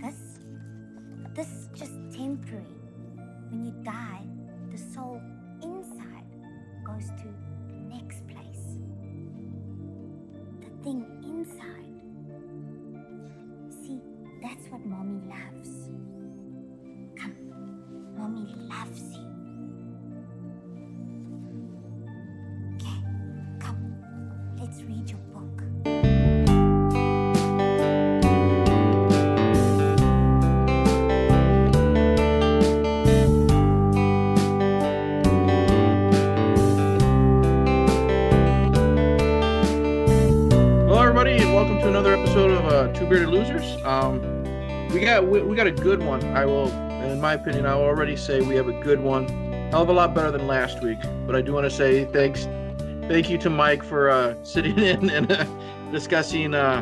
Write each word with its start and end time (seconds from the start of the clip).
This, 0.00 0.38
this 1.34 1.48
is 1.48 1.68
just 1.74 1.92
temporary. 2.16 2.64
When 3.50 3.64
you 3.64 3.72
die, 3.84 4.22
Losers. 43.36 43.76
Um, 43.84 44.22
we 44.94 45.00
got 45.00 45.26
we, 45.26 45.42
we 45.42 45.54
got 45.54 45.66
a 45.66 45.70
good 45.70 46.02
one. 46.02 46.24
I 46.34 46.46
will, 46.46 46.70
in 47.02 47.20
my 47.20 47.34
opinion, 47.34 47.66
I 47.66 47.74
will 47.74 47.82
already 47.82 48.16
say 48.16 48.40
we 48.40 48.56
have 48.56 48.68
a 48.68 48.80
good 48.80 48.98
one. 48.98 49.28
Hell 49.70 49.82
of 49.82 49.90
a 49.90 49.92
lot 49.92 50.14
better 50.14 50.30
than 50.30 50.46
last 50.46 50.82
week. 50.82 50.98
But 51.26 51.36
I 51.36 51.42
do 51.42 51.52
want 51.52 51.64
to 51.64 51.70
say 51.70 52.06
thanks, 52.06 52.44
thank 53.08 53.28
you 53.28 53.36
to 53.38 53.50
Mike 53.50 53.82
for 53.82 54.08
uh, 54.08 54.42
sitting 54.44 54.78
in 54.78 55.10
and 55.10 55.30
uh, 55.30 55.44
discussing 55.92 56.54
uh, 56.54 56.80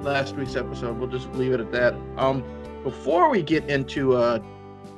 last 0.00 0.34
week's 0.34 0.56
episode. 0.56 0.98
We'll 0.98 1.10
just 1.10 1.30
leave 1.32 1.52
it 1.52 1.60
at 1.60 1.70
that. 1.72 1.94
Um, 2.16 2.42
before 2.82 3.28
we 3.28 3.42
get 3.42 3.68
into 3.68 4.16
uh, 4.16 4.38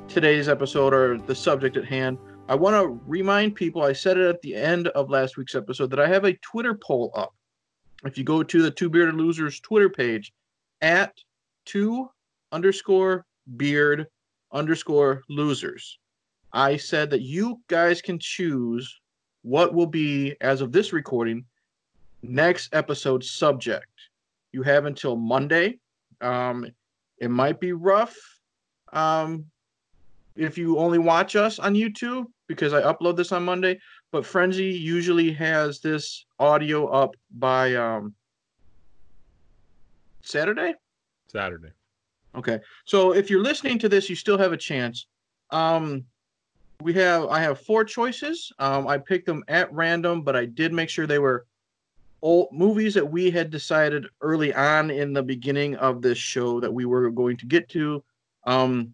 today's 0.07 0.47
episode 0.47 0.93
or 0.93 1.17
the 1.17 1.35
subject 1.35 1.75
at 1.75 1.83
hand, 1.83 2.17
I 2.47 2.55
want 2.55 2.75
to 2.77 3.01
remind 3.05 3.53
people. 3.53 3.83
I 3.83 3.91
said 3.91 4.17
it 4.17 4.29
at 4.29 4.41
the 4.41 4.55
end 4.55 4.87
of 4.89 5.09
last 5.09 5.35
week's 5.35 5.55
episode 5.55 5.89
that 5.89 5.99
I 5.99 6.07
have 6.07 6.23
a 6.23 6.33
Twitter 6.35 6.73
poll 6.73 7.11
up 7.15 7.33
if 8.05 8.17
you 8.17 8.23
go 8.23 8.43
to 8.43 8.61
the 8.61 8.71
two 8.71 8.89
bearded 8.89 9.15
losers 9.15 9.59
twitter 9.59 9.89
page 9.89 10.31
at 10.81 11.13
two 11.65 12.09
underscore 12.51 13.25
beard 13.57 14.07
underscore 14.51 15.23
losers. 15.29 15.99
I 16.51 16.77
said 16.77 17.09
that 17.11 17.21
you 17.21 17.59
guys 17.67 18.01
can 18.01 18.17
choose 18.19 18.99
what 19.43 19.73
will 19.73 19.87
be 19.87 20.35
as 20.41 20.61
of 20.61 20.71
this 20.71 20.91
recording 20.91 21.45
next 22.23 22.73
episode 22.73 23.23
subject. 23.23 23.87
You 24.51 24.63
have 24.63 24.85
until 24.85 25.15
monday. 25.15 25.79
Um 26.21 26.65
it 27.19 27.29
might 27.29 27.59
be 27.59 27.73
rough 27.73 28.15
um 28.93 29.45
if 30.35 30.57
you 30.57 30.77
only 30.79 30.97
watch 30.97 31.35
us 31.35 31.59
on 31.59 31.75
youtube 31.75 32.25
because 32.47 32.73
i 32.73 32.81
upload 32.81 33.15
this 33.15 33.31
on 33.31 33.43
monday 33.43 33.79
but 34.11 34.25
Frenzy 34.25 34.65
usually 34.65 35.31
has 35.31 35.79
this 35.79 36.25
audio 36.39 36.87
up 36.87 37.15
by 37.37 37.75
um 37.75 38.15
Saturday. 40.21 40.73
Saturday. 41.27 41.69
Okay, 42.35 42.59
so 42.85 43.13
if 43.13 43.29
you're 43.29 43.41
listening 43.41 43.79
to 43.79 43.89
this, 43.89 44.09
you 44.09 44.15
still 44.15 44.37
have 44.37 44.53
a 44.53 44.57
chance. 44.57 45.07
Um, 45.49 46.05
we 46.81 46.93
have 46.93 47.25
I 47.25 47.41
have 47.41 47.59
four 47.61 47.83
choices. 47.83 48.51
Um, 48.59 48.87
I 48.87 48.97
picked 48.97 49.25
them 49.25 49.43
at 49.47 49.71
random, 49.73 50.21
but 50.21 50.35
I 50.35 50.45
did 50.45 50.71
make 50.71 50.89
sure 50.89 51.07
they 51.07 51.19
were 51.19 51.45
old 52.21 52.49
movies 52.51 52.93
that 52.93 53.09
we 53.09 53.31
had 53.31 53.49
decided 53.49 54.05
early 54.21 54.53
on 54.53 54.91
in 54.91 55.13
the 55.13 55.23
beginning 55.23 55.75
of 55.75 56.01
this 56.01 56.17
show 56.17 56.59
that 56.59 56.73
we 56.73 56.85
were 56.85 57.09
going 57.09 57.37
to 57.37 57.45
get 57.45 57.69
to. 57.69 58.03
Um, 58.45 58.93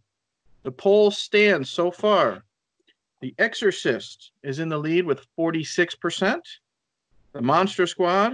the 0.63 0.71
poll 0.71 1.11
stands 1.11 1.69
so 1.69 1.91
far. 1.91 2.43
The 3.21 3.35
Exorcist 3.39 4.31
is 4.43 4.59
in 4.59 4.69
the 4.69 4.77
lead 4.77 5.05
with 5.05 5.25
46%. 5.37 6.39
The 7.33 7.41
Monster 7.41 7.87
Squad 7.87 8.33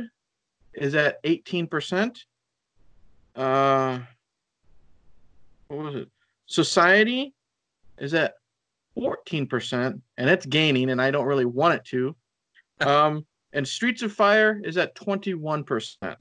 is 0.74 0.96
at 0.96 1.22
18%. 1.24 2.18
Uh, 3.41 4.00
what 5.68 5.79
was 5.79 5.96
it? 5.96 6.09
Society 6.46 7.34
is 7.97 8.13
at 8.13 8.35
14%, 8.96 10.00
and 10.18 10.29
it's 10.29 10.46
gaining, 10.46 10.91
and 10.91 11.02
I 11.02 11.09
don't 11.09 11.25
really 11.25 11.46
want 11.46 11.75
it 11.75 11.85
to. 11.85 12.16
Um, 12.81 13.28
and 13.53 13.68
Streets 13.68 14.02
of 14.02 14.12
Fire 14.12 14.59
is 14.63 14.75
at 14.75 14.96
21%. 14.96 16.16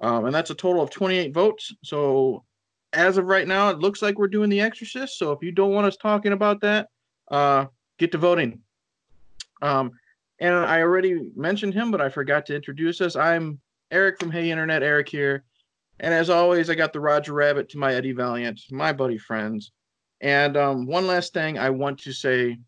Um, 0.00 0.24
and 0.24 0.34
that's 0.34 0.48
a 0.48 0.54
total 0.54 0.80
of 0.80 0.88
28 0.88 1.34
votes. 1.34 1.70
So 1.84 2.46
as 2.94 3.18
of 3.18 3.26
right 3.26 3.46
now, 3.46 3.68
it 3.68 3.80
looks 3.80 4.00
like 4.00 4.16
we're 4.16 4.26
doing 4.26 4.48
The 4.48 4.62
Exorcist. 4.62 5.18
So 5.18 5.32
if 5.32 5.42
you 5.42 5.52
don't 5.52 5.74
want 5.74 5.86
us 5.86 5.98
talking 5.98 6.32
about 6.32 6.62
that, 6.62 6.88
uh, 7.30 7.66
get 7.98 8.10
to 8.12 8.16
voting. 8.16 8.62
Um, 9.60 9.90
and 10.38 10.54
I 10.54 10.80
already 10.80 11.30
mentioned 11.36 11.74
him, 11.74 11.90
but 11.90 12.00
I 12.00 12.08
forgot 12.08 12.46
to 12.46 12.56
introduce 12.56 13.02
us. 13.02 13.14
I'm 13.14 13.60
Eric 13.90 14.18
from 14.18 14.30
Hey 14.30 14.50
Internet, 14.50 14.82
Eric 14.82 15.10
here. 15.10 15.44
And 16.00 16.14
as 16.14 16.30
always, 16.30 16.70
I 16.70 16.74
got 16.74 16.92
the 16.92 17.00
Roger 17.00 17.32
Rabbit 17.32 17.68
to 17.70 17.78
my 17.78 17.94
Eddie 17.94 18.12
Valiant, 18.12 18.60
my 18.70 18.92
buddy 18.92 19.18
Frenzy. 19.18 19.70
And 20.20 20.56
um, 20.56 20.86
one 20.86 21.06
last 21.06 21.32
thing 21.32 21.58
I 21.58 21.70
want 21.70 21.98
to 22.00 22.12
say 22.12 22.58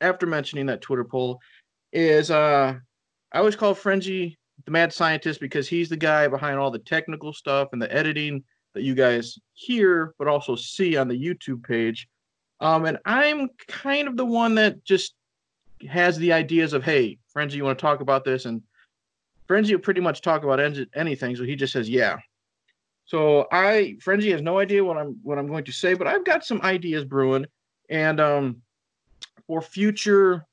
after 0.00 0.26
mentioning 0.26 0.66
that 0.66 0.80
Twitter 0.80 1.04
poll 1.04 1.40
is 1.92 2.30
uh, 2.30 2.74
I 3.32 3.38
always 3.38 3.56
call 3.56 3.74
Frenzy 3.74 4.38
the 4.64 4.70
mad 4.70 4.92
scientist 4.92 5.40
because 5.40 5.68
he's 5.68 5.88
the 5.88 5.96
guy 5.96 6.28
behind 6.28 6.58
all 6.58 6.70
the 6.70 6.78
technical 6.78 7.32
stuff 7.32 7.68
and 7.72 7.80
the 7.80 7.92
editing 7.94 8.42
that 8.74 8.82
you 8.82 8.94
guys 8.94 9.38
hear, 9.54 10.14
but 10.18 10.28
also 10.28 10.54
see 10.54 10.96
on 10.96 11.08
the 11.08 11.18
YouTube 11.18 11.64
page. 11.64 12.08
Um, 12.60 12.84
and 12.84 12.98
I'm 13.04 13.48
kind 13.68 14.06
of 14.06 14.16
the 14.16 14.24
one 14.24 14.54
that 14.56 14.84
just 14.84 15.14
has 15.88 16.18
the 16.18 16.32
ideas 16.32 16.72
of, 16.72 16.84
hey, 16.84 17.18
Frenzy, 17.32 17.56
you 17.56 17.64
want 17.64 17.78
to 17.78 17.82
talk 17.82 18.00
about 18.00 18.24
this? 18.24 18.44
And 18.44 18.62
Frenzy 19.46 19.74
will 19.74 19.82
pretty 19.82 20.00
much 20.00 20.20
talk 20.20 20.44
about 20.44 20.60
anything, 20.94 21.36
so 21.36 21.44
he 21.44 21.56
just 21.56 21.72
says, 21.72 21.88
yeah. 21.88 22.18
So 23.10 23.48
I 23.50 23.96
Frenzy 24.00 24.30
has 24.30 24.40
no 24.40 24.60
idea 24.60 24.84
what 24.84 24.96
I'm 24.96 25.18
what 25.24 25.36
I'm 25.36 25.48
going 25.48 25.64
to 25.64 25.72
say, 25.72 25.94
but 25.94 26.06
I've 26.06 26.24
got 26.24 26.44
some 26.44 26.60
ideas 26.62 27.04
brewing, 27.04 27.44
and 27.88 28.20
um, 28.20 28.62
for 29.48 29.60
future 29.60 30.46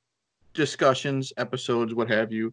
discussions, 0.55 1.31
episodes, 1.37 1.93
what 1.93 2.09
have 2.09 2.31
you. 2.31 2.51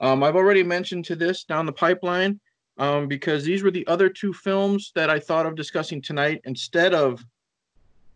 Um, 0.00 0.22
I've 0.22 0.36
already 0.36 0.62
mentioned 0.62 1.04
to 1.04 1.16
this 1.16 1.44
down 1.44 1.66
the 1.66 1.72
pipeline 1.72 2.40
um, 2.78 3.08
because 3.08 3.44
these 3.44 3.62
were 3.62 3.70
the 3.70 3.86
other 3.88 4.08
two 4.08 4.32
films 4.32 4.90
that 4.94 5.10
I 5.10 5.20
thought 5.20 5.44
of 5.44 5.54
discussing 5.54 6.00
tonight 6.00 6.40
instead 6.44 6.94
of 6.94 7.22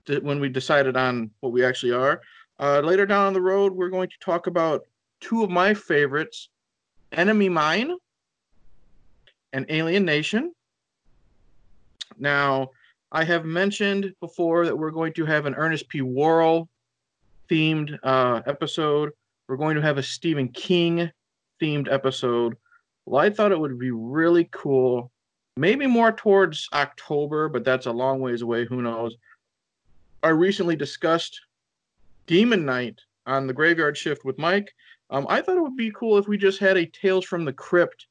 th- 0.07 0.23
when 0.23 0.41
we 0.41 0.49
decided 0.49 0.97
on 0.97 1.31
what 1.41 1.53
we 1.53 1.63
actually 1.63 1.93
are. 1.93 2.23
Uh, 2.59 2.81
later 2.81 3.05
down 3.05 3.35
the 3.35 3.43
road, 3.43 3.75
we're 3.75 3.91
going 3.91 4.09
to 4.09 4.19
talk 4.23 4.47
about 4.47 4.87
two 5.21 5.45
of 5.45 5.51
my 5.51 5.75
favorites 5.75 6.49
Enemy 7.13 7.51
Mine 7.51 7.93
and 9.53 9.67
Alien 9.69 10.07
Nation. 10.07 10.55
Now, 12.19 12.71
I 13.13 13.25
have 13.25 13.45
mentioned 13.45 14.15
before 14.21 14.67
that 14.67 14.77
we're 14.77 14.91
going 14.91 15.13
to 15.15 15.25
have 15.25 15.47
an 15.47 15.55
Ernest 15.55 15.89
P. 15.89 16.03
Worrell 16.03 16.69
themed 17.49 17.99
uh, 18.03 18.43
episode. 18.47 19.13
We're 19.49 19.57
going 19.57 19.77
to 19.77 19.83
have 19.83 19.99
a 19.99 20.03
Stephen 20.03 20.49
King 20.49 21.11
themed 21.61 21.91
episode. 21.91 22.57
Well, 23.05 23.23
I 23.23 23.31
thought 23.31 23.53
it 23.53 23.61
would 23.61 23.79
be 23.79 23.93
really 23.93 24.49
cool, 24.51 25.13
maybe 25.57 25.87
more 25.87 26.13
towards 26.13 26.69
October, 26.73 27.49
but 27.49 27.65
that's 27.65 27.87
a 27.87 27.93
long 27.93 28.21
ways 28.21 28.43
away. 28.43 28.65
Who 28.65 28.83
knows? 28.83 29.17
I 30.23 30.31
recently 30.31 30.75
discussed 30.75 31.41
Demon 32.27 32.65
Knight 32.65 33.01
on 33.27 33.47
the 33.47 33.53
Graveyard 33.53 33.97
Shift 33.97 34.25
with 34.25 34.39
Mike. 34.39 34.75
Um, 35.11 35.27
I 35.29 35.41
thought 35.41 35.57
it 35.57 35.63
would 35.63 35.77
be 35.77 35.93
cool 35.93 36.19
if 36.19 36.27
we 36.27 36.37
just 36.37 36.59
had 36.59 36.77
a 36.77 36.87
Tales 36.87 37.25
from 37.25 37.45
the 37.45 37.53
Crypt 37.53 38.07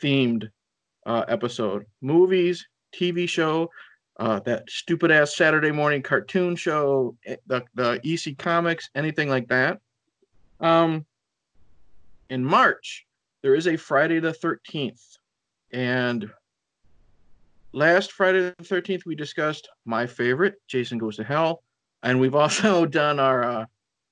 themed 0.00 0.48
uh, 1.06 1.24
episode. 1.26 1.84
Movies, 2.00 2.68
TV 2.92 3.28
show, 3.28 3.70
uh, 4.18 4.40
that 4.40 4.68
stupid 4.68 5.10
ass 5.10 5.36
Saturday 5.36 5.70
morning 5.70 6.02
cartoon 6.02 6.56
show, 6.56 7.16
eh, 7.26 7.36
the, 7.46 7.64
the 7.74 8.00
EC 8.04 8.36
Comics, 8.36 8.90
anything 8.94 9.28
like 9.28 9.48
that. 9.48 9.78
Um, 10.60 11.06
in 12.30 12.44
March, 12.44 13.06
there 13.42 13.54
is 13.54 13.66
a 13.66 13.76
Friday 13.76 14.18
the 14.20 14.32
13th. 14.32 15.18
And 15.72 16.30
last 17.72 18.12
Friday 18.12 18.54
the 18.58 18.64
13th, 18.64 19.06
we 19.06 19.14
discussed 19.14 19.68
my 19.84 20.06
favorite, 20.06 20.54
Jason 20.66 20.98
Goes 20.98 21.16
to 21.16 21.24
Hell. 21.24 21.62
And 22.02 22.20
we've 22.20 22.34
also 22.36 22.86
done 22.86 23.18
our 23.20 23.44
uh, 23.44 23.66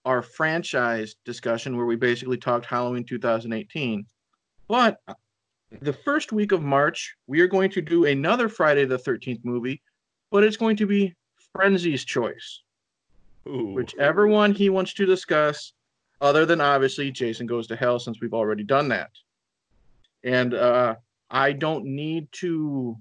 our 0.05 0.23
franchise 0.23 1.17
discussion 1.25 1.77
where 1.77 1.85
we 1.85 1.97
basically 1.97 2.37
talked 2.37 2.65
Halloween 2.65 3.05
2018. 3.05 4.06
But 4.69 5.00
the 5.81 5.93
first 5.93 6.33
week 6.33 6.53
of 6.53 6.63
March, 6.63 7.17
we 7.27 7.41
are 7.41 7.49
going 7.49 7.71
to 7.71 7.81
do 7.81 8.05
another 8.05 8.49
Friday 8.49 8.85
the 8.85 8.99
13th 8.99 9.45
movie, 9.45 9.83
but 10.31 10.45
it's 10.45 10.57
going 10.57 10.77
to 10.77 10.87
be 10.87 11.15
Frenzy's 11.55 12.05
choice. 12.05 12.63
Ooh. 13.49 13.73
Whichever 13.75 14.27
one 14.27 14.53
he 14.53 14.71
wants 14.71 14.95
to 14.95 15.07
discuss, 15.07 15.73
other 16.21 16.47
than 16.47 16.61
obviously 16.61 17.11
Jason 17.11 17.47
Goes 17.47 17.67
to 17.69 17.77
Hell, 17.77 17.99
since 17.99 18.21
we've 18.21 18.35
already 18.35 18.65
done 18.65 18.89
that. 18.89 19.11
And 20.25 20.55
uh, 20.55 20.97
I 21.31 21.53
don't 21.53 21.85
need 21.85 22.31
to 22.33 22.97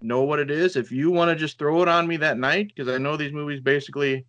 know 0.00 0.22
what 0.22 0.40
it 0.40 0.50
is. 0.50 0.76
If 0.76 0.90
you 0.90 1.10
want 1.10 1.30
to 1.30 1.36
just 1.36 1.58
throw 1.58 1.82
it 1.82 1.88
on 1.88 2.06
me 2.06 2.16
that 2.18 2.38
night, 2.38 2.68
because 2.68 2.92
I 2.92 2.98
know 2.98 3.16
these 3.16 3.32
movies 3.32 3.60
basically 3.60 4.26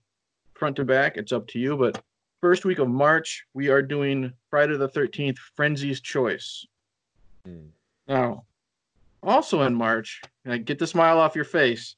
front 0.53 0.75
to 0.77 0.85
back, 0.85 1.17
it's 1.17 1.31
up 1.31 1.47
to 1.49 1.59
you. 1.59 1.75
But 1.75 2.01
first 2.39 2.63
week 2.65 2.79
of 2.79 2.87
March, 2.87 3.43
we 3.53 3.69
are 3.69 3.81
doing 3.81 4.31
Friday 4.49 4.77
the 4.77 4.89
13th, 4.89 5.37
Frenzy's 5.57 5.99
Choice. 5.99 6.65
Hmm. 7.45 7.67
Now, 8.07 8.45
also 9.21 9.61
in 9.63 9.73
March, 9.73 10.21
and 10.45 10.53
I 10.53 10.57
get 10.57 10.79
the 10.79 10.87
smile 10.87 11.19
off 11.19 11.35
your 11.35 11.45
face. 11.45 11.95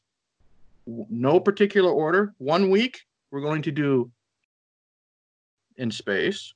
No 0.87 1.39
particular 1.39 1.91
order. 1.91 2.33
One 2.37 2.69
week, 2.69 3.01
we're 3.31 3.41
going 3.41 3.61
to 3.63 3.71
do 3.71 4.11
in 5.77 5.91
space. 5.91 6.53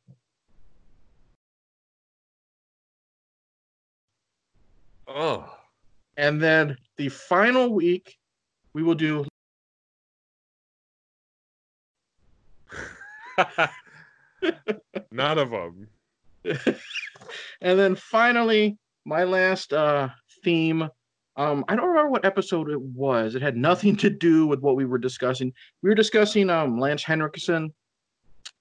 Oh. 5.08 5.52
And 6.18 6.40
then 6.42 6.78
the 6.98 7.10
final 7.10 7.74
week, 7.74 8.18
we 8.74 8.84
will 8.84 8.96
do 8.96 9.26
None 15.12 15.38
of 15.38 15.50
them. 15.50 15.88
and 17.62 17.78
then 17.80 17.96
finally, 17.96 18.78
my 19.06 19.24
last 19.24 19.74
uh 19.74 20.10
theme. 20.44 20.90
Um, 21.36 21.64
I 21.70 21.76
don't 21.76 21.88
remember 21.88 22.10
what 22.12 22.26
episode 22.26 22.70
it 22.70 22.82
was. 22.82 23.34
It 23.34 23.42
had 23.42 23.56
nothing 23.56 23.96
to 23.98 24.10
do 24.10 24.46
with 24.46 24.60
what 24.60 24.76
we 24.76 24.84
were 24.86 24.98
discussing. 24.98 25.54
We 25.82 25.90
were 25.90 25.96
discussing 25.96 26.50
um 26.50 26.80
Lance 26.80 27.04
Henriksen 27.04 27.74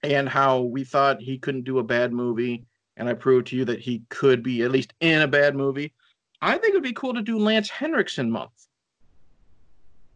and 0.03 0.29
how 0.29 0.61
we 0.61 0.83
thought 0.85 1.21
he 1.21 1.37
couldn't 1.37 1.65
do 1.65 1.79
a 1.79 1.83
bad 1.83 2.13
movie, 2.13 2.63
and 2.95 3.09
I 3.09 3.13
proved 3.13 3.47
to 3.47 3.57
you 3.57 3.65
that 3.65 3.79
he 3.81 4.03
could 4.09 4.41
be 4.43 4.61
at 4.61 4.71
least 4.71 4.93
in 5.01 5.21
a 5.21 5.27
bad 5.27 5.55
movie. 5.55 5.93
I 6.41 6.57
think 6.57 6.69
it'd 6.69 6.83
be 6.83 6.93
cool 6.93 7.13
to 7.13 7.21
do 7.21 7.37
Lance 7.37 7.69
Henriksen 7.69 8.31
month. 8.31 8.67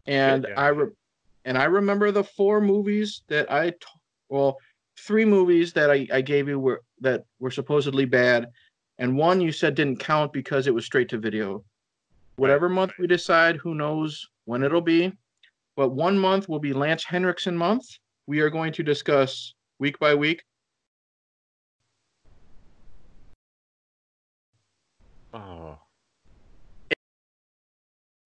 And 0.06 0.46
Yeah. 0.48 0.60
I 0.60 0.68
re- 0.68 0.92
and 1.44 1.58
I 1.58 1.64
remember 1.64 2.10
the 2.10 2.24
four 2.24 2.60
movies 2.60 3.22
that 3.28 3.50
I 3.52 3.70
t- 3.70 3.76
well, 4.30 4.56
three 4.98 5.26
movies 5.26 5.74
that 5.74 5.90
I, 5.90 6.06
I 6.10 6.20
gave 6.22 6.48
you 6.48 6.58
were 6.58 6.82
that 7.00 7.24
were 7.38 7.50
supposedly 7.50 8.06
bad, 8.06 8.48
and 8.98 9.16
one 9.16 9.40
you 9.40 9.52
said 9.52 9.74
didn't 9.74 9.98
count 10.00 10.32
because 10.32 10.66
it 10.66 10.74
was 10.74 10.84
straight 10.84 11.08
to 11.10 11.18
video. 11.18 11.64
Whatever 12.36 12.68
month 12.68 12.92
we 12.98 13.06
decide, 13.06 13.56
who 13.56 13.74
knows 13.74 14.26
when 14.44 14.62
it'll 14.62 14.80
be. 14.80 15.12
But 15.76 15.90
one 15.90 16.18
month 16.18 16.48
will 16.48 16.60
be 16.60 16.72
Lance 16.72 17.04
Henriksen 17.04 17.56
month. 17.56 17.84
We 18.26 18.40
are 18.40 18.50
going 18.50 18.72
to 18.74 18.82
discuss 18.82 19.54
week 19.78 19.98
by 19.98 20.14
week. 20.14 20.42
Oh. 25.32 25.78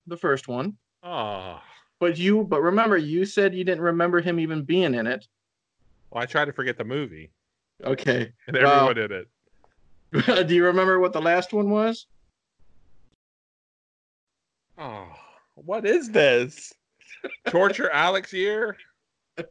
The 0.07 0.17
first 0.17 0.49
one. 0.49 0.77
Oh. 1.03 1.61
But 2.01 2.19
you 2.19 2.45
but 2.45 2.61
remember 2.63 2.97
you 2.97 3.25
said 3.25 3.55
you 3.55 3.65
didn't 3.65 3.83
remember 3.83 4.21
him 4.21 4.39
even 4.39 4.63
being 4.63 4.95
in 4.95 5.07
it. 5.07 5.27
Well, 6.11 6.23
I 6.23 6.27
tried 6.27 6.47
to 6.47 6.53
forget 6.53 6.79
the 6.79 6.85
movie 6.85 7.31
Okay. 7.85 8.33
and 8.47 8.57
Well- 8.57 8.89
everyone 8.89 8.99
in 8.99 9.13
it. 9.21 9.29
Do 10.47 10.55
you 10.55 10.65
remember 10.65 10.99
what 11.01 11.13
the 11.13 11.21
last 11.21 11.53
one 11.53 11.71
was? 11.71 12.07
Oh. 14.79 15.09
What 15.55 15.85
is 15.87 16.11
this? 16.11 16.73
Torture 17.49 17.91
Alex 17.91 18.33
year? 18.33 18.77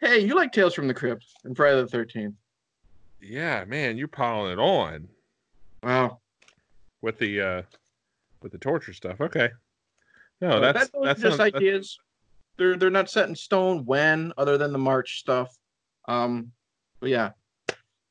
Hey, 0.00 0.20
you 0.20 0.36
like 0.36 0.52
Tales 0.52 0.74
from 0.74 0.86
the 0.86 0.94
Crypt 0.94 1.24
and 1.42 1.56
Friday 1.56 1.80
the 1.80 1.88
Thirteenth. 1.88 2.36
Yeah, 3.20 3.64
man, 3.64 3.96
you're 3.96 4.06
piling 4.06 4.52
it 4.52 4.58
on 4.60 5.08
Wow. 5.82 6.20
with 7.02 7.18
the 7.18 7.40
uh 7.40 7.62
with 8.40 8.52
the 8.52 8.58
torture 8.58 8.92
stuff. 8.92 9.20
Okay. 9.20 9.48
No, 10.40 10.60
that's 10.60 10.90
that- 10.90 11.02
that's 11.02 11.20
just 11.20 11.40
ideas. 11.40 11.98
They're 12.58 12.76
they're 12.76 12.90
not 12.90 13.10
set 13.10 13.28
in 13.28 13.34
stone 13.34 13.84
when, 13.86 14.32
other 14.38 14.56
than 14.56 14.70
the 14.72 14.78
March 14.78 15.18
stuff. 15.18 15.52
Um, 16.06 16.52
but 17.00 17.10
yeah. 17.10 17.30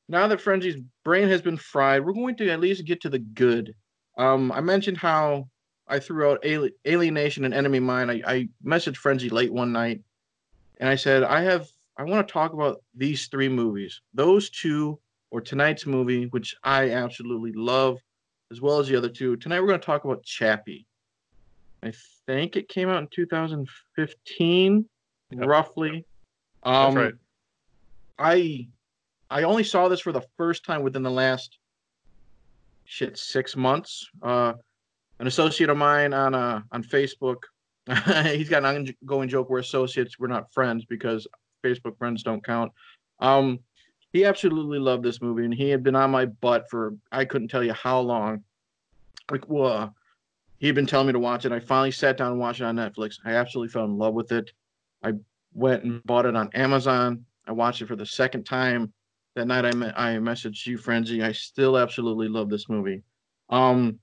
Now 0.10 0.28
that 0.28 0.40
Frenzy's 0.40 0.78
brain 1.04 1.28
has 1.28 1.42
been 1.42 1.58
fried, 1.58 2.06
we're 2.06 2.14
going 2.14 2.36
to 2.38 2.50
at 2.50 2.60
least 2.60 2.86
get 2.86 3.02
to 3.02 3.10
the 3.10 3.20
good. 3.20 3.76
Um, 4.18 4.52
I 4.52 4.62
mentioned 4.62 4.98
how 4.98 5.50
I 5.88 6.00
threw 6.00 6.30
out 6.32 6.46
Ali- 6.46 6.74
Alien 6.86 7.14
Nation 7.14 7.46
and 7.46 7.54
Enemy 7.54 7.80
Mine. 7.80 8.10
I, 8.10 8.22
I 8.26 8.50
messaged 8.66 8.98
Frenzy 8.98 9.30
late 9.30 9.52
one 9.52 9.72
night, 9.72 10.02
and 10.80 10.90
I 10.90 10.96
said 10.96 11.24
I 11.24 11.42
have 11.42 11.68
I 11.98 12.04
want 12.04 12.28
to 12.28 12.32
talk 12.32 12.54
about 12.54 12.82
these 12.96 13.28
three 13.28 13.50
movies. 13.50 14.02
Those 14.14 14.50
two, 14.50 15.00
or 15.32 15.42
tonight's 15.42 15.86
movie, 15.86 16.26
which 16.28 16.56
I 16.64 16.92
absolutely 16.92 17.52
love, 17.54 17.98
as 18.52 18.62
well 18.62 18.80
as 18.80 18.88
the 18.88 18.96
other 18.96 19.10
two. 19.10 19.36
Tonight 19.38 19.60
we're 19.60 19.68
going 19.68 19.80
to 19.80 19.86
talk 19.86 20.06
about 20.06 20.24
Chappie. 20.24 20.86
I 21.84 21.92
think 22.26 22.56
it 22.56 22.70
came 22.70 22.90
out 22.90 23.02
in 23.02 23.08
2015, 23.10 24.86
Yep. 25.32 25.46
roughly. 25.46 26.06
That's 26.64 26.96
Um, 26.96 26.96
right. 26.96 27.14
I 28.18 28.68
I 29.30 29.44
only 29.44 29.64
saw 29.64 29.88
this 29.88 30.00
for 30.00 30.12
the 30.12 30.26
first 30.38 30.64
time 30.64 30.84
within 30.84 31.04
the 31.04 31.12
last 31.12 31.58
shit 32.86 33.18
six 33.18 33.56
months. 33.56 34.10
Uh, 34.22 34.54
an 35.20 35.28
associate 35.28 35.70
of 35.70 35.78
mine 35.78 36.14
on 36.14 36.34
uh 36.34 36.62
on 36.72 36.84
Facebook, 36.84 37.38
he's 38.26 38.50
got 38.50 38.64
an 38.64 38.88
ongoing 39.02 39.30
joke. 39.30 39.50
We're 39.50 39.60
associates. 39.60 40.20
We're 40.20 40.28
not 40.28 40.52
friends 40.54 40.86
because 40.86 41.28
Facebook 41.64 41.98
friends 41.98 42.24
don't 42.24 42.44
count. 42.44 42.72
Um, 43.20 43.60
he 44.14 44.24
absolutely 44.26 44.80
loved 44.80 45.04
this 45.04 45.22
movie, 45.22 45.44
and 45.44 45.54
he 45.54 45.70
had 45.70 45.84
been 45.84 45.96
on 45.96 46.12
my 46.12 46.26
butt 46.26 46.70
for 46.70 46.96
I 47.12 47.26
couldn't 47.26 47.50
tell 47.50 47.64
you 47.64 47.74
how 47.74 48.00
long. 48.00 48.44
Like, 49.30 49.50
well, 49.50 49.94
he 50.60 50.68
had 50.68 50.76
been 50.76 50.86
telling 50.86 51.08
me 51.08 51.14
to 51.14 51.20
watch 51.20 51.46
it. 51.46 51.52
I 51.52 51.60
finally 51.60 51.92
sat 51.92 52.18
down 52.18 52.32
and 52.32 52.40
watched 52.40 52.62
it 52.62 52.66
on 52.66 52.78
Netflix. 52.78 53.20
I 53.26 53.34
absolutely 53.34 53.72
fell 53.72 53.84
in 53.86 53.98
love 53.98 54.14
with 54.14 54.32
it. 54.32 54.52
I 55.04 55.14
went 55.54 55.84
and 55.84 56.04
bought 56.06 56.26
it 56.26 56.36
on 56.36 56.50
Amazon. 56.54 57.26
I 57.46 57.52
watched 57.52 57.82
it 57.82 57.88
for 57.88 57.96
the 57.96 58.06
second 58.06 58.46
time 58.46 58.94
that 59.38 59.48
night. 59.48 59.66
I 59.66 59.72
me- 59.72 59.94
I 59.96 60.10
messaged 60.18 60.66
you, 60.68 60.78
Frenzy. 60.78 61.24
I 61.24 61.32
still 61.32 61.78
absolutely 61.78 62.28
love 62.28 62.50
this 62.50 62.68
movie. 62.68 63.02
Um, 63.50 64.00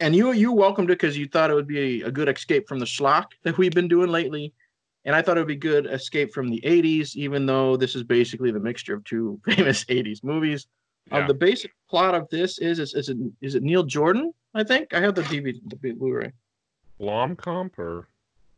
and 0.00 0.14
you 0.14 0.32
you 0.32 0.52
welcomed 0.52 0.90
it 0.90 0.98
because 0.98 1.16
you 1.18 1.26
thought 1.26 1.50
it 1.50 1.54
would 1.54 1.66
be 1.66 2.02
a, 2.02 2.06
a 2.06 2.10
good 2.10 2.28
escape 2.28 2.68
from 2.68 2.78
the 2.78 2.84
schlock 2.84 3.26
that 3.42 3.58
we've 3.58 3.72
been 3.74 3.88
doing 3.88 4.10
lately. 4.10 4.52
And 5.06 5.14
I 5.14 5.20
thought 5.20 5.36
it 5.36 5.40
would 5.40 5.48
be 5.48 5.56
good 5.56 5.86
escape 5.86 6.32
from 6.32 6.48
the 6.48 6.62
80s, 6.64 7.14
even 7.14 7.44
though 7.44 7.76
this 7.76 7.94
is 7.94 8.02
basically 8.02 8.50
the 8.50 8.60
mixture 8.60 8.94
of 8.94 9.04
two 9.04 9.38
famous 9.46 9.84
80s 9.84 10.24
movies. 10.24 10.66
Uh, 11.12 11.18
Yeah. 11.18 11.26
the 11.26 11.34
basic 11.34 11.72
plot 11.90 12.14
of 12.14 12.28
this 12.30 12.58
is 12.58 12.78
is, 12.78 12.94
is 12.94 13.08
it 13.08 13.16
is 13.40 13.54
it 13.54 13.62
Neil 13.62 13.82
Jordan? 13.84 14.32
I 14.54 14.64
think 14.64 14.94
I 14.94 15.00
have 15.00 15.14
the 15.14 15.22
DVD, 15.22 15.58
the 15.66 15.92
Blu-ray. 15.94 16.32
Blomkamp 17.00 17.78
or 17.78 18.08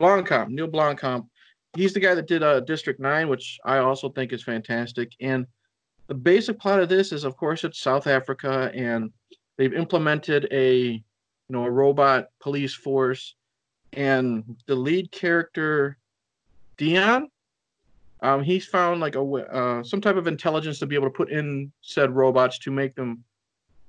Blomkamp, 0.00 0.48
Neil 0.50 0.68
Blomkamp. 0.68 1.26
He's 1.76 1.92
the 1.92 2.00
guy 2.00 2.14
that 2.14 2.26
did 2.26 2.42
uh, 2.42 2.60
District 2.60 2.98
Nine, 2.98 3.28
which 3.28 3.58
I 3.64 3.78
also 3.78 4.08
think 4.08 4.32
is 4.32 4.42
fantastic. 4.42 5.12
And 5.20 5.46
the 6.06 6.14
basic 6.14 6.58
plot 6.58 6.80
of 6.80 6.88
this 6.88 7.12
is, 7.12 7.24
of 7.24 7.36
course, 7.36 7.64
it's 7.64 7.80
South 7.80 8.06
Africa, 8.06 8.70
and 8.74 9.10
they've 9.56 9.74
implemented 9.74 10.48
a 10.50 11.02
you 11.48 11.52
know 11.52 11.64
a 11.64 11.70
robot 11.70 12.28
police 12.40 12.74
force, 12.74 13.34
and 13.92 14.56
the 14.66 14.74
lead 14.74 15.12
character, 15.12 15.98
Dion, 16.76 17.28
um, 18.22 18.42
he's 18.42 18.66
found 18.66 19.00
like 19.00 19.14
a 19.14 19.20
uh, 19.22 19.82
some 19.82 20.00
type 20.00 20.16
of 20.16 20.26
intelligence 20.26 20.78
to 20.78 20.86
be 20.86 20.94
able 20.94 21.06
to 21.06 21.16
put 21.16 21.30
in 21.30 21.70
said 21.82 22.10
robots 22.10 22.58
to 22.60 22.70
make 22.70 22.94
them 22.94 23.22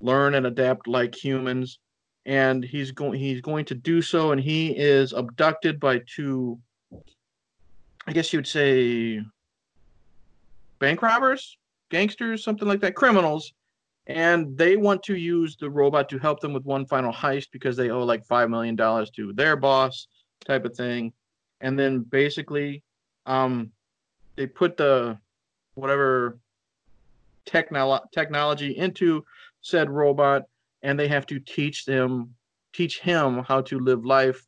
learn 0.01 0.35
and 0.35 0.45
adapt 0.45 0.87
like 0.87 1.15
humans 1.15 1.79
and 2.25 2.63
he's 2.63 2.91
going 2.91 3.17
he's 3.17 3.41
going 3.41 3.65
to 3.65 3.73
do 3.73 4.01
so 4.01 4.31
and 4.31 4.41
he 4.41 4.77
is 4.77 5.13
abducted 5.13 5.79
by 5.79 5.99
two 6.05 6.59
i 8.07 8.13
guess 8.13 8.33
you 8.33 8.39
would 8.39 8.47
say 8.47 9.21
bank 10.79 11.01
robbers 11.01 11.57
gangsters 11.89 12.43
something 12.43 12.67
like 12.67 12.81
that 12.81 12.95
criminals. 12.95 13.53
And 14.07 14.57
they 14.57 14.77
want 14.77 15.03
to 15.03 15.15
use 15.15 15.57
the 15.57 15.69
robot 15.69 16.07
to 16.09 16.17
help 16.17 16.39
them 16.39 16.53
with 16.53 16.63
one 16.63 16.85
final 16.85 17.11
heist 17.11 17.47
because 17.51 17.75
they 17.75 17.89
owe 17.89 18.03
like 18.03 18.25
five 18.25 18.49
million 18.49 18.75
dollars 18.75 19.09
to 19.11 19.33
their 19.33 19.57
boss 19.57 20.07
type 20.45 20.63
of 20.63 20.75
thing. 20.75 21.11
And 21.61 21.77
then 21.77 21.99
basically 21.99 22.83
um 23.25 23.71
they 24.35 24.47
put 24.47 24.77
the 24.77 25.17
whatever 25.75 26.39
technolo- 27.45 28.09
technology 28.13 28.77
into 28.77 29.25
said 29.61 29.89
robot 29.89 30.43
and 30.83 30.97
they 30.97 31.07
have 31.07 31.25
to 31.25 31.39
teach 31.39 31.85
them 31.85 32.33
teach 32.73 32.99
him 32.99 33.43
how 33.43 33.61
to 33.61 33.79
live 33.79 34.05
life 34.05 34.43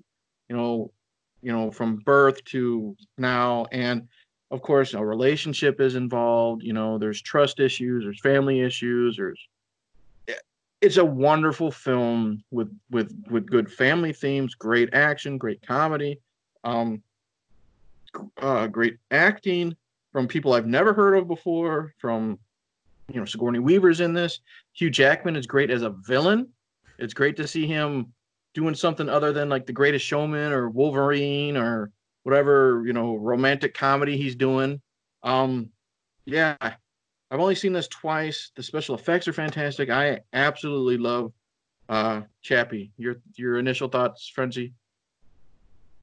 you 0.49 0.55
know 0.55 0.91
you 1.41 1.51
know 1.51 1.71
from 1.71 1.97
birth 1.97 2.43
to 2.45 2.95
now. 3.17 3.65
And 3.71 4.07
of 4.51 4.61
course 4.61 4.93
a 4.93 5.05
relationship 5.05 5.79
is 5.79 5.93
involved 5.93 6.63
you 6.63 6.73
know 6.73 6.97
there's 6.97 7.21
trust 7.21 7.59
issues 7.59 8.03
there's 8.03 8.19
family 8.19 8.61
issues 8.61 9.15
there's 9.15 9.47
it's 10.81 10.97
a 10.97 11.05
wonderful 11.05 11.69
film 11.69 12.43
with 12.49 12.75
with 12.89 13.13
with 13.29 13.45
good 13.45 13.71
family 13.71 14.11
themes 14.11 14.55
great 14.55 14.91
action 14.95 15.37
great 15.37 15.61
comedy 15.61 16.19
um 16.63 16.99
uh, 18.41 18.65
great 18.65 18.97
acting 19.11 19.75
from 20.11 20.27
people 20.27 20.53
i've 20.53 20.65
never 20.65 20.93
heard 20.93 21.15
of 21.15 21.27
before 21.27 21.93
from 21.99 22.39
you 23.09 23.19
know 23.19 23.25
sigourney 23.25 23.59
weaver's 23.59 24.01
in 24.01 24.13
this. 24.13 24.39
Hugh 24.73 24.89
jackman 24.89 25.35
is 25.35 25.47
great 25.47 25.71
as 25.71 25.81
a 25.81 25.89
villain. 25.89 26.47
It's 26.97 27.13
great 27.13 27.35
to 27.37 27.47
see 27.47 27.65
him 27.65 28.13
doing 28.53 28.75
something 28.75 29.09
other 29.09 29.31
than 29.31 29.49
like 29.49 29.65
The 29.65 29.73
Greatest 29.73 30.05
Showman 30.05 30.51
or 30.51 30.69
Wolverine 30.69 31.57
or 31.57 31.91
whatever 32.23 32.83
you 32.85 32.93
know 32.93 33.15
romantic 33.15 33.73
comedy 33.73 34.17
he's 34.17 34.35
doing. 34.35 34.81
Um, 35.23 35.69
yeah, 36.25 36.55
I've 36.61 37.39
only 37.39 37.55
seen 37.55 37.73
this 37.73 37.87
twice. 37.87 38.51
The 38.55 38.63
special 38.63 38.95
effects 38.95 39.27
are 39.27 39.33
fantastic. 39.33 39.89
I 39.89 40.19
absolutely 40.33 40.97
love 40.97 41.31
uh 41.89 42.21
Chappie. 42.41 42.91
Your 42.97 43.17
your 43.35 43.59
initial 43.59 43.87
thoughts, 43.87 44.27
Frenzy? 44.27 44.73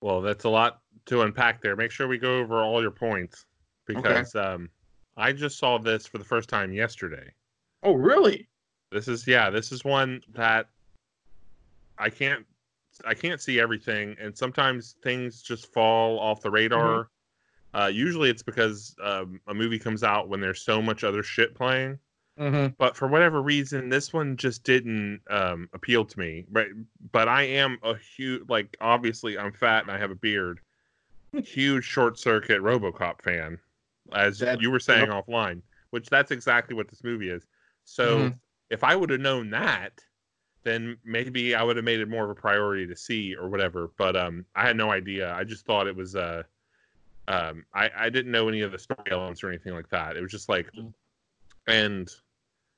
Well, 0.01 0.21
that's 0.21 0.45
a 0.45 0.49
lot 0.49 0.81
to 1.07 1.23
unpack 1.23 1.63
there. 1.63 1.77
Make 1.77 1.91
sure 1.91 2.09
we 2.09 2.19
go 2.19 2.39
over 2.39 2.61
all 2.61 2.83
your 2.83 2.91
points 2.91 3.47
because 3.87 4.35
um, 4.35 4.69
I 5.17 5.33
just 5.33 5.59
saw 5.59 5.79
this 5.79 6.07
for 6.07 6.19
the 6.19 6.25
first 6.25 6.49
time 6.49 6.73
yesterday. 6.73 7.33
Oh, 7.83 7.95
really? 7.95 8.49
This 8.93 9.09
is 9.09 9.27
yeah, 9.27 9.51
this 9.51 9.73
is 9.73 9.85
one 9.85 10.21
that 10.35 10.69
I 11.99 12.11
can't 12.11 12.45
I 13.05 13.15
can't 13.15 13.41
see 13.41 13.61
everything, 13.61 14.17
and 14.21 14.37
sometimes 14.37 14.97
things 15.03 15.43
just 15.43 15.73
fall 15.73 16.19
off 16.19 16.41
the 16.41 16.51
radar. 16.51 17.11
Uh, 17.75 17.89
usually, 17.93 18.31
it's 18.31 18.43
because 18.43 18.95
um, 19.03 19.39
a 19.49 19.55
movie 19.55 19.79
comes 19.79 20.03
out 20.03 20.29
when 20.31 20.41
there's 20.41 20.63
so 20.63 20.81
much 20.81 21.05
other 21.05 21.23
shit 21.23 21.55
playing. 21.55 21.99
Mm-hmm. 22.39 22.75
But 22.79 22.97
for 22.97 23.07
whatever 23.09 23.43
reason, 23.43 23.89
this 23.91 24.13
one 24.13 24.37
just 24.37 24.63
didn't 24.63 25.21
um, 25.29 25.69
appeal 25.75 26.05
to 26.05 26.19
me. 26.19 26.47
But 26.51 26.69
but 27.13 27.29
I 27.29 27.43
am 27.43 27.79
a 27.83 27.95
huge 27.97 28.43
like 28.49 28.77
obviously 28.81 29.39
I'm 29.39 29.53
fat 29.53 29.83
and 29.83 29.91
I 29.91 29.99
have 29.99 30.11
a 30.11 30.15
beard. 30.17 30.61
huge 31.45 31.85
short 31.85 32.19
circuit 32.19 32.63
RoboCop 32.63 33.21
fan, 33.23 33.59
as 34.15 34.39
That- 34.39 34.61
you 34.63 34.71
were 34.71 34.81
saying 34.81 35.09
offline, 35.09 35.61
which 35.91 36.09
that's 36.09 36.31
exactly 36.31 36.75
what 36.75 36.89
this 36.89 37.05
movie 37.05 37.29
is. 37.29 37.47
So 37.85 38.19
Mhm. 38.19 38.39
if 38.71 38.85
I 38.85 38.97
would 38.97 39.11
have 39.11 39.21
known 39.21 39.51
that, 39.51 40.03
then 40.67 40.97
maybe 41.05 41.55
I 41.55 41.63
would 41.63 41.77
have 41.77 41.85
made 41.85 42.01
it 42.01 42.09
more 42.09 42.25
of 42.25 42.31
a 42.31 42.35
priority 42.35 42.87
to 42.89 42.97
see 42.97 43.35
or 43.37 43.49
whatever. 43.49 43.93
But 43.97 44.17
um, 44.17 44.45
I 44.57 44.67
had 44.67 44.77
no 44.77 44.91
idea. 44.91 45.33
I 45.33 45.45
just 45.45 45.65
thought 45.65 45.87
it 45.87 45.95
was 45.95 46.17
uh, 46.17 46.43
um, 47.29 47.65
I 47.73 47.89
I 47.97 48.11
didn't 48.11 48.33
know 48.33 48.49
any 48.49 48.63
of 48.63 48.73
the 48.73 48.79
story 48.79 49.11
elements 49.11 49.43
or 49.45 49.49
anything 49.49 49.75
like 49.75 49.89
that. 49.91 50.17
It 50.17 50.23
was 50.23 50.33
just 50.33 50.49
like, 50.49 50.71
Mhm. 50.73 50.93
and 51.69 52.11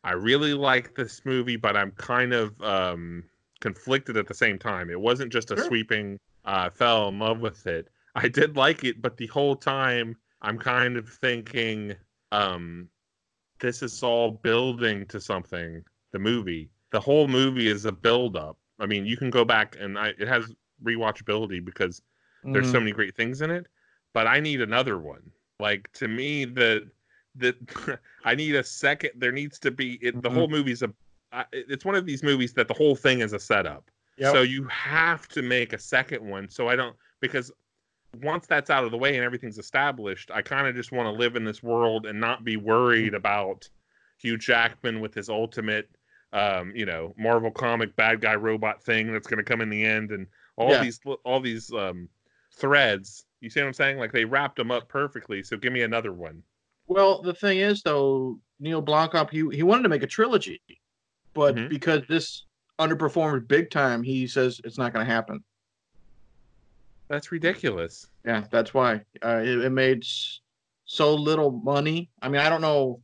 I 0.04 0.12
really 0.12 0.54
like 0.54 0.94
this 0.94 1.24
movie, 1.24 1.56
but 1.56 1.76
I'm 1.76 1.92
kind 1.92 2.32
of 2.34 2.60
um 2.62 3.24
conflicted 3.60 4.16
at 4.16 4.26
the 4.28 4.34
same 4.34 4.58
time. 4.58 4.90
It 4.90 5.00
wasn't 5.00 5.32
just 5.32 5.50
a 5.50 5.56
Sure. 5.56 5.66
sweeping 5.66 6.18
uh, 6.44 6.70
fell 6.70 7.08
in 7.08 7.18
love 7.18 7.40
with 7.40 7.66
it. 7.66 7.88
I 8.14 8.28
did 8.28 8.56
like 8.56 8.84
it, 8.84 9.02
but 9.02 9.16
the 9.16 9.26
whole 9.28 9.56
time 9.56 10.16
I'm 10.42 10.58
kind 10.58 10.96
of 10.96 11.08
thinking, 11.08 11.96
um, 12.32 12.88
this 13.60 13.82
is 13.82 14.02
all 14.02 14.30
building 14.30 15.06
to 15.06 15.20
something. 15.20 15.84
The 16.12 16.18
movie, 16.18 16.70
the 16.90 17.00
whole 17.00 17.28
movie 17.28 17.68
is 17.68 17.84
a 17.84 17.92
build 17.92 18.36
up. 18.36 18.56
I 18.78 18.86
mean, 18.86 19.04
you 19.06 19.16
can 19.16 19.30
go 19.30 19.44
back 19.44 19.76
and 19.78 19.98
I, 19.98 20.08
it 20.18 20.28
has 20.28 20.52
rewatchability 20.82 21.64
because 21.64 22.02
there's 22.44 22.66
Mm-hmm. 22.66 22.72
so 22.72 22.78
many 22.80 22.92
great 22.92 23.16
things 23.16 23.42
in 23.42 23.50
it. 23.50 23.66
But 24.14 24.26
I 24.26 24.40
need 24.40 24.60
another 24.60 24.98
one. 24.98 25.22
Like 25.60 25.90
to 25.94 26.08
me, 26.08 26.44
the 26.44 26.88
the 27.34 27.54
I 28.24 28.34
need 28.34 28.54
a 28.54 28.64
second. 28.64 29.10
There 29.16 29.32
needs 29.32 29.58
to 29.60 29.70
be 29.70 29.94
it, 30.00 30.22
the 30.22 30.28
Mhm. 30.30 30.34
whole 30.34 30.48
movie's 30.48 30.82
a. 30.82 30.92
I- 31.32 31.44
It's 31.52 31.84
one 31.84 31.94
of 31.94 32.06
these 32.06 32.22
movies 32.22 32.52
that 32.54 32.68
the 32.68 32.74
whole 32.74 32.94
thing 32.96 33.20
is 33.20 33.32
a 33.32 33.38
setup. 33.40 33.90
Yep. 34.16 34.32
So 34.32 34.42
you 34.42 34.64
have 34.68 35.28
to 35.28 35.42
make 35.42 35.72
a 35.72 35.78
second 35.78 36.24
one. 36.28 36.48
So 36.48 36.68
I 36.68 36.76
don't 36.76 36.96
because 37.20 37.52
once 38.22 38.46
that's 38.46 38.70
out 38.70 38.84
of 38.84 38.90
the 38.90 38.96
way 38.96 39.14
and 39.16 39.24
everything's 39.24 39.58
established, 39.58 40.30
I 40.32 40.40
kind 40.42 40.66
of 40.66 40.74
just 40.74 40.92
want 40.92 41.06
to 41.06 41.10
live 41.10 41.36
in 41.36 41.44
this 41.44 41.62
world 41.62 42.06
and 42.06 42.18
not 42.18 42.42
be 42.44 42.56
worried 42.56 43.14
about 43.14 43.68
Hugh 44.16 44.38
Jackman 44.38 45.00
with 45.00 45.12
his 45.14 45.28
ultimate, 45.28 45.90
um, 46.32 46.72
you 46.74 46.86
know, 46.86 47.14
Marvel 47.16 47.50
comic 47.50 47.94
bad 47.96 48.20
guy 48.20 48.34
robot 48.34 48.82
thing 48.82 49.12
that's 49.12 49.26
going 49.26 49.38
to 49.38 49.44
come 49.44 49.60
in 49.60 49.70
the 49.70 49.84
end 49.84 50.10
and 50.10 50.26
all 50.56 50.70
Yeah. 50.70 50.82
these 50.82 51.00
all 51.24 51.40
these 51.40 51.72
um, 51.72 52.08
threads. 52.56 53.24
You 53.40 53.50
see 53.50 53.60
what 53.60 53.66
I'm 53.68 53.72
saying? 53.72 53.98
Like 53.98 54.12
they 54.12 54.24
wrapped 54.24 54.56
them 54.56 54.70
up 54.70 54.88
perfectly. 54.88 55.42
So 55.42 55.56
give 55.56 55.72
me 55.72 55.82
another 55.82 56.12
one. 56.12 56.42
Well, 56.86 57.22
the 57.22 57.34
thing 57.34 57.58
is, 57.58 57.82
though, 57.82 58.38
Neil 58.60 58.82
Blomkamp 58.82 59.30
he 59.30 59.46
he 59.54 59.62
wanted 59.62 59.82
to 59.84 59.88
make 59.88 60.02
a 60.02 60.06
trilogy, 60.06 60.60
but 61.34 61.54
Mhm. 61.54 61.68
because 61.68 62.02
this 62.08 62.46
underperformed 62.78 63.46
big 63.48 63.70
time, 63.70 64.02
he 64.02 64.26
says 64.26 64.60
it's 64.64 64.78
not 64.78 64.92
going 64.92 65.04
to 65.06 65.12
happen. 65.12 65.42
That's 67.08 67.32
ridiculous. 67.32 68.06
Yeah, 68.24 68.44
that's 68.50 68.74
why 68.74 69.02
uh, 69.24 69.40
it, 69.42 69.64
it 69.64 69.70
made 69.70 70.04
so 70.84 71.14
little 71.14 71.50
money. 71.50 72.10
I 72.20 72.28
mean, 72.28 72.40
I 72.40 72.48
don't 72.50 72.60
know 72.60 73.00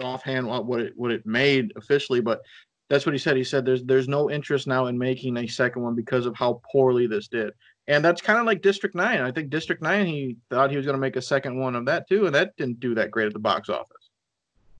offhand 0.00 0.46
what, 0.46 0.66
what 0.66 0.80
it 0.80 0.92
what 0.96 1.10
it 1.10 1.26
made 1.26 1.72
officially, 1.76 2.20
but 2.20 2.40
that's 2.88 3.06
what 3.06 3.14
he 3.14 3.18
said. 3.18 3.36
He 3.36 3.44
said 3.44 3.64
there's 3.64 3.84
there's 3.84 4.08
no 4.08 4.30
interest 4.30 4.66
now 4.66 4.86
in 4.86 4.98
making 4.98 5.36
a 5.36 5.46
second 5.46 5.82
one 5.82 5.94
because 5.94 6.26
of 6.26 6.36
how 6.36 6.60
poorly 6.70 7.06
this 7.06 7.28
did. 7.28 7.52
And 7.86 8.04
that's 8.04 8.22
kind 8.22 8.38
of 8.38 8.46
like 8.46 8.62
District 8.62 8.94
Nine. 8.94 9.20
I 9.20 9.30
think 9.30 9.50
District 9.50 9.82
Nine 9.82 10.06
he 10.06 10.36
thought 10.50 10.70
he 10.70 10.76
was 10.76 10.86
going 10.86 10.96
to 10.96 11.00
make 11.00 11.16
a 11.16 11.22
second 11.22 11.58
one 11.58 11.74
of 11.76 11.84
that 11.86 12.08
too, 12.08 12.26
and 12.26 12.34
that 12.34 12.56
didn't 12.56 12.80
do 12.80 12.94
that 12.94 13.10
great 13.10 13.26
at 13.26 13.32
the 13.32 13.38
box 13.38 13.68
office. 13.68 14.10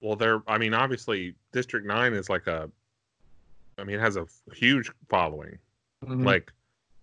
Well, 0.00 0.16
there. 0.16 0.42
I 0.46 0.58
mean, 0.58 0.74
obviously, 0.74 1.34
District 1.52 1.86
Nine 1.86 2.12
is 2.14 2.28
like 2.28 2.46
a. 2.46 2.70
I 3.78 3.84
mean, 3.84 3.96
it 3.96 4.00
has 4.00 4.16
a 4.16 4.26
huge 4.54 4.90
following. 5.08 5.58
Mhm. 6.04 6.24
Like, 6.24 6.52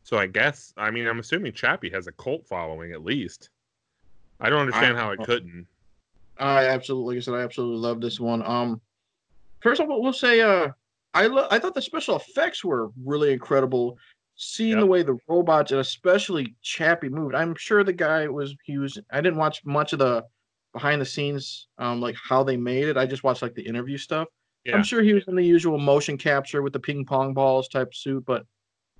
so 0.04 0.18
I 0.18 0.28
guess. 0.28 0.74
I 0.78 0.92
mean, 0.92 1.08
I'm 1.08 1.20
assuming 1.20 1.54
Chappie 1.54 1.90
has 1.90 2.08
a 2.08 2.12
cult 2.14 2.48
following 2.48 2.94
at 2.94 3.04
least. 3.04 3.50
I 4.40 4.50
don't 4.50 4.62
understand 4.62 4.98
how 4.98 5.12
it 5.12 5.20
couldn't. 5.20 5.68
I 6.42 6.66
absolutely, 6.68 7.16
like 7.16 7.22
I 7.22 7.26
said, 7.26 7.34
I 7.36 7.44
absolutely 7.44 7.78
love 7.78 8.02
this 8.02 8.20
one. 8.20 8.44
Um, 8.46 8.82
first 9.60 9.80
of 9.80 9.90
all, 9.90 10.02
we'll 10.02 10.14
say, 10.14 10.42
uh, 10.42 10.70
I 11.14 11.28
lo- 11.28 11.48
I 11.52 11.60
thought 11.60 11.76
the 11.76 11.82
special 11.82 12.16
effects 12.16 12.64
were 12.64 12.90
really 13.04 13.32
incredible. 13.34 13.98
Seeing 14.36 14.80
the 14.80 14.88
way 14.88 15.04
the 15.04 15.20
robots 15.28 15.72
and 15.72 15.82
especially 15.82 16.56
Chappie 16.64 17.10
moved, 17.10 17.36
I'm 17.36 17.54
sure 17.54 17.84
the 17.84 17.94
guy 17.94 18.28
was 18.28 18.56
he 18.64 18.80
was. 18.80 18.98
I 19.12 19.22
didn't 19.22 19.38
watch 19.38 19.62
much 19.66 19.94
of 19.94 20.00
the 20.00 20.24
behind 20.74 21.00
the 21.00 21.06
scenes, 21.06 21.68
um, 21.78 22.02
like 22.02 22.16
how 22.16 22.44
they 22.44 22.58
made 22.58 22.88
it. 22.88 22.98
I 22.98 23.06
just 23.06 23.24
watched 23.24 23.44
like 23.44 23.54
the 23.54 23.62
interview 23.62 23.98
stuff. 23.98 24.28
Yeah. 24.64 24.76
I'm 24.76 24.84
sure 24.84 25.04
he 25.04 25.14
was 25.14 25.26
in 25.28 25.36
the 25.36 25.46
usual 25.46 25.78
motion 25.78 26.18
capture 26.18 26.64
with 26.64 26.74
the 26.74 26.80
ping 26.80 27.06
pong 27.06 27.34
balls 27.36 27.68
type 27.68 27.94
suit, 27.94 28.26
but 28.26 28.46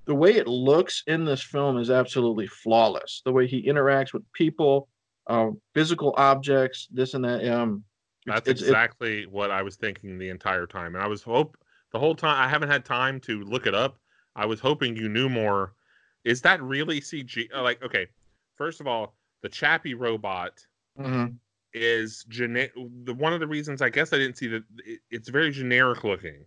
the 0.06 0.14
way 0.14 0.36
it 0.36 0.48
looks 0.48 1.04
in 1.08 1.26
this 1.26 1.42
film 1.42 1.78
is 1.78 1.90
absolutely 1.90 2.48
flawless. 2.48 3.22
The 3.26 3.32
way 3.32 3.48
he 3.48 3.68
interacts 3.68 4.14
with 4.14 4.24
people, 4.34 4.90
uh, 5.28 5.52
physical 5.74 6.14
objects, 6.18 6.88
this 6.92 7.14
and 7.14 7.24
that. 7.26 7.48
Um, 7.48 7.84
That's 8.26 8.48
it's- 8.48 8.62
it's- 8.62 8.70
exactly 8.70 9.26
what 9.26 9.52
I 9.52 9.62
was 9.62 9.76
thinking 9.76 10.18
the 10.18 10.30
entire 10.30 10.68
time, 10.68 10.96
and 10.96 11.04
I 11.04 11.08
was 11.08 11.24
hope 11.24 11.58
the 11.92 12.00
whole 12.00 12.16
time. 12.16 12.38
I 12.44 12.48
haven't 12.48 12.70
had 12.70 12.86
time 12.86 13.20
to 13.22 13.42
look 13.44 13.66
it 13.68 13.74
up. 13.76 14.00
I 14.36 14.46
was 14.46 14.60
hoping 14.60 14.96
you 14.96 15.10
knew 15.10 15.28
more. 15.30 15.76
Is 16.24 16.42
that 16.42 16.62
really 16.62 17.02
CG? 17.02 17.50
uh, 17.54 17.62
Like, 17.62 17.82
okay, 17.84 18.08
first 18.56 18.80
of 18.80 18.88
all, 18.88 19.16
the 19.42 19.50
Chappie 19.50 19.94
robot 19.96 20.66
Mhm. 20.98 21.38
is 21.74 22.24
generic. 22.26 22.74
the 23.06 23.14
one 23.14 23.34
of 23.34 23.40
the 23.40 23.48
reasons 23.48 23.82
I 23.82 23.90
guess 23.90 24.14
I 24.14 24.18
didn't 24.18 24.38
see 24.38 24.48
that 24.48 24.64
it, 24.86 25.00
it's 25.10 25.30
very 25.30 25.52
generic 25.52 26.04
looking, 26.04 26.46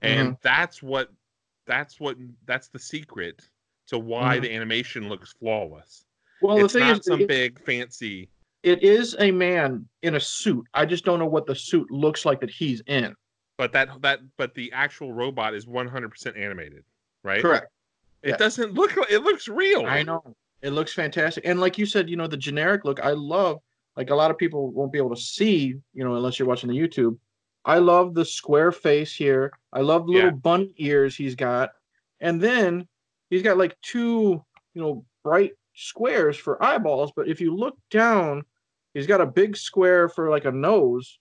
and 0.00 0.28
Mm-hmm. 0.30 0.34
that's 0.42 0.82
what 0.82 1.10
that's 1.66 2.00
what 2.00 2.16
that's 2.46 2.68
the 2.68 2.78
secret 2.78 3.48
to 3.88 3.98
why 3.98 4.38
Mhm. 4.38 4.42
the 4.42 4.54
animation 4.54 5.08
looks 5.08 5.32
flawless. 5.32 6.06
Well, 6.42 6.64
it's 6.64 6.72
the 6.72 6.80
thing 6.80 6.88
not 6.88 6.98
is, 7.00 7.06
some 7.06 7.20
it, 7.20 7.28
big 7.28 7.64
fancy. 7.64 8.28
it 8.62 8.82
is 8.82 9.16
a 9.18 9.30
man 9.30 9.86
in 10.02 10.16
a 10.16 10.20
suit. 10.20 10.66
I 10.74 10.84
just 10.86 11.04
don't 11.04 11.18
know 11.18 11.26
what 11.26 11.46
the 11.46 11.54
suit 11.54 11.90
looks 11.90 12.24
like 12.24 12.40
that 12.40 12.50
he's 12.50 12.82
in. 12.86 13.14
But 13.58 13.72
that 13.72 13.88
that 14.02 14.20
but 14.38 14.54
the 14.54 14.72
actual 14.72 15.12
robot 15.12 15.54
is 15.54 15.66
100% 15.66 16.38
animated, 16.38 16.84
right? 17.22 17.42
Correct. 17.42 17.68
It 18.22 18.30
yeah. 18.30 18.36
doesn't 18.36 18.74
look 18.74 18.92
it 19.10 19.22
looks 19.22 19.48
real. 19.48 19.86
I 19.86 20.02
know. 20.02 20.34
It 20.62 20.70
looks 20.70 20.92
fantastic. 20.92 21.44
And 21.46 21.60
like 21.60 21.76
you 21.76 21.86
said, 21.86 22.08
you 22.08 22.16
know, 22.16 22.26
the 22.28 22.36
generic 22.36 22.84
look, 22.84 23.00
I 23.00 23.10
love, 23.10 23.58
like 23.96 24.10
a 24.10 24.14
lot 24.14 24.30
of 24.30 24.38
people 24.38 24.70
won't 24.70 24.92
be 24.92 24.98
able 24.98 25.14
to 25.14 25.20
see, 25.20 25.74
you 25.92 26.04
know, 26.04 26.14
unless 26.14 26.38
you're 26.38 26.48
watching 26.48 26.70
the 26.70 26.78
YouTube. 26.78 27.18
I 27.64 27.78
love 27.78 28.14
the 28.14 28.24
square 28.24 28.72
face 28.72 29.14
here. 29.14 29.52
I 29.72 29.80
love 29.80 30.06
the 30.06 30.12
little 30.12 30.30
Yeah. 30.30 30.36
bunny 30.36 30.72
ears 30.78 31.16
he's 31.16 31.34
got. 31.34 31.70
And 32.20 32.40
then 32.40 32.86
he's 33.30 33.42
got 33.42 33.58
like 33.58 33.76
two, 33.82 34.44
you 34.74 34.82
know, 34.82 35.04
bright 35.24 35.52
squares 35.74 36.36
for 36.36 36.62
eyeballs. 36.62 37.12
But 37.14 37.28
if 37.28 37.40
you 37.40 37.54
look 37.54 37.76
down, 37.90 38.44
he's 38.94 39.06
got 39.06 39.20
a 39.20 39.26
big 39.26 39.56
square 39.56 40.08
for 40.08 40.30
like 40.30 40.44
a 40.44 40.52
nose, 40.52 41.18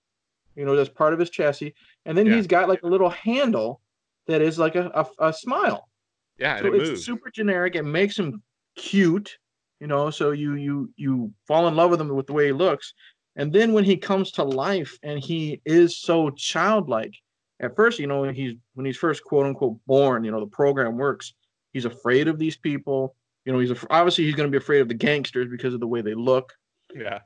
you 0.55 0.65
know, 0.65 0.75
that's 0.75 0.89
part 0.89 1.13
of 1.13 1.19
his 1.19 1.29
chassis. 1.31 1.75
And 2.05 2.17
then 2.17 2.25
Yeah. 2.25 2.31
he's 2.31 2.47
got 2.47 2.69
like 2.69 2.83
a 2.83 2.87
little 2.87 3.09
handle 3.11 3.81
that 4.27 4.41
is 4.41 4.59
like 4.59 4.75
a, 4.75 4.89
a, 5.19 5.29
a 5.29 5.33
smile 5.33 5.89
Yeah, 6.37 6.57
so 6.57 6.65
it 6.65 6.73
it's 6.73 6.77
moves. 6.77 7.05
super 7.05 7.29
generic. 7.31 7.75
It 7.75 7.83
makes 7.83 8.17
him 8.17 8.43
cute, 8.75 9.37
you 9.79 9.87
know. 9.87 10.09
So 10.09 10.31
you 10.31 10.55
you 10.55 10.93
you 10.95 11.33
fall 11.47 11.67
in 11.67 11.75
love 11.75 11.91
with 11.91 12.01
him 12.01 12.09
with 12.09 12.27
the 12.27 12.33
way 12.33 12.47
he 12.47 12.51
looks, 12.51 12.93
and 13.35 13.53
then 13.53 13.73
when 13.73 13.83
he 13.83 13.97
comes 13.97 14.31
to 14.33 14.43
life 14.43 14.97
and 15.03 15.19
he 15.19 15.61
is 15.65 15.99
so 15.99 16.29
childlike. 16.31 17.13
At 17.59 17.75
first, 17.75 17.99
you 17.99 18.07
know, 18.07 18.21
when 18.21 18.33
he's 18.33 18.55
when 18.73 18.85
he's 18.85 18.97
first 18.97 19.23
quote 19.23 19.45
unquote 19.45 19.77
born, 19.85 20.23
you 20.23 20.31
know, 20.31 20.39
the 20.39 20.47
program 20.47 20.97
works. 20.97 21.33
He's 21.73 21.85
afraid 21.85 22.27
of 22.27 22.37
these 22.39 22.57
people. 22.57 23.15
You 23.45 23.53
know, 23.53 23.59
he's 23.59 23.71
af- 23.71 23.85
obviously 23.89 24.25
he's 24.25 24.35
going 24.35 24.47
to 24.47 24.51
be 24.51 24.61
afraid 24.61 24.81
of 24.81 24.87
the 24.87 24.93
gangsters 24.93 25.47
because 25.49 25.73
of 25.73 25.79
the 25.79 25.87
way 25.87 26.01
they 26.01 26.13
look. 26.13 26.53
yeah. 26.95 27.19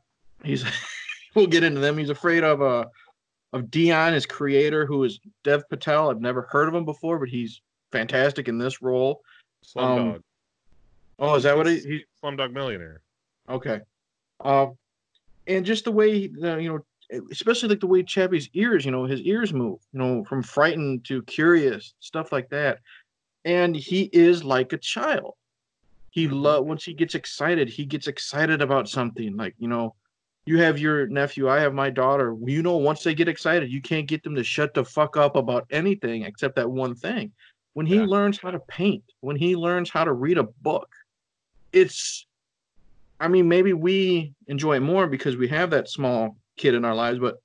He's 0.43 0.63
we'll 1.35 1.47
get 1.47 1.63
into 1.63 1.79
them. 1.81 1.97
He's 1.97 2.09
afraid 2.09 2.43
of 2.43 2.61
uh 2.61 2.85
of 3.53 3.71
Dion, 3.71 4.13
his 4.13 4.25
creator, 4.25 4.85
who 4.85 5.03
is 5.05 5.19
Dev 5.43 5.63
Patel. 5.69 6.09
I've 6.09 6.21
never 6.21 6.43
heard 6.51 6.67
of 6.67 6.75
him 6.75 6.83
before, 6.85 7.19
but 7.19 7.29
he's 7.29 7.61
fantastic 7.91 8.47
in 8.47 8.57
this 8.57 8.81
role. 8.81 9.21
Slumdog. 9.65 10.15
Um, 10.15 10.23
Oh, 11.17 11.35
is 11.35 11.43
that 11.43 11.55
what 11.55 11.65
he? 11.65 11.77
he 11.79 12.05
Slumdog 12.21 12.51
Millionaire. 12.51 13.01
okay. 13.49 13.79
Um, 14.41 14.77
and 15.47 15.65
just 15.65 15.85
the 15.85 15.91
way 15.91 16.27
the 16.27 16.57
you 16.57 16.69
know, 16.69 17.21
especially 17.31 17.69
like 17.69 17.79
the 17.79 17.87
way 17.87 18.03
Chappie's 18.03 18.49
ears, 18.53 18.83
you 18.83 18.91
know, 18.91 19.05
his 19.05 19.21
ears 19.21 19.53
move, 19.53 19.79
you 19.93 19.99
know, 19.99 20.25
from 20.25 20.43
frightened 20.43 21.05
to 21.05 21.21
curious, 21.23 21.93
stuff 22.01 22.31
like 22.33 22.49
that. 22.49 22.79
And 23.45 23.75
he 23.75 24.09
is 24.11 24.43
like 24.43 24.73
a 24.73 24.77
child. 24.77 25.35
He 26.15 26.29
love 26.29 26.65
once 26.65 26.85
he 26.85 26.93
gets 26.93 27.13
excited, 27.13 27.67
he 27.67 27.85
gets 27.85 28.07
excited 28.07 28.61
about 28.61 28.87
something. 28.87 29.35
Like 29.35 29.53
you 29.59 29.67
know, 29.67 29.95
you 30.45 30.59
have 30.59 30.79
your 30.79 31.07
nephew, 31.07 31.49
I 31.49 31.59
have 31.59 31.73
my 31.73 31.89
daughter. 31.89 32.33
You 32.41 32.63
know, 32.63 32.77
once 32.77 33.03
they 33.03 33.13
get 33.13 33.27
excited, 33.27 33.69
you 33.69 33.81
can't 33.81 34.07
get 34.07 34.23
them 34.23 34.33
to 34.35 34.43
shut 34.43 34.73
the 34.73 34.85
fuck 34.85 35.17
up 35.17 35.35
about 35.35 35.67
anything 35.71 36.23
except 36.23 36.55
that 36.55 36.71
one 36.71 36.95
thing. 36.95 37.33
When 37.73 37.85
he 37.85 37.95
Yeah. 37.97 38.05
learns 38.05 38.37
how 38.39 38.51
to 38.51 38.59
paint, 38.59 39.03
when 39.19 39.35
he 39.35 39.57
learns 39.57 39.89
how 39.89 40.05
to 40.05 40.13
read 40.13 40.37
a 40.37 40.43
book, 40.43 40.87
it's 41.73 42.25
I 43.19 43.27
mean, 43.27 43.49
maybe 43.49 43.73
we 43.73 44.33
enjoy 44.47 44.77
it 44.77 44.83
more 44.83 45.07
because 45.07 45.35
we 45.35 45.49
have 45.49 45.71
that 45.71 45.89
small 45.89 46.37
kid 46.55 46.75
in 46.75 46.85
our 46.85 46.95
lives, 46.95 47.19
but 47.19 47.41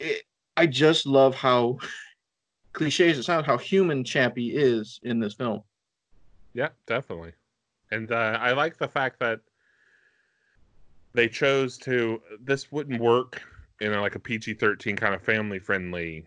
it, 0.00 0.24
I 0.56 0.66
just 0.66 1.06
love 1.06 1.36
how 1.36 1.78
cliches 2.74 3.16
it 3.16 3.22
sounds, 3.22 3.46
how 3.46 3.58
human 3.58 4.02
Chappie 4.02 4.56
is 4.56 4.98
in 5.04 5.20
this 5.20 5.34
film. 5.34 5.60
Yeah, 6.52 6.70
definitely. 6.88 7.34
And 7.90 8.10
uh, 8.10 8.38
I 8.40 8.52
like 8.52 8.78
the 8.78 8.88
fact 8.88 9.20
that 9.20 9.40
they 11.14 11.28
chose 11.28 11.78
to. 11.78 12.20
This 12.40 12.70
wouldn't 12.72 13.00
work 13.00 13.42
in 13.80 13.92
a, 13.92 14.00
like 14.00 14.14
a 14.14 14.18
PG 14.20 14.54
thirteen 14.54 14.96
kind 14.96 15.14
of 15.14 15.22
family 15.22 15.58
friendly 15.58 16.26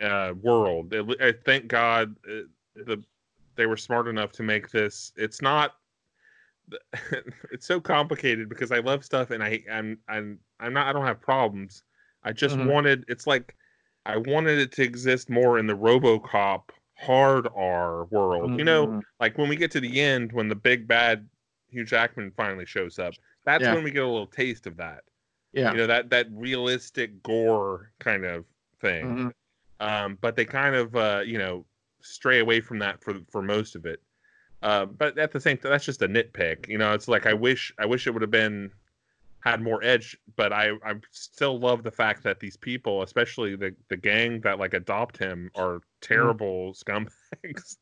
uh, 0.00 0.04
uh, 0.04 0.34
world. 0.40 0.92
It, 0.92 1.20
I 1.20 1.32
thank 1.32 1.66
God 1.68 2.16
uh, 2.28 2.42
the 2.76 3.02
they 3.56 3.66
were 3.66 3.76
smart 3.76 4.08
enough 4.08 4.32
to 4.32 4.42
make 4.42 4.70
this. 4.70 5.12
It's 5.16 5.42
not. 5.42 5.74
It's 7.52 7.66
so 7.66 7.80
complicated 7.80 8.48
because 8.48 8.70
I 8.70 8.78
love 8.78 9.04
stuff 9.04 9.32
and 9.32 9.42
I 9.42 9.62
I'm 9.70 9.98
I'm 10.08 10.38
I'm 10.60 10.72
not 10.72 10.86
I 10.86 10.92
don't 10.92 11.04
have 11.04 11.20
problems. 11.20 11.82
I 12.22 12.32
just 12.32 12.56
Mhm. 12.56 12.66
wanted. 12.66 13.04
It's 13.08 13.26
like 13.26 13.56
I 14.06 14.16
wanted 14.16 14.58
it 14.60 14.72
to 14.72 14.82
exist 14.82 15.28
more 15.28 15.58
in 15.58 15.66
the 15.66 15.76
RoboCop 15.76 16.70
hard 17.00 17.48
R 17.54 18.04
world. 18.06 18.58
You 18.58 18.64
know, 18.64 18.86
Mhm. 18.86 19.02
like 19.20 19.38
when 19.38 19.48
we 19.48 19.56
get 19.56 19.70
to 19.72 19.80
the 19.80 20.00
end 20.00 20.32
when 20.32 20.48
the 20.48 20.54
big 20.54 20.86
bad 20.86 21.28
Hugh 21.70 21.84
Jackman 21.84 22.30
finally 22.32 22.66
shows 22.66 22.98
up. 22.98 23.14
That's 23.44 23.62
Yeah. 23.64 23.74
when 23.74 23.84
we 23.84 23.90
get 23.90 24.02
a 24.02 24.06
little 24.06 24.26
taste 24.26 24.66
of 24.66 24.76
that. 24.76 25.04
yeah. 25.52 25.72
You 25.72 25.78
know 25.78 25.86
that 25.88 26.10
that 26.10 26.28
realistic 26.30 27.22
gore 27.24 27.90
kind 27.98 28.24
of 28.24 28.44
thing 28.80 29.04
Mhm. 29.04 29.32
um, 29.80 30.18
but 30.20 30.36
they 30.36 30.44
kind 30.44 30.74
of 30.76 30.94
uh, 30.94 31.22
you 31.26 31.38
know 31.38 31.66
stray 32.02 32.38
away 32.38 32.60
from 32.60 32.78
that 32.78 33.02
for 33.02 33.14
for 33.30 33.42
most 33.42 33.74
of 33.76 33.84
it. 33.86 34.00
Uh, 34.62 34.84
but 34.86 35.18
at 35.18 35.32
the 35.32 35.40
same 35.40 35.56
time, 35.56 35.70
that's 35.72 35.84
just 35.86 36.02
a 36.02 36.08
nitpick. 36.08 36.68
You 36.68 36.76
know, 36.78 36.92
it's 36.92 37.08
like 37.08 37.26
I 37.26 37.32
wish 37.32 37.72
I 37.78 37.86
wish 37.86 38.06
it 38.06 38.10
would 38.10 38.22
have 38.22 38.30
been 38.30 38.70
had 39.40 39.62
more 39.62 39.82
edge, 39.82 40.16
but 40.36 40.52
I 40.52 40.70
I 40.84 40.94
still 41.10 41.58
love 41.58 41.82
the 41.82 41.90
fact 41.90 42.22
that 42.24 42.40
these 42.40 42.56
people, 42.56 43.02
especially 43.02 43.56
the 43.56 43.74
the 43.88 43.96
gang 43.96 44.40
that 44.42 44.58
like 44.58 44.74
adopt 44.74 45.16
him, 45.16 45.50
are 45.54 45.76
mm-hmm. 45.76 45.84
terrible 46.00 46.74
scumbags. 46.74 47.76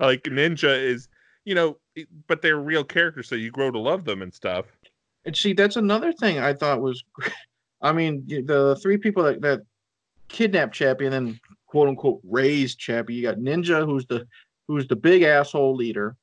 like 0.00 0.22
Ninja 0.24 0.80
is, 0.80 1.08
you 1.44 1.54
know, 1.54 1.78
but 2.26 2.42
they're 2.42 2.58
real 2.58 2.84
characters, 2.84 3.28
so 3.28 3.34
you 3.34 3.50
grow 3.50 3.70
to 3.70 3.78
love 3.78 4.04
them 4.04 4.22
and 4.22 4.32
stuff. 4.32 4.66
And 5.24 5.36
see, 5.36 5.52
that's 5.52 5.76
another 5.76 6.12
thing 6.12 6.38
I 6.38 6.54
thought 6.54 6.80
was, 6.80 7.02
I 7.82 7.92
mean, 7.92 8.24
the 8.26 8.78
three 8.82 8.96
people 8.96 9.22
that, 9.24 9.40
that 9.42 9.60
kidnapped 10.28 10.74
Chappie 10.74 11.06
and 11.06 11.12
then 11.12 11.40
quote 11.66 11.88
unquote 11.88 12.20
raised 12.24 12.78
Chappie. 12.78 13.14
You 13.14 13.22
got 13.22 13.38
Ninja, 13.38 13.84
who's 13.84 14.06
the 14.06 14.26
who's 14.66 14.86
the 14.86 14.96
big 14.96 15.22
asshole 15.22 15.74
leader. 15.74 16.16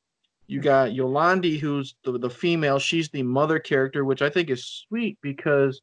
You 0.48 0.62
got 0.62 0.92
Yolandi, 0.92 1.60
who's 1.60 1.96
the 2.04 2.18
the 2.20 2.30
female. 2.30 2.80
She's 2.80 3.10
the 3.10 3.24
mother 3.24 3.60
character, 3.60 4.06
which 4.06 4.22
I 4.22 4.30
think 4.30 4.50
is 4.50 4.66
sweet 4.66 5.18
because 5.22 5.82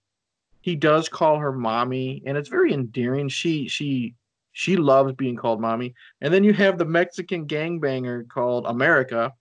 he 0.60 0.76
does 0.76 1.08
call 1.08 1.38
her 1.38 1.52
mommy, 1.52 2.22
and 2.26 2.36
it's 2.36 2.48
very 2.48 2.72
endearing. 2.72 3.28
She 3.28 3.68
she 3.68 4.14
she 4.52 4.76
loves 4.76 5.14
being 5.14 5.36
called 5.36 5.60
mommy. 5.60 5.94
And 6.20 6.32
then 6.32 6.44
you 6.44 6.52
have 6.52 6.78
the 6.78 6.84
Mexican 6.84 7.46
gangbanger 7.46 8.28
called 8.28 8.66
America, 8.66 9.32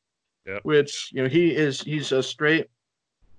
Yep. 0.48 0.62
which 0.64 1.12
you 1.14 1.22
know 1.22 1.30
he 1.30 1.56
is 1.56 1.82
he's 1.82 2.12
a 2.12 2.24
straight 2.24 2.68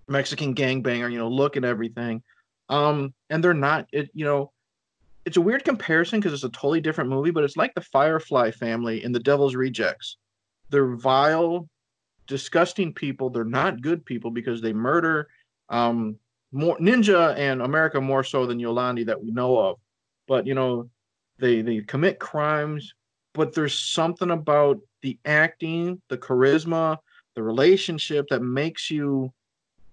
Mexican 0.08 0.54
gangbanger, 0.54 1.10
you 1.10 1.18
know, 1.18 1.28
look 1.28 1.56
and 1.56 1.64
everything. 1.64 2.22
Um, 2.68 3.12
and 3.30 3.42
they're 3.42 3.54
not, 3.54 3.86
it, 3.92 4.10
you 4.14 4.24
know, 4.24 4.52
it's 5.24 5.36
a 5.36 5.40
weird 5.40 5.64
comparison 5.64 6.20
because 6.20 6.32
it's 6.32 6.44
a 6.44 6.48
totally 6.50 6.80
different 6.80 7.10
movie, 7.10 7.30
but 7.30 7.44
it's 7.44 7.56
like 7.56 7.74
the 7.74 7.80
Firefly 7.80 8.50
family 8.50 9.04
in 9.04 9.12
The 9.12 9.20
Devil's 9.20 9.54
Rejects. 9.54 10.16
They're 10.72 10.96
vile, 10.96 11.68
disgusting 12.26 12.92
people. 12.94 13.30
They're 13.30 13.44
not 13.44 13.82
good 13.82 14.04
people 14.04 14.30
because 14.32 14.60
they 14.60 14.72
murder 14.72 15.28
um, 15.68 16.16
more 16.50 16.76
Ninja 16.78 17.36
and 17.36 17.62
America 17.62 18.00
more 18.00 18.24
so 18.24 18.46
than 18.46 18.58
Yolandi 18.58 19.06
that 19.06 19.22
we 19.22 19.30
know 19.30 19.56
of. 19.58 19.78
But 20.26 20.46
you 20.46 20.54
know, 20.54 20.90
they 21.38 21.62
they 21.62 21.80
commit 21.82 22.18
crimes, 22.18 22.94
but 23.34 23.54
there's 23.54 23.78
something 23.78 24.30
about 24.30 24.78
the 25.02 25.18
acting, 25.24 26.00
the 26.08 26.18
charisma, 26.18 26.96
the 27.34 27.42
relationship 27.42 28.26
that 28.30 28.42
makes 28.42 28.90
you 28.90 29.32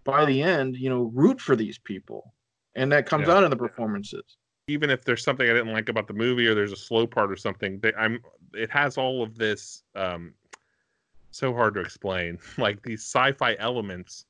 by 0.06 0.26
the 0.26 0.42
end, 0.42 0.76
you 0.78 0.90
know, 0.90 1.12
root 1.14 1.40
for 1.42 1.56
these 1.56 1.78
people. 1.78 2.34
And 2.76 2.92
that 2.92 3.06
comes 3.06 3.28
Yeah. 3.28 3.36
out 3.36 3.44
in 3.44 3.50
the 3.52 3.58
performances. 3.58 4.24
even 4.68 4.92
if 4.92 5.04
there's 5.04 5.24
something 5.24 5.50
I 5.50 5.54
didn't 5.54 5.74
like 5.74 5.90
about 5.90 6.06
the 6.08 6.14
movie 6.14 6.46
or 6.46 6.54
there's 6.54 6.72
a 6.72 6.76
slow 6.78 7.08
part 7.08 7.32
or 7.32 7.36
something, 7.36 7.80
they, 7.80 7.92
I'm 7.96 8.20
it 8.54 8.70
has 8.70 8.98
all 9.00 9.24
of 9.24 9.36
this 9.36 9.82
um 9.96 10.36
so 11.32 11.54
hard 11.54 11.76
to 11.76 11.82
explain, 11.82 12.40
like 12.58 12.82
these 12.84 13.04
sci-fi 13.04 13.56
elements 13.60 14.26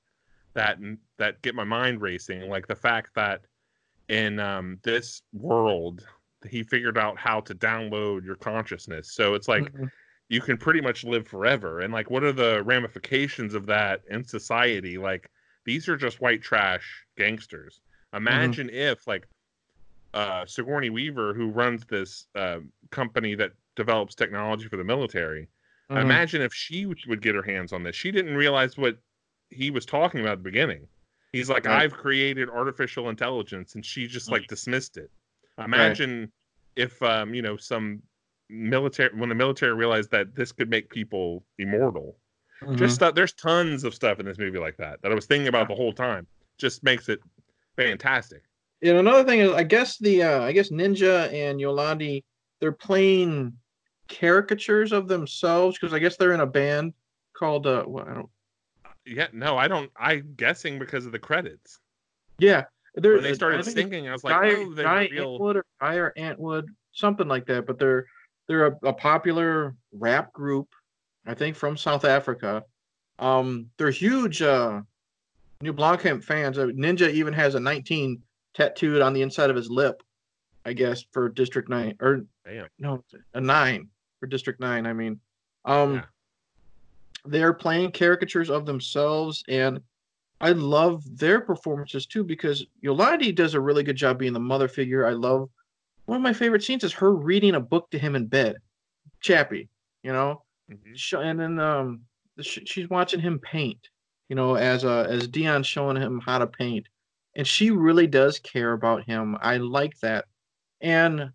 that 0.55 0.79
that 1.17 1.41
get 1.41 1.55
my 1.55 1.63
mind 1.63 2.01
racing, 2.01 2.49
like 2.49 2.67
the 2.67 2.75
fact 2.75 3.13
that 3.15 3.41
in 4.09 4.39
um 4.39 4.79
this 4.83 5.21
world 5.33 6.05
he 6.49 6.63
figured 6.63 6.97
out 6.97 7.17
how 7.19 7.41
to 7.41 7.55
download 7.55 8.25
your 8.25 8.35
consciousness. 8.35 9.13
So 9.13 9.33
it's 9.35 9.47
like 9.47 9.73
Mhm. 9.73 9.91
you 10.29 10.41
can 10.41 10.57
pretty 10.57 10.81
much 10.81 11.03
live 11.03 11.27
forever. 11.27 11.81
And 11.81 11.93
like 11.93 12.09
what 12.09 12.23
are 12.23 12.31
the 12.33 12.63
ramifications 12.63 13.53
of 13.55 13.65
that 13.67 14.01
in 14.09 14.23
society? 14.23 14.97
Like 14.97 15.29
these 15.65 15.89
are 15.89 15.97
just 15.97 16.21
white 16.21 16.41
trash 16.41 17.05
gangsters. 17.17 17.81
Imagine 18.13 18.69
if 18.69 19.07
like 19.07 19.27
uh, 20.13 20.45
Sigourney 20.45 20.89
Weaver, 20.89 21.33
who 21.33 21.49
runs 21.51 21.85
this 21.85 22.27
uh, 22.35 22.59
company 22.91 23.35
that 23.35 23.51
develops 23.75 24.15
technology 24.15 24.67
for 24.67 24.77
the 24.77 24.83
military, 24.83 25.49
Mhm. 25.89 26.01
imagine 26.01 26.41
if 26.41 26.53
she 26.53 26.85
would 26.85 27.21
get 27.21 27.35
her 27.35 27.41
hands 27.41 27.73
on 27.73 27.83
this. 27.83 27.95
She 27.95 28.11
didn't 28.11 28.35
realize 28.35 28.77
what 28.77 28.97
he 29.49 29.71
was 29.71 29.85
talking 29.85 30.21
about 30.21 30.33
at 30.33 30.37
the 30.39 30.43
beginning. 30.43 30.87
He's 31.31 31.49
like, 31.49 31.65
Right. 31.65 31.83
I've 31.83 31.93
created 31.93 32.49
artificial 32.49 33.09
intelligence, 33.09 33.75
and 33.75 33.85
she 33.85 34.07
just 34.07 34.31
like 34.31 34.47
dismissed 34.47 34.97
it. 34.97 35.11
Imagine 35.57 36.31
if 36.75 37.01
um, 37.03 37.33
you 37.33 37.41
know 37.41 37.57
some 37.57 38.01
military 38.49 39.09
when 39.17 39.29
the 39.29 39.35
military 39.35 39.73
realized 39.73 40.09
that 40.11 40.35
this 40.35 40.51
could 40.51 40.69
make 40.69 40.89
people 40.89 41.45
immortal. 41.57 42.17
Mhm. 42.61 42.77
Just 42.77 42.95
stuff. 42.95 43.15
There's 43.15 43.33
tons 43.33 43.83
of 43.83 43.93
stuff 43.93 44.19
in 44.19 44.25
this 44.25 44.37
movie 44.37 44.57
like 44.59 44.77
that 44.77 45.01
that 45.01 45.11
I 45.11 45.15
was 45.15 45.25
thinking 45.25 45.47
about 45.47 45.67
the 45.67 45.75
whole 45.75 45.93
time. 45.93 46.27
Just 46.57 46.83
makes 46.83 47.09
it 47.09 47.19
fantastic. 47.75 48.43
And 48.81 48.97
another 48.97 49.23
thing 49.23 49.39
is, 49.39 49.51
I 49.51 49.63
guess 49.63 49.97
the 49.97 50.23
uh, 50.23 50.41
I 50.41 50.51
guess 50.51 50.69
Ninja 50.69 51.31
and 51.33 51.59
Yolandi 51.59 52.23
they're 52.59 52.71
playing 52.71 53.53
caricatures 54.09 54.91
of 54.91 55.07
themselves 55.07 55.77
because 55.77 55.93
I 55.93 55.99
guess 55.99 56.17
they're 56.17 56.33
in 56.33 56.41
a 56.41 56.45
band 56.47 56.93
called 57.33 57.67
uh, 57.67 57.85
well, 57.87 58.05
I 58.07 58.13
don't, 58.13 58.29
Yeah, 59.05 59.27
no, 59.31 59.57
I 59.57 59.67
don't. 59.67 59.89
I'm 59.97 60.33
guessing 60.35 60.79
because 60.79 61.05
of 61.05 61.11
the 61.11 61.19
credits. 61.19 61.79
yeah, 62.39 62.65
they're, 62.95 63.13
When 63.13 63.23
they 63.23 63.33
started 63.33 63.59
it's 63.59 63.71
singing, 63.71 64.09
I 64.09 64.11
was 64.11 64.23
like, 64.23 64.33
Guy, 64.33 64.55
oh, 64.57 64.73
Guy 64.73 65.07
real. 65.11 65.39
Antwood 65.39 65.55
or 65.55 65.65
Guy 65.79 65.95
or 65.95 66.13
Antwood, 66.17 66.65
something 66.91 67.27
like 67.27 67.45
that. 67.45 67.65
But 67.65 67.79
they're 67.79 68.05
they're 68.47 68.67
a, 68.67 68.77
a 68.83 68.93
popular 68.93 69.75
rap 69.93 70.33
group, 70.33 70.67
I 71.25 71.33
think 71.33 71.55
from 71.55 71.77
South 71.77 72.03
Africa. 72.03 72.63
Um, 73.19 73.69
they're 73.77 73.91
huge 73.91 74.41
uh, 74.41 74.81
Neil 75.61 75.73
Blomkamp 75.73 76.23
fans. 76.23 76.57
Uh, 76.57 76.67
Ninja 76.67 77.09
even 77.11 77.33
has 77.33 77.55
a 77.55 77.59
19 77.59 78.21
tattooed 78.53 79.01
on 79.01 79.13
the 79.13 79.21
inside 79.21 79.49
of 79.49 79.55
his 79.55 79.69
lip, 79.69 80.01
I 80.65 80.73
guess 80.73 81.03
for 81.11 81.29
District 81.29 81.69
Nine 81.69 81.95
or 82.01 82.25
Damn. 82.45 82.67
no, 82.79 83.03
a 83.33 83.41
nine 83.41 83.89
for 84.19 84.27
District 84.27 84.59
Nine. 84.59 84.85
I 84.85 84.93
mean, 84.93 85.19
um, 85.65 85.95
Yeah. 85.95 86.05
they're 87.25 87.53
playing 87.53 87.91
caricatures 87.91 88.49
of 88.49 88.65
themselves, 88.65 89.43
and 89.47 89.81
I 90.41 90.51
love 90.51 91.03
their 91.17 91.41
performances 91.41 92.05
too 92.05 92.23
because 92.23 92.65
Yolandi 92.83 93.35
does 93.35 93.53
a 93.53 93.61
really 93.61 93.83
good 93.83 93.97
job 93.97 94.19
being 94.19 94.33
the 94.33 94.39
mother 94.39 94.67
figure. 94.67 95.05
I 95.05 95.11
love 95.11 95.49
one 96.05 96.15
of 96.15 96.21
my 96.21 96.33
favorite 96.33 96.63
scenes 96.63 96.83
is 96.83 96.93
her 96.93 97.13
reading 97.13 97.55
a 97.55 97.59
book 97.59 97.89
to 97.91 97.99
him 97.99 98.15
in 98.15 98.25
bed, 98.25 98.57
Chappie, 99.21 99.69
you 100.03 100.11
know, 100.13 100.43
Mhm. 100.71 101.21
And 101.29 101.39
then 101.39 101.59
um, 101.59 102.05
she's 102.41 102.89
watching 102.89 103.19
him 103.19 103.39
paint, 103.39 103.89
you 104.29 104.35
know, 104.35 104.55
as 104.55 104.85
uh, 104.85 105.07
as 105.09 105.27
Dion 105.27 105.63
showing 105.63 105.97
him 105.97 106.19
how 106.19 106.37
to 106.37 106.47
paint, 106.47 106.87
and 107.35 107.45
she 107.47 107.71
really 107.71 108.05
does 108.07 108.39
care 108.39 108.73
about 108.73 109.03
him. 109.03 109.35
I 109.41 109.57
like 109.57 109.99
that, 110.01 110.25
and 110.79 111.31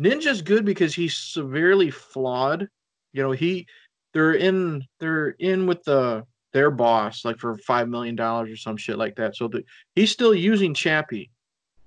Ninja's 0.00 0.42
good 0.42 0.64
because 0.64 0.94
he's 0.94 1.16
severely 1.16 1.90
flawed. 1.90 2.68
You 3.12 3.22
know, 3.22 3.32
he 3.32 3.66
they're 4.12 4.34
in 4.34 4.84
they're 5.00 5.30
in 5.38 5.66
with 5.66 5.82
the 5.84 6.24
their 6.52 6.70
boss 6.70 7.24
like 7.24 7.38
for 7.38 7.56
five 7.58 7.88
million 7.88 8.16
dollars 8.16 8.50
or 8.50 8.56
some 8.56 8.76
shit 8.76 8.98
like 8.98 9.16
that. 9.16 9.36
So 9.36 9.48
the, 9.48 9.62
he's 9.94 10.10
still 10.10 10.34
using 10.34 10.74
Chappie 10.74 11.30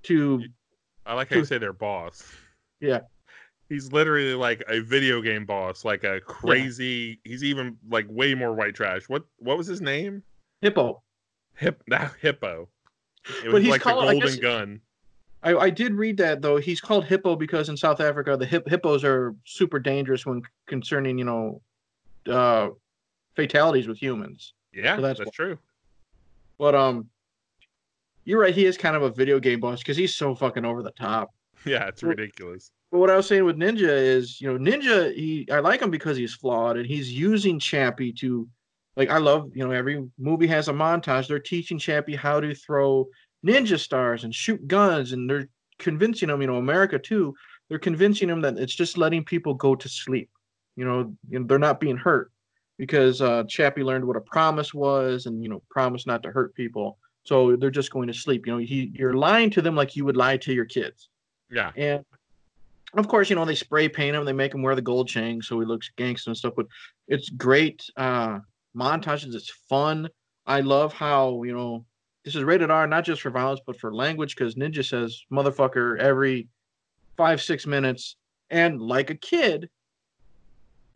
to 0.04 0.42
I 1.06 1.14
like 1.14 1.30
how 1.30 1.36
you 1.36 1.44
say 1.44 1.58
their 1.58 1.72
boss. 1.72 2.22
Yeah. 2.80 3.00
He's 3.68 3.92
literally 3.92 4.34
like 4.34 4.62
a 4.68 4.80
video 4.80 5.20
game 5.22 5.46
boss, 5.46 5.84
like 5.84 6.02
a 6.02 6.20
crazy. 6.20 7.20
He's 7.24 7.44
even 7.44 7.76
like 7.88 8.06
way 8.08 8.34
more 8.34 8.52
white 8.54 8.74
trash. 8.74 9.08
What 9.08 9.24
what 9.38 9.56
was 9.56 9.66
his 9.68 9.80
name? 9.80 10.22
Hippo. 10.60 11.02
Hip 11.56 11.82
that 11.88 12.12
hippo. 12.20 12.68
It 13.26 13.44
But 13.44 13.52
was 13.52 13.62
he's 13.62 13.70
like 13.70 13.80
called- 13.82 14.08
the 14.08 14.12
golden 14.12 14.28
guess- 14.28 14.36
gun. 14.40 14.80
I, 15.42 15.56
I 15.56 15.70
did 15.70 15.94
read 15.94 16.16
that 16.18 16.42
though. 16.42 16.58
He's 16.58 16.80
called 16.80 17.04
hippo 17.04 17.36
because 17.36 17.68
in 17.68 17.76
South 17.76 18.00
Africa 18.00 18.36
the 18.36 18.46
hip, 18.46 18.68
hippos 18.68 19.04
are 19.04 19.34
super 19.44 19.78
dangerous 19.78 20.26
when 20.26 20.42
concerning 20.66 21.18
you 21.18 21.24
know 21.24 21.62
uh, 22.26 22.68
fatalities 23.34 23.88
with 23.88 23.98
humans. 23.98 24.54
Yeah, 24.72 24.96
So 24.96 25.02
that's 25.02 25.18
that's, 25.18 25.30
true. 25.30 25.58
But 26.58 26.74
um, 26.74 27.08
you're 28.24 28.40
right. 28.40 28.54
He 28.54 28.66
is 28.66 28.76
kind 28.76 28.96
of 28.96 29.02
a 29.02 29.10
video 29.10 29.40
game 29.40 29.60
boss 29.60 29.78
because 29.78 29.96
he's 29.96 30.14
so 30.14 30.34
fucking 30.34 30.64
over 30.64 30.82
the 30.82 30.92
top. 30.92 31.30
Yeah, 31.66 31.88
it's 31.88 32.02
ridiculous. 32.02 32.70
But 32.90 33.00
what 33.00 33.10
I 33.10 33.16
was 33.16 33.26
saying 33.26 33.44
with 33.44 33.58
Ninja 33.58 33.82
is, 33.82 34.40
you 34.40 34.50
know, 34.50 34.58
Ninja, 34.58 35.14
he 35.14 35.46
I 35.52 35.58
like 35.58 35.82
him 35.82 35.90
because 35.90 36.16
he's 36.16 36.32
flawed 36.32 36.78
and 36.78 36.86
he's 36.86 37.12
using 37.12 37.58
Chappie 37.58 38.14
to 38.14 38.48
like 38.96 39.10
I 39.10 39.18
love, 39.18 39.50
you 39.54 39.62
know, 39.62 39.70
every 39.70 40.08
movie 40.18 40.46
has 40.46 40.68
a 40.68 40.72
montage. 40.72 41.28
They're 41.28 41.38
teaching 41.38 41.78
Chappie 41.78 42.16
how 42.16 42.40
to 42.40 42.54
throw 42.54 43.06
ninja 43.46 43.78
stars 43.78 44.24
and 44.24 44.34
shoot 44.34 44.66
guns, 44.66 45.12
and 45.12 45.28
they're 45.28 45.48
convincing 45.78 46.28
them 46.28 46.40
you 46.40 46.46
know, 46.46 46.56
America 46.56 46.98
too, 46.98 47.34
they're 47.68 47.78
convincing 47.78 48.28
them 48.28 48.40
that 48.42 48.58
it's 48.58 48.74
just 48.74 48.98
letting 48.98 49.24
people 49.24 49.54
go 49.54 49.74
to 49.74 49.88
sleep. 49.88 50.30
You 50.76 50.84
know, 50.84 51.16
they're 51.46 51.58
not 51.58 51.80
being 51.80 51.96
hurt 51.96 52.30
because 52.78 53.20
uh 53.20 53.44
Chappie 53.44 53.82
learned 53.82 54.04
what 54.04 54.16
a 54.16 54.20
promise 54.22 54.72
was 54.72 55.26
and 55.26 55.42
you 55.42 55.48
know, 55.48 55.62
promise 55.70 56.06
not 56.06 56.22
to 56.22 56.30
hurt 56.30 56.54
people. 56.54 56.98
So 57.24 57.56
they're 57.56 57.70
just 57.70 57.92
going 57.92 58.08
to 58.08 58.14
sleep. 58.14 58.46
You 58.46 58.52
know, 58.52 58.58
he 58.58 58.92
you're 58.94 59.14
lying 59.14 59.50
to 59.50 59.62
them 59.62 59.74
like 59.74 59.96
you 59.96 60.04
would 60.04 60.16
lie 60.16 60.36
to 60.38 60.52
your 60.52 60.64
kids. 60.64 61.08
Yeah, 61.50 61.72
And 61.76 62.04
of 62.94 63.08
course, 63.08 63.28
you 63.28 63.36
know, 63.36 63.44
they 63.44 63.54
spray 63.54 63.88
paint 63.88 64.16
him, 64.16 64.24
they 64.24 64.32
make 64.32 64.54
him 64.54 64.62
wear 64.62 64.74
the 64.74 64.82
gold 64.82 65.08
chain 65.08 65.42
so 65.42 65.60
he 65.60 65.66
looks 65.66 65.90
gangster 65.96 66.30
and 66.30 66.36
stuff, 66.36 66.54
but 66.56 66.66
it's 67.08 67.28
great 67.30 67.84
uh 67.96 68.38
montages, 68.76 69.34
it's 69.34 69.50
fun. 69.68 70.08
I 70.46 70.60
love 70.60 70.92
how, 70.92 71.42
you 71.42 71.52
know, 71.52 71.84
this 72.24 72.34
is 72.36 72.42
rated 72.44 72.70
R 72.70 72.86
not 72.86 73.04
just 73.04 73.22
for 73.22 73.30
violence 73.30 73.60
but 73.66 73.78
for 73.78 73.94
language 73.94 74.34
because 74.36 74.54
Ninja 74.54 74.84
says 74.84 75.22
motherfucker 75.32 75.98
every 75.98 76.48
five, 77.16 77.40
six 77.42 77.66
minutes. 77.66 78.16
And 78.50 78.80
like 78.80 79.10
a 79.10 79.14
kid, 79.14 79.68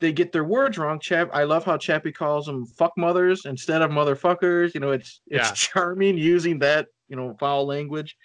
they 0.01 0.13
get 0.13 0.33
their 0.33 0.45
words 0.45 0.77
wrong. 0.77 0.99
Chap 1.01 1.31
I 1.33 1.45
love 1.45 1.65
how 1.65 1.77
Chappie 1.79 2.13
calls 2.13 2.47
them 2.47 2.67
fuck 2.67 2.93
mothers 2.97 3.45
instead 3.47 3.81
of 3.83 3.91
motherfuckers. 3.91 4.75
You 4.75 4.81
know, 4.81 4.91
it's 4.91 5.21
it's 5.27 5.49
Yeah. 5.49 5.55
charming 5.55 6.19
using 6.19 6.59
that, 6.61 6.89
you 7.09 7.17
know, 7.17 7.37
foul 7.39 7.67
language. 7.67 8.17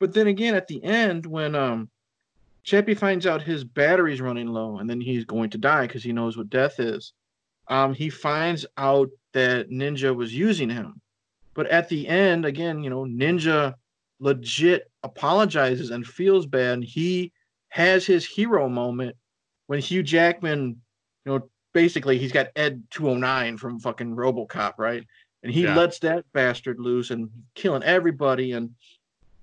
But 0.00 0.14
then 0.14 0.28
again, 0.28 0.54
at 0.54 0.68
the 0.68 0.82
end, 0.84 1.26
when 1.26 1.54
um 1.54 1.90
Chappie 2.62 2.94
finds 2.94 3.26
out 3.26 3.42
his 3.42 3.64
battery's 3.64 4.20
running 4.20 4.46
low 4.48 4.78
and 4.78 4.88
then 4.88 5.00
he's 5.00 5.24
going 5.24 5.50
to 5.50 5.58
die 5.58 5.86
because 5.86 6.04
he 6.04 6.12
knows 6.12 6.36
what 6.36 6.50
death 6.50 6.78
is. 6.78 7.12
Um, 7.68 7.94
he 7.94 8.10
finds 8.10 8.64
out 8.76 9.08
that 9.32 9.70
Ninja 9.70 10.14
was 10.14 10.34
using 10.34 10.68
him. 10.70 11.00
But 11.58 11.66
at 11.70 11.88
the 11.88 12.06
end, 12.06 12.44
again, 12.44 12.84
you 12.84 12.88
know, 12.88 13.02
Ninja 13.02 13.74
legit 14.20 14.88
apologizes 15.02 15.90
and 15.90 16.06
feels 16.06 16.46
bad. 16.46 16.74
And 16.74 16.84
he 16.84 17.32
has 17.70 18.06
his 18.06 18.24
hero 18.24 18.68
moment 18.68 19.16
when 19.66 19.80
Hugh 19.80 20.04
Jackman, 20.04 20.80
you 21.26 21.32
know, 21.32 21.50
basically 21.74 22.16
he's 22.16 22.30
got 22.30 22.50
Ed 22.54 22.84
209 22.92 23.56
from 23.56 23.80
fucking 23.80 24.14
Robocop, 24.14 24.74
right? 24.78 25.04
And 25.42 25.52
he 25.52 25.62
Yeah. 25.64 25.74
lets 25.76 25.98
that 25.98 26.24
bastard 26.32 26.78
loose 26.78 27.10
and 27.10 27.28
killing 27.56 27.82
everybody. 27.82 28.52
And 28.52 28.76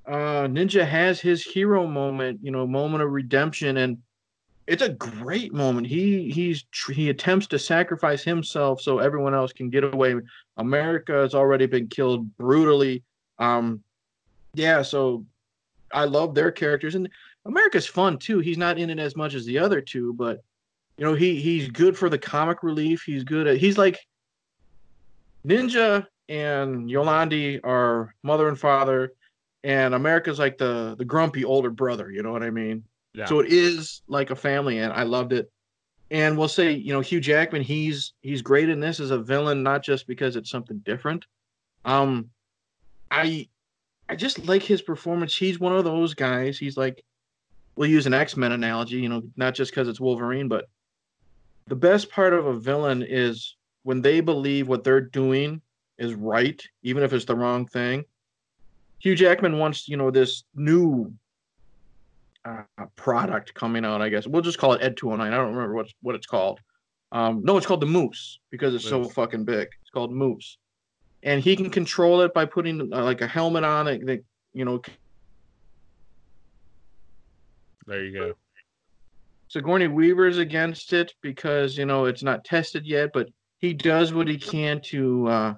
uh 0.07 0.47
Ninja 0.47 0.87
has 0.87 1.19
his 1.19 1.43
hero 1.43 1.85
moment, 1.85 2.39
you 2.41 2.51
know, 2.51 2.65
moment 2.65 3.03
of 3.03 3.11
redemption, 3.11 3.75
and 3.75 3.97
it's 4.67 4.81
a 4.81 4.89
great 4.89 5.53
moment. 5.53 5.85
He 5.85 6.31
he's 6.31 6.65
he 6.91 7.09
attempts 7.09 7.47
to 7.47 7.59
sacrifice 7.59 8.23
himself 8.23 8.81
so 8.81 8.99
everyone 8.99 9.35
else 9.35 9.53
can 9.53 9.69
get 9.69 9.83
away. 9.83 10.15
America 10.57 11.13
has 11.13 11.35
already 11.35 11.67
been 11.67 11.87
killed 11.87 12.35
brutally. 12.37 13.03
Um, 13.37 13.83
yeah, 14.55 14.81
so 14.81 15.25
I 15.91 16.05
love 16.05 16.33
their 16.33 16.51
characters, 16.51 16.95
and 16.95 17.09
America's 17.45 17.85
fun 17.85 18.17
too. 18.17 18.39
He's 18.39 18.57
not 18.57 18.79
in 18.79 18.89
it 18.89 18.99
as 18.99 19.15
much 19.15 19.35
as 19.35 19.45
the 19.45 19.59
other 19.59 19.81
two, 19.81 20.13
but 20.13 20.43
you 20.97 21.05
know 21.05 21.13
he 21.13 21.39
he's 21.39 21.69
good 21.69 21.95
for 21.95 22.09
the 22.09 22.17
comic 22.17 22.63
relief. 22.63 23.03
He's 23.05 23.23
good 23.23 23.45
at 23.45 23.57
he's 23.57 23.77
like 23.77 23.99
Ninja 25.45 26.07
and 26.27 26.89
Yolandi 26.89 27.59
are 27.63 28.15
mother 28.23 28.47
and 28.47 28.59
father, 28.59 29.13
and 29.63 29.93
America's 29.93 30.39
like 30.39 30.57
the 30.57 30.95
the 30.97 31.05
grumpy 31.05 31.45
older 31.45 31.69
brother. 31.69 32.09
You 32.09 32.23
know 32.23 32.31
what 32.31 32.41
I 32.41 32.49
mean? 32.49 32.83
Yeah. 33.15 33.25
So 33.25 33.39
it 33.39 33.51
is 33.51 34.01
like 34.07 34.29
a 34.29 34.35
family, 34.35 34.79
and 34.79 34.91
I 34.91 35.03
loved 35.03 35.33
it. 35.33 35.51
And 36.11 36.37
we'll 36.37 36.47
say, 36.47 36.71
you 36.71 36.93
know, 36.93 37.01
Hugh 37.01 37.19
Jackman, 37.19 37.61
he's 37.61 38.13
he's 38.21 38.41
great 38.41 38.69
in 38.69 38.79
this 38.79 38.99
as 38.99 39.11
a 39.11 39.17
villain, 39.17 39.63
not 39.63 39.83
just 39.83 40.07
because 40.07 40.35
it's 40.35 40.49
something 40.49 40.77
different. 40.79 41.25
Um, 41.83 42.29
I 43.09 43.47
I 44.07 44.15
just 44.15 44.45
like 44.45 44.61
his 44.61 44.81
performance. 44.81 45.35
He's 45.35 45.59
one 45.59 45.75
of 45.75 45.83
those 45.83 46.13
guys. 46.13 46.57
He's 46.57 46.77
like, 46.77 47.03
we'll 47.75 47.89
use 47.89 48.05
an 48.05 48.13
X 48.13 48.37
Men 48.37 48.51
analogy, 48.51 48.97
you 48.97 49.09
know, 49.09 49.23
not 49.35 49.55
just 49.55 49.71
because 49.71 49.87
it's 49.87 49.99
Wolverine, 49.99 50.47
but 50.47 50.69
the 51.67 51.75
best 51.75 52.11
part 52.11 52.33
of 52.33 52.45
a 52.45 52.53
villain 52.53 53.03
is 53.07 53.55
when 53.83 54.01
they 54.01 54.19
believe 54.19 54.67
what 54.67 54.83
they're 54.83 55.01
doing 55.01 55.61
is 55.97 56.13
right, 56.13 56.61
even 56.83 57.03
if 57.03 57.13
it's 57.13 57.25
the 57.25 57.35
wrong 57.35 57.65
thing. 57.65 58.03
Hugh 58.99 59.15
Jackman 59.15 59.57
wants, 59.57 59.87
you 59.87 59.97
know, 59.97 60.11
this 60.11 60.43
new 60.55 61.13
uh, 62.45 62.85
product 62.95 63.53
coming 63.53 63.83
out. 63.85 64.01
I 64.01 64.09
guess 64.09 64.27
we'll 64.27 64.41
just 64.41 64.57
call 64.57 64.73
it 64.73 64.81
Ed 64.81 64.97
209. 64.97 65.33
I 65.33 65.35
don't 65.35 65.53
remember 65.53 65.73
what 65.73 65.87
what 66.01 66.15
it's 66.15 66.27
called. 66.27 66.59
Um, 67.11 67.41
no, 67.43 67.57
it's 67.57 67.65
called 67.65 67.81
the 67.81 67.87
Moose 67.87 68.39
because 68.51 68.73
it's 68.73 68.87
so 68.87 69.05
fucking 69.05 69.45
big. 69.45 69.67
It's 69.81 69.89
called 69.93 70.11
Moose, 70.11 70.57
and 71.23 71.41
he 71.41 71.55
can 71.55 71.69
control 71.69 72.21
it 72.21 72.33
by 72.33 72.45
putting 72.45 72.93
uh, 72.93 73.03
like 73.03 73.21
a 73.21 73.27
helmet 73.27 73.63
on 73.63 73.87
it. 73.87 74.05
That 74.05 74.23
you 74.53 74.65
know, 74.65 74.81
there 77.87 78.03
you 78.03 78.13
go. 78.13 78.33
Sigourney 79.47 79.87
Weaver's 79.87 80.37
against 80.37 80.93
it 80.93 81.13
because 81.21 81.77
you 81.77 81.85
know 81.85 82.05
it's 82.05 82.23
not 82.23 82.43
tested 82.43 82.85
yet, 82.85 83.11
but 83.13 83.29
he 83.59 83.73
does 83.73 84.13
what 84.13 84.27
he 84.27 84.37
can 84.37 84.81
to 84.81 85.27
uh, 85.27 85.53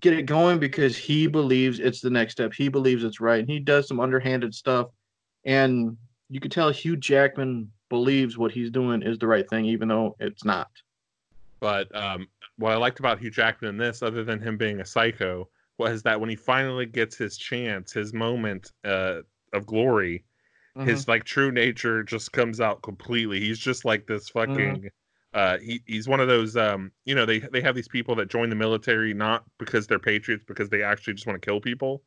get 0.00 0.12
it 0.12 0.24
going 0.24 0.58
because 0.58 0.96
he 0.96 1.26
believes 1.26 1.80
it's 1.80 2.00
the 2.00 2.10
next 2.10 2.32
step. 2.32 2.52
He 2.52 2.68
believes 2.68 3.04
it's 3.04 3.20
right, 3.20 3.40
and 3.40 3.48
he 3.48 3.60
does 3.60 3.88
some 3.88 4.00
underhanded 4.00 4.54
stuff, 4.54 4.88
and 5.46 5.96
you 6.28 6.40
can 6.40 6.50
tell 6.50 6.70
Hugh 6.70 6.96
Jackman 6.96 7.70
believes 7.88 8.36
what 8.36 8.52
he's 8.52 8.70
doing 8.70 9.00
is 9.00 9.18
the 9.18 9.26
right 9.26 9.48
thing, 9.48 9.64
even 9.64 9.88
though 9.88 10.16
it's 10.20 10.44
not. 10.44 10.68
But 11.60 11.94
um, 11.96 12.28
what 12.58 12.72
I 12.72 12.76
liked 12.76 12.98
about 12.98 13.18
Hugh 13.18 13.30
Jackman 13.30 13.70
in 13.70 13.76
this, 13.78 14.02
other 14.02 14.24
than 14.24 14.40
him 14.40 14.58
being 14.58 14.80
a 14.80 14.84
psycho, 14.84 15.48
was 15.78 16.02
that 16.02 16.20
when 16.20 16.28
he 16.28 16.36
finally 16.36 16.84
gets 16.84 17.16
his 17.16 17.38
chance, 17.38 17.92
his 17.92 18.12
moment 18.12 18.72
uh, 18.84 19.22
of 19.54 19.64
glory, 19.64 20.24
Mm-hmm. 20.76 20.88
his 20.90 21.08
like 21.08 21.24
true 21.24 21.50
nature 21.50 22.02
just 22.02 22.32
comes 22.32 22.60
out 22.60 22.82
completely. 22.82 23.40
He's 23.40 23.58
just 23.58 23.86
like 23.86 24.06
this 24.06 24.28
fucking. 24.28 24.90
Uh, 25.32 25.56
he 25.56 25.80
he's 25.86 26.06
one 26.06 26.20
of 26.20 26.28
those. 26.28 26.54
Um, 26.54 26.92
you 27.06 27.14
know, 27.14 27.24
they 27.24 27.38
they 27.38 27.62
have 27.62 27.74
these 27.74 27.88
people 27.88 28.14
that 28.16 28.28
join 28.28 28.50
the 28.50 28.56
military 28.56 29.14
not 29.14 29.44
because 29.58 29.86
they're 29.86 29.98
patriots, 29.98 30.44
because 30.46 30.68
they 30.68 30.82
actually 30.82 31.14
just 31.14 31.26
want 31.26 31.40
to 31.40 31.46
kill 31.46 31.62
people. 31.62 32.02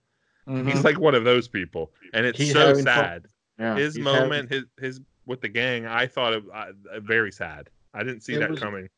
Mhm. 0.50 0.70
He's 0.72 0.84
like 0.84 1.00
one 1.00 1.16
of 1.16 1.24
those 1.24 1.48
people, 1.48 1.92
and 2.14 2.26
it's 2.26 2.38
He's 2.38 2.54
so 2.54 2.60
having 2.68 2.86
fun. 2.86 2.96
sad. 2.96 3.26
Yeah, 3.60 3.76
his 3.76 3.96
he's 3.96 4.06
having- 4.06 4.22
moment, 4.22 4.50
his 4.50 4.64
his 4.80 5.02
with 5.26 5.42
the 5.42 5.50
gang, 5.50 5.86
I 5.86 6.08
thought 6.08 6.34
it 6.34 6.44
uh, 6.54 6.72
uh, 6.92 7.00
very 7.02 7.32
sad. 7.32 7.70
I 7.94 8.04
didn't 8.04 8.22
see 8.22 8.34
It 8.34 8.40
that 8.40 8.50
was- 8.52 8.60
coming. 8.60 8.90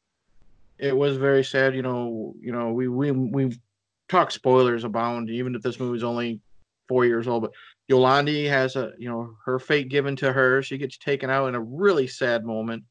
it 0.77 0.95
was 0.95 1.17
very 1.17 1.43
sad. 1.43 1.75
You 1.75 1.81
know, 1.81 2.33
you 2.39 2.51
know, 2.51 2.71
we 2.71 2.87
we 2.87 3.11
we 3.11 3.59
talk 4.07 4.31
spoilers 4.31 4.83
abound, 4.83 5.29
even 5.29 5.55
if 5.55 5.61
this 5.61 5.79
movie's 5.79 6.03
only 6.03 6.39
four 6.87 7.05
years 7.05 7.27
old. 7.27 7.43
But 7.43 7.53
Yolandi 7.89 8.47
has 8.49 8.75
a, 8.75 8.93
you 8.97 9.09
know, 9.09 9.35
her 9.45 9.59
fate 9.59 9.89
given 9.89 10.15
to 10.17 10.31
her. 10.31 10.61
She 10.61 10.77
gets 10.77 10.97
taken 10.97 11.29
out 11.29 11.47
in 11.47 11.55
a 11.55 11.59
really 11.61 12.07
sad 12.07 12.45
moment, 12.45 12.83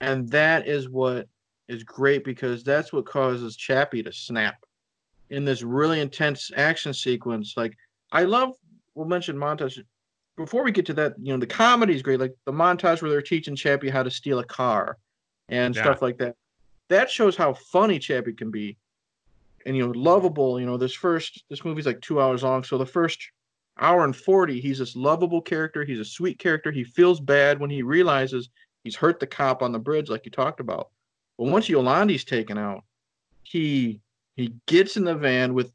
and 0.00 0.28
that 0.30 0.66
is 0.68 0.88
what 0.88 1.28
is 1.68 1.82
great 1.82 2.24
because 2.24 2.62
that's 2.62 2.92
what 2.92 3.06
causes 3.06 3.56
Chappie 3.56 4.02
to 4.02 4.12
snap 4.12 4.56
in 5.30 5.44
this 5.44 5.62
really 5.62 6.00
intense 6.00 6.50
action 6.56 6.92
sequence. 6.92 7.54
Like, 7.56 7.74
I 8.12 8.24
love. 8.24 8.54
We'll 8.94 9.06
mention 9.06 9.36
montage. 9.36 9.82
Before 10.36 10.64
we 10.64 10.72
get 10.72 10.86
to 10.86 10.94
that, 10.94 11.14
you 11.20 11.32
know, 11.32 11.38
the 11.38 11.46
comedy 11.46 11.94
is 11.94 12.02
great. 12.02 12.20
Like 12.20 12.34
the 12.44 12.52
montage 12.52 13.02
where 13.02 13.10
they're 13.10 13.22
teaching 13.22 13.56
Chappie 13.56 13.90
how 13.90 14.02
to 14.02 14.10
steal 14.10 14.38
a 14.40 14.44
car 14.44 14.98
and 15.48 15.74
Yeah. 15.74 15.82
stuff 15.82 16.02
like 16.02 16.18
that 16.18 16.36
that 16.88 17.10
shows 17.10 17.36
how 17.36 17.54
funny 17.54 17.98
Chappie 17.98 18.32
can 18.32 18.50
be, 18.50 18.76
and 19.66 19.76
you 19.76 19.86
know, 19.86 19.92
lovable. 19.92 20.60
You 20.60 20.66
know, 20.66 20.76
this 20.76 20.94
first 20.94 21.44
this 21.50 21.64
movie's 21.64 21.86
like 21.86 22.00
two 22.00 22.20
hours 22.20 22.42
long, 22.42 22.62
so 22.64 22.78
the 22.78 22.86
first 22.86 23.30
hour 23.80 24.04
and 24.04 24.14
forty, 24.14 24.60
he's 24.60 24.78
this 24.78 24.94
lovable 24.96 25.40
character. 25.40 25.84
He's 25.84 26.00
a 26.00 26.04
sweet 26.04 26.38
character. 26.38 26.70
He 26.70 26.84
feels 26.84 27.20
bad 27.20 27.58
when 27.58 27.70
he 27.70 27.82
realizes 27.82 28.50
he's 28.84 28.96
hurt 28.96 29.18
the 29.18 29.26
cop 29.26 29.62
on 29.62 29.72
the 29.72 29.78
bridge, 29.78 30.08
like 30.08 30.24
you 30.24 30.30
talked 30.30 30.60
about. 30.60 30.90
But 31.38 31.46
once 31.48 31.68
Yolandi's 31.68 32.24
taken 32.24 32.58
out, 32.58 32.84
he 33.42 34.00
he 34.36 34.54
gets 34.66 34.96
in 34.96 35.04
the 35.04 35.14
van 35.14 35.54
with, 35.54 35.72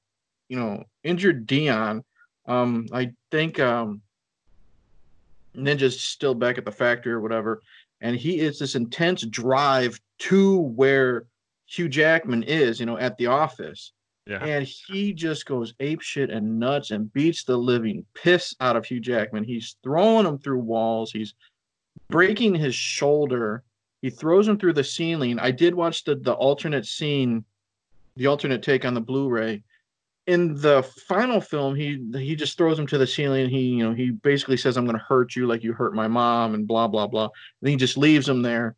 you 0.47 0.57
know, 0.57 0.83
injured 1.03 1.47
Dion. 1.47 2.03
Um, 2.49 2.87
I 2.91 3.11
think 3.29 3.59
um, 3.59 4.01
Ninja's 5.55 6.01
still 6.01 6.33
back 6.33 6.57
at 6.57 6.65
the 6.65 6.71
factory 6.71 7.13
or 7.13 7.21
whatever, 7.21 7.61
and 8.01 8.15
he 8.15 8.39
is 8.39 8.59
this 8.59 8.75
intense 8.75 9.21
drive 9.21 9.99
to 10.19 10.57
where 10.57 11.25
Hugh 11.67 11.87
Jackman 11.87 12.43
is, 12.43 12.79
you 12.79 12.87
know, 12.87 12.97
at 12.97 13.17
the 13.17 13.27
office. 13.27 13.93
Yeah. 14.25 14.43
And 14.43 14.65
he 14.65 15.13
just 15.13 15.45
goes 15.45 15.73
ape 15.79 16.01
shit 16.01 16.29
and 16.29 16.59
nuts 16.59 16.91
and 16.91 17.11
beats 17.13 17.43
the 17.43 17.57
living 17.57 18.05
piss 18.13 18.55
out 18.59 18.75
of 18.75 18.85
Hugh 18.85 18.99
Jackman. 18.99 19.43
He's 19.43 19.77
throwing 19.83 20.25
him 20.25 20.37
through 20.37 20.59
walls. 20.59 21.11
He's 21.11 21.33
breaking 22.09 22.55
his 22.55 22.75
shoulder. 22.75 23.63
He 24.01 24.09
throws 24.09 24.47
him 24.47 24.57
through 24.57 24.73
the 24.73 24.83
ceiling. 24.83 25.39
I 25.39 25.51
did 25.51 25.73
watch 25.75 26.03
the 26.03 26.15
the 26.15 26.33
alternate 26.33 26.85
scene, 26.85 27.43
the 28.17 28.27
alternate 28.27 28.63
take 28.63 28.85
on 28.85 28.93
the 28.93 29.01
Blu-ray. 29.01 29.63
In 30.29 30.53
the 30.61 30.83
final 31.07 31.41
film, 31.41 31.75
he 31.75 32.05
he 32.13 32.35
just 32.35 32.55
throws 32.57 32.77
him 32.77 32.87
to 32.87 32.97
the 32.97 33.07
ceiling. 33.07 33.49
He 33.49 33.61
you 33.61 33.83
know 33.83 33.95
he 33.95 34.11
basically 34.11 34.57
says, 34.57 34.77
"I'm 34.77 34.85
going 34.85 34.97
to 34.97 35.03
hurt 35.03 35.35
you 35.35 35.47
like 35.47 35.63
you 35.63 35.73
hurt 35.73 35.95
my 35.95 36.07
mom," 36.07 36.53
and 36.53 36.67
blah 36.67 36.87
blah 36.87 37.07
blah. 37.07 37.29
And 37.61 37.69
he 37.69 37.75
just 37.75 37.97
leaves 37.97 38.29
him 38.29 38.41
there. 38.41 38.75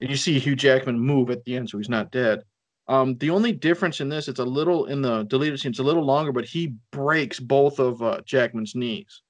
And 0.00 0.10
you 0.10 0.16
see 0.16 0.38
Hugh 0.38 0.56
Jackman 0.56 0.98
move 0.98 1.30
at 1.30 1.44
the 1.44 1.56
end, 1.56 1.70
so 1.70 1.78
he's 1.78 1.88
not 1.88 2.10
dead. 2.10 2.42
Um, 2.88 3.16
the 3.18 3.30
only 3.30 3.52
difference 3.52 4.00
in 4.00 4.08
this, 4.08 4.28
it's 4.28 4.38
a 4.38 4.44
little 4.44 4.86
in 4.86 5.02
the 5.02 5.24
deleted 5.24 5.60
scene, 5.60 5.70
it's 5.70 5.78
a 5.78 5.84
little 5.84 6.04
longer, 6.04 6.32
but 6.32 6.46
he 6.46 6.74
breaks 6.90 7.38
both 7.38 7.78
of 7.78 8.02
uh, 8.02 8.20
Jackman's 8.24 8.74
knees, 8.74 9.22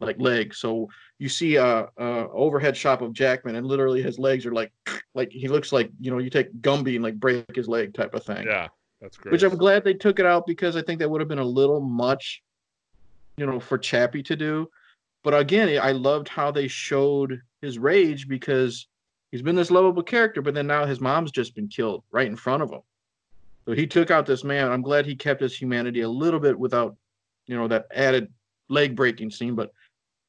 like 0.00 0.18
legs. 0.18 0.58
So 0.58 0.88
you 1.18 1.28
see 1.28 1.56
a, 1.56 1.88
a 1.96 2.28
overhead 2.32 2.76
shot 2.76 3.02
of 3.02 3.12
Jackman, 3.12 3.54
and 3.54 3.66
literally 3.66 4.02
his 4.02 4.18
legs 4.18 4.44
are 4.46 4.52
like, 4.52 4.72
like 5.14 5.30
he 5.30 5.46
looks 5.46 5.72
like 5.72 5.90
you 6.00 6.10
know 6.10 6.18
you 6.18 6.28
take 6.28 6.52
Gumby 6.60 6.96
and 6.96 7.04
like 7.04 7.20
break 7.20 7.44
his 7.54 7.68
leg 7.68 7.94
type 7.94 8.14
of 8.14 8.24
thing. 8.24 8.46
Yeah, 8.46 8.68
that's 9.04 9.18
great. 9.18 9.32
Which 9.32 9.42
I'm 9.42 9.56
glad 9.56 9.84
they 9.84 9.92
took 9.92 10.18
it 10.18 10.24
out 10.24 10.46
because 10.46 10.76
I 10.76 10.82
think 10.82 10.98
that 10.98 11.10
would 11.10 11.20
have 11.20 11.28
been 11.28 11.38
a 11.38 11.44
little 11.44 11.80
much, 11.80 12.42
you 13.36 13.44
know, 13.44 13.60
for 13.60 13.76
Chappie 13.76 14.22
to 14.22 14.34
do. 14.34 14.66
But 15.22 15.38
again, 15.38 15.78
I 15.80 15.92
loved 15.92 16.26
how 16.26 16.50
they 16.50 16.68
showed 16.68 17.38
his 17.60 17.78
rage 17.78 18.26
because 18.28 18.88
he's 19.30 19.42
been 19.42 19.56
this 19.56 19.70
lovable 19.70 20.02
character, 20.02 20.40
but 20.40 20.54
then 20.54 20.66
now 20.66 20.86
his 20.86 21.02
mom's 21.02 21.30
just 21.30 21.54
been 21.54 21.68
killed 21.68 22.02
right 22.12 22.26
in 22.26 22.34
front 22.34 22.62
of 22.62 22.70
him. 22.70 22.80
So 23.66 23.72
he 23.72 23.86
took 23.86 24.10
out 24.10 24.24
this 24.24 24.42
man. 24.42 24.72
I'm 24.72 24.82
glad 24.82 25.04
he 25.04 25.16
kept 25.16 25.42
his 25.42 25.54
humanity 25.54 26.00
a 26.00 26.08
little 26.08 26.40
bit 26.40 26.58
without, 26.58 26.96
you 27.46 27.56
know, 27.56 27.68
that 27.68 27.86
added 27.94 28.32
leg 28.70 28.96
breaking 28.96 29.30
scene, 29.30 29.54
but 29.54 29.70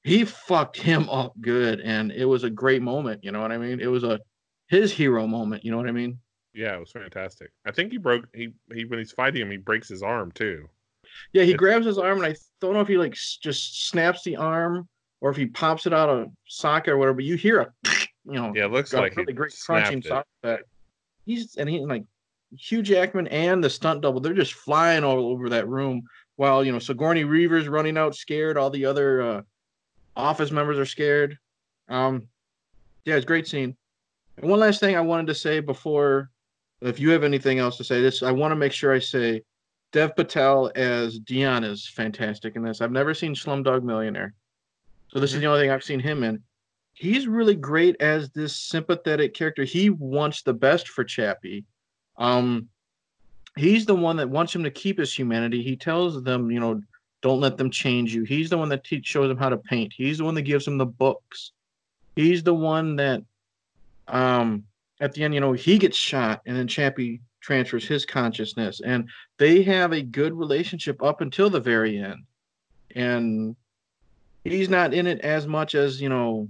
he 0.03 0.25
fucked 0.25 0.77
him 0.77 1.09
up 1.09 1.33
good 1.39 1.79
and 1.79 2.11
it 2.11 2.25
was 2.25 2.43
a 2.43 2.49
great 2.49 2.81
moment, 2.81 3.23
you 3.23 3.31
know 3.31 3.41
what 3.41 3.53
I 3.53 3.57
mean? 3.57 3.79
It 3.79 3.87
was 3.87 4.03
a 4.03 4.19
his 4.67 4.91
hero 4.91 5.27
moment, 5.27 5.63
you 5.63 5.71
know 5.71 5.77
what 5.77 5.87
I 5.87 5.93
mean? 5.93 6.19
Yeah, 6.55 6.75
it 6.75 6.79
was 6.79 6.91
fantastic. 6.91 7.51
I 7.65 7.71
think 7.71 7.91
he 7.91 7.97
broke 7.97 8.25
he 8.33 8.53
he 8.73 8.85
when 8.85 8.99
he's 8.99 9.11
fighting 9.11 9.41
him, 9.41 9.51
he 9.51 9.57
breaks 9.57 9.89
his 9.89 10.01
arm 10.01 10.31
too. 10.31 10.67
Yeah, 11.33 11.43
he 11.43 11.49
It's- 11.51 11.59
grabs 11.59 11.85
his 11.85 11.97
arm 11.97 12.23
and 12.23 12.33
I 12.33 12.35
don't 12.61 12.73
know 12.73 12.81
if 12.81 12.87
he 12.87 12.97
like 12.97 13.13
just 13.13 13.87
snaps 13.89 14.23
the 14.23 14.37
arm 14.37 14.87
or 15.21 15.29
if 15.29 15.37
he 15.37 15.45
pops 15.45 15.85
it 15.85 15.93
out 15.93 16.09
of 16.09 16.27
socket 16.47 16.93
or 16.93 16.97
whatever, 16.97 17.15
but 17.15 17.25
you 17.25 17.35
hear 17.35 17.59
a 17.61 17.73
you 18.25 18.33
know, 18.33 18.51
Yeah, 18.55 18.65
it 18.65 18.71
looks 18.71 18.93
like 18.93 19.15
really 19.15 19.33
great 19.33 19.53
crunching 19.65 20.01
sound 20.01 20.25
effect. 20.43 20.63
He's 21.25 21.55
and 21.57 21.69
he 21.69 21.79
like 21.79 22.03
Hugh 22.57 22.81
Jackman 22.81 23.27
and 23.27 23.63
the 23.63 23.69
stunt 23.69 24.01
double, 24.01 24.19
they're 24.21 24.33
just 24.33 24.53
flying 24.53 25.03
all 25.03 25.27
over 25.31 25.49
that 25.49 25.67
room 25.67 26.03
while 26.37 26.63
you 26.63 26.71
know 26.71 26.79
Sigourney 26.79 27.23
Weaver's 27.25 27.67
running 27.67 27.97
out 27.97 28.15
scared. 28.15 28.57
All 28.57 28.69
the 28.69 28.85
other 28.85 29.21
uh, 29.21 29.41
office 30.15 30.51
members 30.51 30.77
are 30.77 30.85
scared. 30.85 31.37
Um, 31.89 32.27
yeah, 33.03 33.15
it's 33.15 33.25
a 33.25 33.27
great 33.27 33.47
scene. 33.47 33.75
And 34.37 34.49
one 34.49 34.59
last 34.59 34.79
thing 34.79 34.95
I 34.95 35.01
wanted 35.01 35.27
to 35.27 35.35
say 35.35 35.59
before, 35.59 36.29
if 36.85 36.99
you 36.99 37.09
have 37.11 37.23
anything 37.23 37.59
else 37.59 37.77
to 37.77 37.83
say, 37.83 38.01
this 38.01 38.23
I 38.23 38.31
want 38.31 38.51
to 38.51 38.55
make 38.55 38.71
sure 38.71 38.93
I 38.93 38.99
say, 38.99 39.41
Dev 39.91 40.15
Patel 40.15 40.71
as 40.75 41.19
Dion 41.19 41.63
is 41.63 41.87
fantastic 41.87 42.55
in 42.55 42.63
this. 42.63 42.81
I've 42.81 42.91
never 42.91 43.13
seen 43.13 43.33
Slumdog 43.33 43.83
Millionaire, 43.83 44.33
so 45.07 45.19
this 45.19 45.33
is 45.33 45.39
the 45.39 45.45
only 45.45 45.61
thing 45.61 45.71
I've 45.71 45.83
seen 45.83 45.99
him 45.99 46.23
in 46.23 46.41
he's 46.95 47.27
really 47.27 47.55
great 47.55 47.97
as 47.99 48.29
this 48.31 48.55
sympathetic 48.55 49.33
character. 49.33 49.63
He 49.63 49.89
wants 49.91 50.41
the 50.41 50.53
best 50.53 50.87
for 50.87 51.03
Chappie. 51.03 51.65
Um, 52.17 52.69
he's 53.57 53.85
the 53.85 53.95
one 53.95 54.15
that 54.17 54.29
wants 54.29 54.55
him 54.55 54.63
to 54.63 54.71
keep 54.71 54.97
his 54.97 55.13
humanity. 55.13 55.61
He 55.61 55.75
tells 55.75 56.23
them, 56.23 56.49
you 56.49 56.59
know, 56.59 56.81
don't 57.21 57.41
let 57.41 57.57
them 57.57 57.69
change 57.69 58.15
you. 58.15 58.23
He's 58.23 58.49
the 58.49 58.57
one 58.57 58.69
that 58.69 58.87
shows 59.03 59.29
him 59.29 59.37
how 59.37 59.49
to 59.49 59.57
paint. 59.57 59.93
He's 59.95 60.17
the 60.17 60.23
one 60.23 60.35
that 60.35 60.43
gives 60.43 60.65
them 60.65 60.77
the 60.77 60.85
books. 60.85 61.51
He's 62.15 62.43
the 62.43 62.53
one 62.53 62.95
that, 62.95 63.23
um, 64.07 64.63
at 64.99 65.13
the 65.13 65.23
end, 65.23 65.33
you 65.33 65.39
know, 65.39 65.53
he 65.53 65.77
gets 65.77 65.97
shot, 65.97 66.41
and 66.45 66.55
then 66.55 66.67
Chappie 66.67 67.21
transfers 67.41 67.87
his 67.87 68.05
consciousness, 68.05 68.81
and 68.83 69.09
they 69.37 69.61
have 69.63 69.93
a 69.93 70.01
good 70.01 70.33
relationship 70.33 71.01
up 71.03 71.21
until 71.21 71.49
the 71.49 71.59
very 71.59 71.97
end. 71.97 72.23
And 72.95 73.55
he's 74.43 74.69
not 74.69 74.93
in 74.93 75.05
it 75.05 75.19
as 75.19 75.47
much 75.47 75.75
as 75.75 76.01
you 76.01 76.09
know 76.09 76.47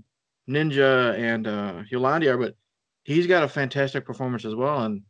Ninja 0.48 1.18
and 1.18 1.48
uh, 1.48 1.84
Yolandi 1.92 2.28
are, 2.28 2.38
but 2.38 2.56
he's 3.04 3.28
got 3.28 3.44
a 3.44 3.48
fantastic 3.48 4.06
performance 4.06 4.46
as 4.46 4.56
well, 4.56 4.84
and 4.84 5.02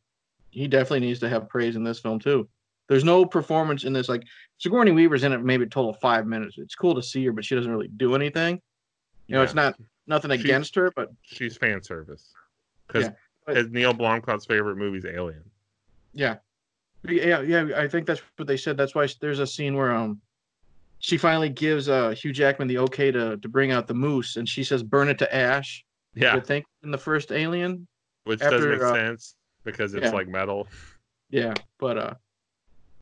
he 0.52 0.68
definitely 0.68 1.02
needs 1.02 1.20
to 1.20 1.30
have 1.30 1.50
praise 1.50 1.76
in 1.76 1.84
this 1.84 2.00
film 2.00 2.20
too. 2.20 2.48
There's 2.88 3.04
no 3.04 3.26
performance 3.26 3.84
in 3.84 3.94
this 3.94 4.08
like 4.08 4.24
Sigourney 4.60 4.92
Weaver's 4.92 5.24
in 5.24 5.34
it 5.34 5.44
maybe 5.44 5.66
a 5.66 5.68
total 5.68 5.90
of 5.92 6.00
five 6.00 6.26
minutes. 6.26 6.56
It's 6.58 6.76
cool 6.76 6.96
to 6.96 7.04
see 7.04 7.26
her, 7.26 7.32
but 7.34 7.44
she 7.44 7.56
doesn't 7.56 7.72
really 7.72 7.90
do 7.90 8.16
anything. 8.16 8.62
You 9.28 9.36
know, 9.36 9.42
it's 9.42 9.56
not 9.56 9.76
nothing 10.08 10.32
She- 10.32 10.44
against 10.44 10.76
her, 10.76 10.92
but 10.96 11.10
She's 11.24 11.58
fan 11.58 11.82
service. 11.82 12.32
Because 12.88 13.06
Yeah, 13.06 13.14
his 13.48 13.70
Neil 13.70 13.94
Blomkamp's 13.94 14.46
favorite 14.46 14.78
movie 14.78 14.98
is 14.98 15.06
Alien. 15.06 15.44
yeah, 16.14 16.38
yeah, 17.08 17.42
yeah. 17.42 17.68
I 17.78 17.88
think 17.88 18.08
that's 18.08 18.22
what 18.38 18.48
they 18.48 18.58
said. 18.58 18.78
That's 18.78 18.96
why 18.96 19.08
there's 19.22 19.40
a 19.40 19.48
scene 19.48 19.76
where 19.76 19.92
um 19.92 20.22
she 21.00 21.18
finally 21.18 21.50
gives 21.50 21.90
uh 21.90 22.12
Hugh 22.12 22.34
Jackman 22.34 22.68
the 22.68 22.80
okay 22.80 23.12
to 23.12 23.38
to 23.38 23.48
bring 23.48 23.72
out 23.72 23.88
the 23.88 23.94
moose, 23.94 24.38
and 24.38 24.48
she 24.48 24.64
says 24.64 24.84
burn 24.84 25.10
it 25.10 25.20
to 25.20 25.36
ash. 25.36 25.86
Yeah, 26.16 26.36
I 26.36 26.40
think 26.40 26.66
in 26.84 26.92
the 26.92 26.98
first 26.98 27.32
Alien, 27.32 27.88
which 28.24 28.40
does 28.40 28.66
make 28.66 28.82
uh, 28.82 28.94
sense 28.94 29.36
because 29.64 29.94
it's 29.94 30.06
yeah. 30.06 30.12
like 30.12 30.28
metal. 30.28 30.68
Yeah, 31.30 31.54
but 31.80 31.98
uh, 31.98 32.14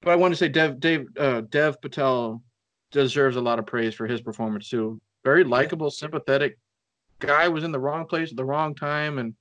but 0.01 0.11
I 0.11 0.15
want 0.15 0.33
to 0.33 0.37
say 0.37 0.49
Dev 0.49 0.79
Dave 0.79 1.07
uh, 1.17 1.41
Dev 1.41 1.79
Patel 1.81 2.41
deserves 2.91 3.35
a 3.35 3.41
lot 3.41 3.59
of 3.59 3.65
praise 3.65 3.93
for 3.93 4.07
his 4.07 4.21
performance 4.21 4.69
too. 4.69 4.99
Very 5.23 5.43
likable, 5.43 5.89
sympathetic 5.89 6.57
guy 7.19 7.47
was 7.47 7.63
in 7.63 7.71
the 7.71 7.79
wrong 7.79 8.05
place 8.05 8.31
at 8.31 8.37
the 8.37 8.45
wrong 8.45 8.75
time, 8.75 9.19
and 9.19 9.33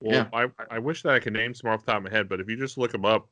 Well, 0.00 0.28
I 0.32 0.48
I 0.70 0.78
wish 0.78 1.02
that 1.02 1.12
I 1.14 1.18
could 1.20 1.32
name 1.32 1.54
some 1.54 1.70
off 1.70 1.84
the 1.84 1.92
top 1.92 1.98
of 1.98 2.04
my 2.04 2.10
head, 2.10 2.28
but 2.28 2.40
if 2.40 2.48
you 2.48 2.56
just 2.56 2.78
look 2.78 2.94
him 2.94 3.04
up, 3.04 3.28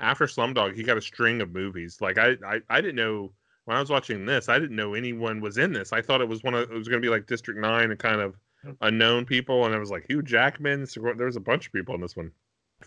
after 0.00 0.26
Slumdog, 0.26 0.74
he 0.74 0.82
got 0.82 0.96
a 0.96 1.00
string 1.02 1.40
of 1.40 1.52
movies. 1.52 2.00
Like 2.00 2.18
I 2.18 2.36
I, 2.46 2.60
I 2.70 2.80
didn't 2.80 2.96
know 2.96 3.32
when 3.64 3.76
I 3.76 3.80
was 3.80 3.90
watching 3.90 4.26
this, 4.26 4.48
I 4.48 4.58
didn't 4.58 4.76
know 4.76 4.94
anyone 4.94 5.40
was 5.40 5.56
in 5.58 5.72
this. 5.72 5.92
I 5.92 6.02
thought 6.02 6.20
it 6.20 6.28
was 6.28 6.42
one 6.42 6.54
of 6.54 6.70
it 6.70 6.74
was 6.76 6.88
going 6.88 7.00
to 7.00 7.06
be 7.06 7.10
like 7.10 7.26
District 7.26 7.58
Nine 7.60 7.90
and 7.90 7.98
kind 7.98 8.20
of 8.20 8.36
unknown 8.80 9.24
people, 9.24 9.64
and 9.66 9.74
it 9.74 9.78
was 9.78 9.90
like 9.90 10.04
Hugh 10.08 10.22
Jackman. 10.22 10.86
Sigour- 10.86 11.14
There 11.16 11.26
was 11.26 11.36
a 11.36 11.40
bunch 11.40 11.66
of 11.66 11.72
people 11.72 11.94
in 11.94 12.00
this 12.00 12.16
one. 12.16 12.30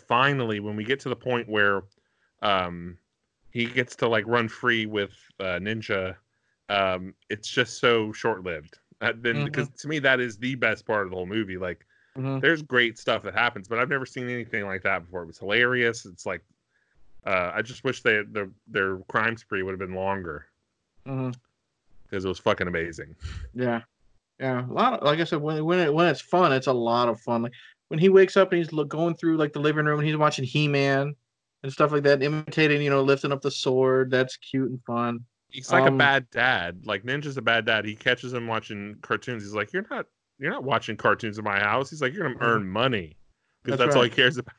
Finally, 0.08 0.60
when 0.60 0.76
we 0.76 0.84
get 0.84 1.00
to 1.02 1.10
the 1.10 1.16
point 1.16 1.48
where 1.50 1.84
um 2.42 2.98
he 3.52 3.66
gets 3.66 3.96
to 3.96 4.08
like 4.08 4.26
run 4.28 4.50
free 4.50 4.86
with 4.86 5.14
uh, 5.40 5.60
Ninja, 5.60 6.16
um, 6.68 7.14
it's 7.30 7.48
just 7.48 7.80
so 7.80 8.12
short 8.12 8.44
lived. 8.44 8.78
Uh, 9.02 9.14
then 9.16 9.36
Mhm. 9.38 9.46
because 9.46 9.70
to 9.70 9.88
me 9.88 10.00
that 10.00 10.20
is 10.20 10.38
the 10.38 10.56
best 10.56 10.86
part 10.86 11.06
of 11.06 11.12
the 11.12 11.16
whole 11.16 11.26
movie. 11.26 11.58
Like 11.58 11.86
Mhm. 12.18 12.42
there's 12.42 12.62
great 12.62 12.98
stuff 12.98 13.24
that 13.24 13.34
happens, 13.34 13.68
but 13.68 13.78
I've 13.80 13.90
never 13.90 14.06
seen 14.06 14.30
anything 14.30 14.66
like 14.66 14.84
that 14.84 15.04
before. 15.06 15.24
It 15.24 15.28
was 15.28 15.38
hilarious. 15.40 16.06
It's 16.06 16.26
like 16.26 16.42
uh, 17.26 17.52
I 17.54 17.62
just 17.62 17.84
wish 17.84 18.02
they 18.02 18.22
their 18.24 18.50
their 18.68 18.98
crime 19.10 19.36
spree 19.38 19.64
would 19.64 19.72
have 19.72 19.80
been 19.80 19.96
longer 19.96 20.46
because 21.04 22.24
it 22.26 22.28
was 22.28 22.40
fucking 22.40 22.68
amazing. 22.68 23.16
yeah, 23.54 23.82
yeah. 24.40 24.66
A 24.66 24.72
lot 24.72 24.94
of, 24.94 25.04
like 25.04 25.20
I 25.20 25.24
said, 25.24 25.42
when 25.42 25.64
when 25.66 25.80
it 25.80 25.94
when 25.94 26.08
it's 26.08 26.22
fun, 26.22 26.54
it's 26.54 26.68
a 26.68 26.74
lot 26.74 27.10
of 27.10 27.20
fun. 27.22 27.42
Like 27.44 27.54
when 27.90 28.00
he 28.00 28.10
wakes 28.10 28.38
up 28.38 28.52
and 28.52 28.60
he's 28.60 28.72
look, 28.72 28.88
going 28.90 29.16
through 29.16 29.38
like 29.38 29.54
the 29.54 29.60
living 29.60 29.86
room 29.86 30.00
and 30.00 30.08
he's 30.08 30.18
watching 30.18 30.46
He 30.46 30.68
Man 30.68 31.16
and 31.64 31.72
stuff 31.74 31.92
like 31.92 32.04
that, 32.04 32.22
imitating, 32.24 32.82
you 32.82 32.90
know, 32.90 33.02
lifting 33.02 33.32
up 33.32 33.42
the 33.42 33.52
sword. 33.52 34.12
That's 34.12 34.38
cute 34.38 34.70
and 34.70 34.82
fun. 34.84 35.26
He's 35.50 35.72
like 35.72 35.84
Um, 35.84 35.96
a 35.96 35.98
bad 35.98 36.30
dad. 36.32 36.86
Like 36.86 37.04
Ninja's 37.04 37.38
a 37.38 37.42
bad 37.42 37.66
dad. 37.66 37.86
He 37.86 37.96
catches 37.96 38.34
him 38.34 38.46
watching 38.48 38.98
cartoons. 39.02 39.44
He's 39.44 39.54
like, 39.54 39.74
"You're 39.74 39.88
not 39.90 40.06
you're 40.40 40.52
not 40.52 40.64
watching 40.64 40.98
cartoons 40.98 41.38
in 41.38 41.44
my 41.44 41.60
house." 41.60 41.90
He's 41.90 42.02
like, 42.02 42.14
"You're 42.14 42.34
gonna 42.34 42.46
earn 42.46 42.68
money 42.68 43.18
because 43.64 43.78
Mm-hmm. 43.78 43.80
That's 43.80 43.80
that's, 43.80 43.96
all 43.96 44.04
he 44.04 44.10
cares 44.10 44.38
about." 44.38 44.56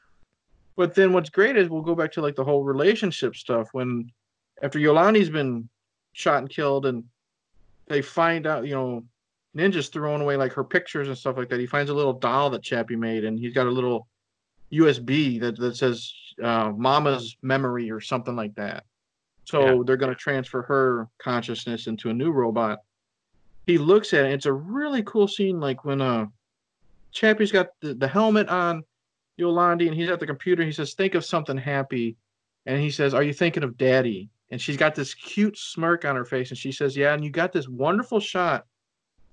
But 0.77 0.95
then 0.95 1.13
what's 1.13 1.31
great 1.31 1.57
is 1.57 1.69
we'll 1.71 1.83
go 1.83 1.95
back 1.95 2.13
to 2.13 2.21
like 2.21 2.37
the 2.37 2.45
whole 2.45 2.63
relationship 2.65 3.35
stuff 3.35 3.69
when 3.73 4.11
after 4.63 4.79
Yolandi's 4.79 5.31
been 5.31 5.69
shot 6.13 6.39
and 6.39 6.51
killed 6.51 6.87
and 6.87 7.05
they 7.89 8.03
find 8.03 8.47
out, 8.47 8.67
you 8.67 8.75
know, 8.75 9.05
Ninja's 9.57 9.89
throwing 9.89 10.21
away 10.21 10.37
like 10.37 10.53
her 10.53 10.65
pictures 10.65 11.09
and 11.09 11.17
stuff 11.17 11.37
like 11.39 11.49
that. 11.49 11.61
He 11.61 11.67
finds 11.67 11.91
a 11.91 11.95
little 11.95 12.13
doll 12.13 12.51
that 12.51 12.63
Chappie 12.63 12.97
made 12.97 13.25
and 13.25 13.39
he's 13.39 13.55
got 13.55 13.67
a 13.67 13.71
little 13.71 14.07
USB 14.73 15.41
that, 15.41 15.57
that 15.59 15.77
says 15.77 16.13
uh, 16.43 16.73
Mama's 16.77 17.37
memory 17.43 17.91
or 17.91 18.01
something 18.01 18.37
like 18.37 18.55
that. 18.57 18.85
So 19.45 19.61
Yeah. 19.61 19.83
they're 19.87 19.97
going 19.97 20.13
to 20.13 20.19
transfer 20.19 20.63
her 20.63 21.09
consciousness 21.19 21.87
into 21.87 22.11
a 22.11 22.15
new 22.15 22.33
robot. 22.33 22.81
He 23.67 23.79
looks 23.79 24.15
at 24.15 24.27
it. 24.27 24.33
It's 24.33 24.47
a 24.47 24.53
really 24.53 25.03
cool 25.03 25.27
scene, 25.27 25.61
like 25.61 25.85
when 25.85 26.01
uh, 26.01 26.27
Chappie's 27.13 27.51
got 27.51 27.69
the, 27.81 27.95
the 27.95 28.07
helmet 28.07 28.49
on 28.49 28.85
Yolandi 29.39 29.87
and 29.87 29.95
he's 29.95 30.09
at 30.09 30.21
the 30.21 30.27
computer. 30.27 30.63
He 30.63 30.73
says, 30.73 30.95
"Think 30.95 31.15
of 31.15 31.25
something 31.25 31.57
happy," 31.57 32.17
and 32.67 32.81
he 32.81 32.91
says, 32.91 33.13
"Are 33.13 33.23
you 33.23 33.33
thinking 33.33 33.65
of 33.65 33.77
Daddy?" 33.77 34.31
And 34.51 34.61
she's 34.61 34.77
got 34.77 34.95
this 34.95 35.15
cute 35.15 35.59
smirk 35.59 36.05
on 36.05 36.15
her 36.15 36.25
face, 36.25 36.51
and 36.51 36.59
she 36.59 36.71
says, 36.71 36.97
"Yeah." 36.97 37.15
And 37.15 37.25
you 37.25 37.31
got 37.31 37.53
this 37.53 37.69
wonderful 37.69 38.21
shot 38.21 38.67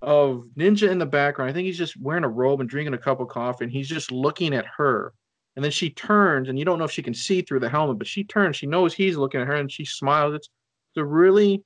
of 0.01 0.45
Ninja 0.57 0.89
in 0.89 0.97
the 0.97 1.05
background. 1.05 1.51
I 1.51 1.53
think 1.53 1.67
he's 1.67 1.77
just 1.77 1.95
wearing 2.01 2.23
a 2.23 2.29
robe 2.29 2.59
and 2.59 2.69
drinking 2.69 2.95
a 2.95 2.97
cup 2.97 3.19
of 3.19 3.27
coffee, 3.27 3.65
and 3.65 3.71
he's 3.71 3.87
just 3.87 4.11
looking 4.11 4.53
at 4.53 4.65
her. 4.65 5.13
And 5.55 5.63
then 5.63 5.71
she 5.71 5.91
turns, 5.91 6.49
and 6.49 6.57
you 6.57 6.65
don't 6.65 6.79
know 6.79 6.85
if 6.85 6.91
she 6.91 7.03
can 7.03 7.13
see 7.13 7.43
through 7.43 7.59
the 7.59 7.69
helmet, 7.69 7.99
but 7.99 8.07
she 8.07 8.23
turns. 8.23 8.55
She 8.55 8.65
knows 8.65 8.95
he's 8.95 9.15
looking 9.15 9.41
at 9.41 9.47
her, 9.47 9.55
and 9.55 9.71
she 9.71 9.85
smiles. 9.85 10.33
It's, 10.33 10.49
it's 10.89 11.01
a 11.01 11.05
really 11.05 11.63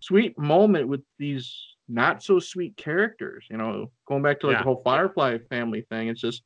sweet 0.00 0.36
moment 0.36 0.88
with 0.88 1.02
these 1.18 1.69
not 1.90 2.22
so 2.22 2.38
sweet 2.38 2.76
characters. 2.76 3.44
You 3.50 3.56
know, 3.56 3.90
going 4.06 4.22
back 4.22 4.40
to 4.40 4.46
like 4.46 4.54
Yeah. 4.54 4.58
the 4.60 4.64
whole 4.64 4.82
Firefly 4.84 5.38
family 5.48 5.82
thing. 5.82 6.08
It's 6.08 6.20
just 6.20 6.42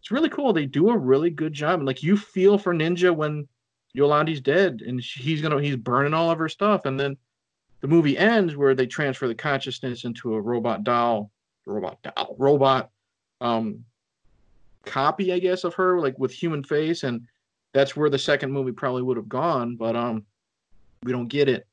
it's 0.00 0.10
really 0.10 0.28
cool. 0.28 0.52
They 0.52 0.66
do 0.66 0.90
a 0.90 0.96
really 0.96 1.30
good 1.30 1.52
job, 1.52 1.80
and 1.80 1.86
like 1.86 2.02
you 2.02 2.16
feel 2.16 2.58
for 2.58 2.74
Ninja 2.74 3.14
when 3.14 3.48
Yolandi's 3.94 4.40
dead, 4.40 4.82
and 4.86 5.00
he's 5.00 5.42
gonna 5.42 5.60
he's 5.60 5.76
burning 5.76 6.14
all 6.14 6.30
of 6.30 6.38
her 6.38 6.48
stuff, 6.48 6.84
and 6.84 6.98
then 6.98 7.16
the 7.80 7.88
movie 7.88 8.16
ends 8.16 8.56
where 8.56 8.74
they 8.74 8.86
transfer 8.86 9.26
the 9.28 9.34
consciousness 9.34 10.04
into 10.04 10.34
a 10.34 10.40
robot 10.40 10.84
doll, 10.84 11.30
robot 11.66 11.98
doll, 12.02 12.36
robot 12.38 12.90
um 13.40 13.84
copy, 14.84 15.32
I 15.32 15.38
guess, 15.40 15.64
of 15.64 15.74
her, 15.74 16.00
like 16.00 16.18
with 16.18 16.30
human 16.32 16.62
face, 16.62 17.02
and 17.02 17.26
that's 17.72 17.96
where 17.96 18.08
the 18.08 18.18
second 18.18 18.52
movie 18.52 18.72
probably 18.72 19.02
would 19.02 19.16
have 19.16 19.28
gone, 19.28 19.76
but 19.76 19.96
um 19.96 20.24
we 21.02 21.12
don't 21.12 21.28
get 21.28 21.48
it. 21.48 21.66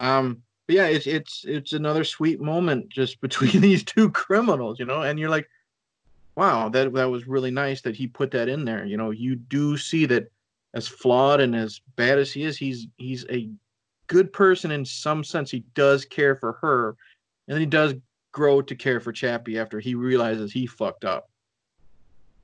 Um 0.00 0.42
but 0.66 0.76
yeah, 0.76 0.86
it's 0.86 1.06
it's 1.06 1.44
it's 1.46 1.72
another 1.72 2.04
sweet 2.04 2.40
moment 2.40 2.88
just 2.88 3.20
between 3.26 3.60
these 3.60 3.84
two 3.84 4.10
criminals, 4.10 4.78
you 4.78 4.84
know, 4.84 5.02
and 5.02 5.18
you're 5.18 5.30
like, 5.30 5.48
wow, 6.36 6.68
that 6.68 6.92
that 6.94 7.10
was 7.10 7.26
really 7.26 7.50
nice 7.50 7.80
that 7.82 7.96
he 7.96 8.06
put 8.06 8.30
that 8.32 8.48
in 8.48 8.64
there. 8.64 8.84
You 8.84 8.96
know, 8.96 9.10
you 9.10 9.36
do 9.36 9.76
see 9.76 10.06
that 10.06 10.30
as 10.74 10.88
flawed 10.88 11.40
and 11.40 11.54
as 11.54 11.80
bad 11.96 12.18
as 12.18 12.32
he 12.32 12.42
is, 12.42 12.56
he's 12.56 12.88
he's 12.96 13.24
a 13.30 13.48
good 14.08 14.32
person 14.32 14.70
in 14.70 14.84
some 14.84 15.24
sense. 15.24 15.50
He 15.50 15.60
does 15.74 16.04
care 16.04 16.36
for 16.36 16.52
her, 16.54 16.96
and 17.48 17.54
then 17.54 17.60
he 17.60 17.66
does 17.66 17.94
grow 18.32 18.60
to 18.60 18.74
care 18.74 19.00
for 19.00 19.12
Chappie 19.12 19.58
after 19.58 19.80
he 19.80 19.94
realizes 19.94 20.52
he 20.52 20.66
fucked 20.66 21.04
up. 21.04 21.30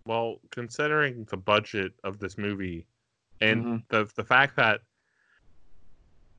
Well, 0.06 0.40
considering 0.50 1.24
the 1.24 1.37
budget 1.37 1.92
of 2.02 2.18
this 2.18 2.38
movie 2.38 2.87
and 3.40 3.64
Mhm. 3.64 3.82
the 3.88 4.11
the 4.16 4.24
fact 4.24 4.56
that 4.56 4.80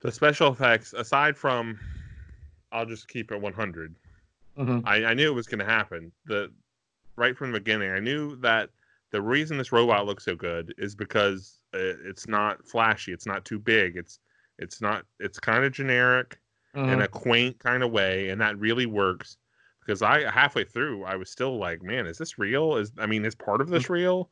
the 0.03 0.11
special 0.11 0.51
effects, 0.51 0.93
aside 0.93 1.35
from, 1.37 1.79
I'll 2.71 2.85
just 2.85 3.07
keep 3.07 3.31
it 3.31 3.41
100. 3.41 3.95
Mhm. 4.57 4.83
I, 4.85 5.05
I 5.05 5.13
knew 5.13 5.31
it 5.31 5.35
was 5.35 5.47
going 5.47 5.59
to 5.59 5.65
happen. 5.65 6.11
The 6.25 6.51
right 7.15 7.35
from 7.35 7.51
the 7.51 7.59
beginning, 7.59 7.91
I 7.91 7.99
knew 7.99 8.35
that 8.37 8.69
the 9.11 9.21
reason 9.21 9.57
this 9.57 9.71
robot 9.71 10.05
looks 10.05 10.25
so 10.25 10.35
good 10.35 10.73
is 10.77 10.93
because 10.93 11.59
uh, 11.73 11.79
it's 12.03 12.27
not 12.27 12.65
flashy. 12.67 13.13
It's 13.13 13.25
not 13.25 13.45
too 13.45 13.57
big. 13.59 13.95
It's 13.97 14.19
it's 14.59 14.81
not. 14.81 15.05
It's 15.19 15.39
kind 15.39 15.63
of 15.63 15.71
generic 15.71 16.37
in 16.75 16.81
Mhm. 16.85 17.03
a 17.03 17.07
quaint 17.07 17.59
kind 17.59 17.81
of 17.83 17.91
way, 17.91 18.29
and 18.29 18.39
that 18.41 18.57
really 18.59 18.85
works. 18.85 19.37
Because 19.79 20.01
I 20.01 20.29
halfway 20.29 20.63
through, 20.63 21.03
I 21.05 21.15
was 21.15 21.29
still 21.29 21.57
like, 21.57 21.81
"Man, 21.81 22.05
is 22.07 22.17
this 22.17 22.37
real? 22.37 22.77
Is 22.77 22.91
I 22.97 23.05
mean, 23.05 23.25
is 23.25 23.35
part 23.35 23.61
of 23.61 23.69
this 23.69 23.89
real?" 23.89 24.31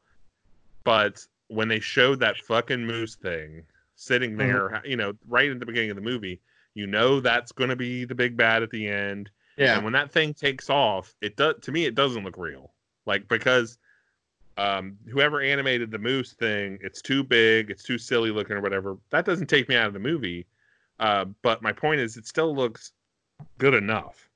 But 0.84 1.26
when 1.48 1.68
they 1.68 1.80
showed 1.80 2.20
that 2.20 2.38
fucking 2.38 2.86
moose 2.86 3.16
thing 3.16 3.64
sitting 4.02 4.36
there, 4.36 4.82
you 4.84 4.98
know, 4.98 5.14
right 5.28 5.52
at 5.52 5.60
the 5.60 5.66
beginning 5.66 5.92
of 5.92 5.96
the 5.96 6.02
movie, 6.02 6.42
you 6.74 6.88
know 6.88 7.20
that's 7.20 7.52
going 7.52 7.70
to 7.70 7.76
be 7.76 8.04
the 8.04 8.16
big 8.16 8.36
bad 8.36 8.64
at 8.64 8.72
the 8.72 8.88
end. 8.88 9.30
Yeah. 9.58 9.76
And 9.76 9.84
when 9.84 9.94
that 9.94 10.12
thing 10.12 10.34
takes 10.34 10.70
off, 10.72 11.14
it 11.22 11.36
does 11.38 11.56
to 11.62 11.72
me 11.72 11.86
it 11.86 11.94
doesn't 11.94 12.24
look 12.24 12.38
real. 12.38 12.74
Like 13.06 13.28
because 13.28 13.78
um 14.58 14.98
whoever 15.08 15.42
animated 15.42 15.92
the 15.92 16.00
moose 16.00 16.34
thing, 16.34 16.80
it's 16.82 17.02
too 17.02 17.24
big, 17.24 17.70
it's 17.70 17.84
too 17.84 18.00
silly 18.00 18.32
looking 18.32 18.56
or 18.56 18.62
whatever. 18.62 18.98
That 19.12 19.26
doesn't 19.26 19.48
take 19.48 19.70
me 19.70 19.76
out 19.76 19.88
of 19.88 19.94
the 19.94 20.00
movie. 20.00 20.48
Uh, 21.00 21.26
but 21.44 21.62
my 21.62 21.72
point 21.72 22.00
is 22.00 22.18
it 22.18 22.26
still 22.26 22.56
looks 22.56 22.94
good 23.60 23.76
enough. 23.76 24.30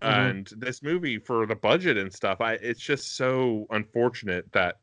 Mhm. 0.00 0.30
And 0.30 0.52
this 0.56 0.82
movie 0.82 1.18
for 1.18 1.44
the 1.44 1.54
budget 1.54 1.98
and 1.98 2.10
stuff, 2.10 2.40
I 2.40 2.54
it's 2.54 2.80
just 2.80 3.16
so 3.16 3.66
unfortunate 3.70 4.50
that 4.52 4.78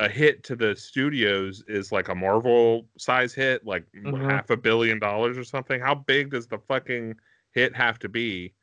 a 0.00 0.08
hit 0.08 0.42
to 0.44 0.56
the 0.56 0.74
studios 0.74 1.62
is 1.68 1.92
like 1.92 2.08
a 2.08 2.14
Marvel 2.14 2.88
size 2.96 3.34
hit, 3.34 3.64
like 3.66 3.84
Mhm. 3.92 4.18
half 4.30 4.48
a 4.50 4.56
billion 4.56 4.98
dollars 4.98 5.36
or 5.36 5.44
something. 5.44 5.78
How 5.80 5.94
big 5.94 6.30
does 6.30 6.46
the 6.46 6.58
fucking 6.58 7.14
hit 7.52 7.76
have 7.76 7.98
to 8.00 8.08
be? 8.08 8.54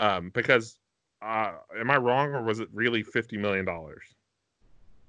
Um, 0.00 0.30
because 0.30 0.78
uh, 1.22 1.52
am 1.78 1.90
I 1.90 1.96
wrong 1.96 2.34
or 2.34 2.42
was 2.42 2.60
it 2.60 2.68
really 2.72 3.02
fifty 3.02 3.36
million 3.36 3.64
dollars? 3.64 4.02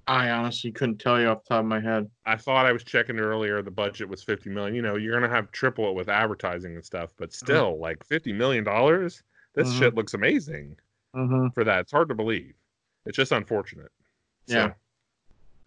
I 0.06 0.30
honestly 0.30 0.72
couldn't 0.72 0.98
tell 0.98 1.20
you 1.20 1.28
off 1.28 1.44
the 1.44 1.54
top 1.54 1.60
of 1.60 1.66
my 1.66 1.80
head. 1.80 2.10
I 2.24 2.36
thought 2.36 2.64
I 2.64 2.72
was 2.72 2.82
checking 2.84 3.18
earlier. 3.18 3.60
The 3.62 3.70
budget 3.70 4.08
was 4.08 4.22
fifty 4.22 4.48
million. 4.50 4.74
You 4.74 4.82
know, 4.82 4.96
you're 4.96 5.18
gonna 5.18 5.32
have 5.32 5.50
triple 5.52 5.88
it 5.90 5.94
with 5.94 6.08
advertising 6.08 6.74
and 6.74 6.84
stuff, 6.84 7.12
but 7.18 7.32
still, 7.32 7.78
like 7.78 8.04
fifty 8.04 8.32
million 8.32 8.64
dollars. 8.64 9.22
This 9.54 9.68
Mhm. 9.72 9.78
shit 9.78 9.94
looks 9.94 10.14
amazing 10.14 10.76
Mm-hmm. 11.14 11.48
for 11.54 11.64
that. 11.64 11.80
It's 11.80 11.92
hard 11.92 12.08
to 12.10 12.14
believe. 12.14 12.54
It's 13.06 13.16
just 13.16 13.32
unfortunate. 13.32 13.90
So, 14.46 14.54
Yeah. 14.56 14.72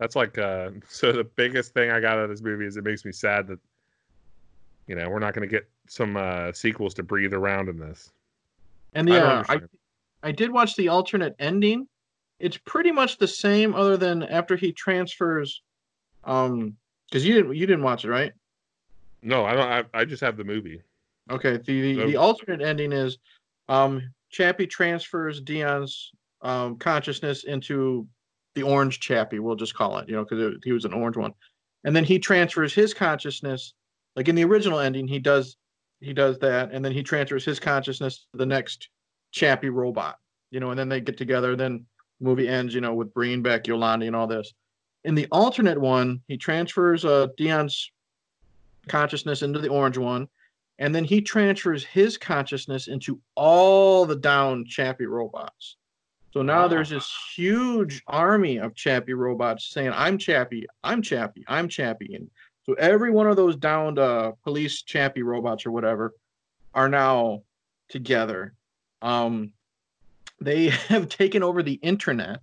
That's 0.01 0.15
like 0.15 0.37
uh 0.37 0.71
so 0.89 1.13
the 1.13 1.23
biggest 1.23 1.73
thing 1.73 1.91
I 1.91 2.01
got 2.01 2.17
out 2.17 2.23
of 2.25 2.29
this 2.29 2.41
movie 2.41 2.65
is 2.65 2.75
it 2.75 2.83
makes 2.83 3.05
me 3.05 3.13
sad 3.13 3.47
that 3.47 3.59
you 4.87 4.95
know, 4.95 5.07
we're 5.09 5.19
not 5.19 5.33
gonna 5.33 5.47
get 5.47 5.69
some 5.87 6.17
uh 6.17 6.51
sequels 6.51 6.93
to 6.95 7.03
breathe 7.03 7.33
around 7.33 7.69
in 7.69 7.79
this. 7.79 8.11
And 8.93 9.09
I 9.13 9.19
don't 9.19 9.49
yeah, 9.49 9.55
I. 9.55 9.61
I 10.23 10.31
did 10.31 10.51
watch 10.51 10.75
the 10.75 10.87
alternate 10.89 11.35
ending. 11.39 11.87
It's 12.39 12.57
pretty 12.57 12.91
much 12.91 13.17
the 13.17 13.27
same, 13.27 13.73
other 13.73 13.97
than 13.97 14.21
after 14.23 14.55
he 14.55 14.71
transfers. 14.71 15.61
Um, 16.25 16.75
because 17.09 17.25
you 17.25 17.33
didn't 17.33 17.55
you 17.55 17.65
didn't 17.65 17.83
watch 17.83 18.03
it, 18.05 18.09
right? 18.09 18.31
No, 19.23 19.45
I 19.45 19.53
don't 19.53 19.67
I, 19.67 19.83
I 20.01 20.05
just 20.05 20.21
have 20.21 20.37
the 20.37 20.43
movie. 20.43 20.81
Okay. 21.29 21.57
The 21.57 21.81
the, 21.81 21.95
So- 21.95 22.07
the 22.07 22.17
alternate 22.17 22.61
ending 22.61 22.91
is, 22.91 23.19
um, 23.69 24.11
Chappie 24.29 24.67
transfers 24.67 25.41
Deon's 25.41 26.11
um 26.41 26.77
consciousness 26.77 27.43
into 27.43 28.07
the 28.55 28.63
orange 28.63 28.99
Chappie. 28.99 29.39
We'll 29.39 29.55
just 29.55 29.75
call 29.75 29.97
it, 29.97 30.09
you 30.09 30.15
know, 30.15 30.25
because 30.27 30.57
he 30.63 30.71
was 30.71 30.85
an 30.85 30.93
orange 30.93 31.17
one, 31.17 31.33
and 31.83 31.95
then 31.95 32.03
he 32.03 32.19
transfers 32.19 32.73
his 32.73 32.93
consciousness. 32.93 33.73
Like 34.15 34.27
in 34.27 34.35
the 34.35 34.43
original 34.43 34.79
ending, 34.79 35.07
he 35.07 35.19
does 35.19 35.57
he 35.99 36.13
does 36.13 36.39
that, 36.39 36.71
and 36.71 36.83
then 36.83 36.91
he 36.91 37.03
transfers 37.03 37.45
his 37.45 37.59
consciousness 37.59 38.27
to 38.31 38.37
the 38.37 38.45
next 38.45 38.89
Chappie 39.31 39.69
robot. 39.69 40.17
You 40.49 40.59
know, 40.59 40.71
and 40.71 40.79
then 40.79 40.89
they 40.89 40.99
get 40.99 41.17
together. 41.17 41.55
Then 41.55 41.85
the 42.19 42.25
movie 42.25 42.47
ends, 42.47 42.73
you 42.73 42.81
know, 42.81 42.93
with 42.93 43.13
bringing 43.13 43.41
back 43.41 43.63
Yolandi 43.63 44.07
and 44.07 44.15
all 44.15 44.27
this. 44.27 44.53
In 45.03 45.15
the 45.15 45.27
alternate 45.31 45.79
one, 45.79 46.21
he 46.27 46.37
transfers 46.37 47.05
uh, 47.05 47.27
Deon's 47.37 47.91
consciousness 48.87 49.41
into 49.41 49.59
the 49.59 49.69
orange 49.69 49.97
one, 49.97 50.27
and 50.79 50.93
then 50.93 51.05
he 51.05 51.21
transfers 51.21 51.83
his 51.83 52.17
consciousness 52.17 52.87
into 52.87 53.19
all 53.35 54.05
the 54.05 54.15
down 54.15 54.65
Chappie 54.65 55.05
robots. 55.05 55.77
So 56.33 56.41
now 56.41 56.67
there's 56.67 56.89
this 56.89 57.13
huge 57.35 58.01
army 58.07 58.57
of 58.57 58.73
Chappie 58.73 59.13
robots 59.13 59.65
saying, 59.65 59.91
"I'm 59.93 60.17
Chappie, 60.17 60.65
I'm 60.83 61.01
Chappie, 61.01 61.43
I'm 61.47 61.67
Chappie," 61.67 62.15
and 62.15 62.29
so 62.65 62.73
every 62.73 63.11
one 63.11 63.27
of 63.27 63.35
those 63.35 63.57
downed 63.57 63.99
uh, 63.99 64.31
police 64.43 64.81
Chappie 64.81 65.23
robots 65.23 65.65
or 65.65 65.71
whatever 65.71 66.13
are 66.73 66.87
now 66.87 67.43
together. 67.89 68.53
Um, 69.01 69.51
they 70.39 70.69
have 70.89 71.09
taken 71.09 71.43
over 71.43 71.61
the 71.63 71.79
internet. 71.81 72.39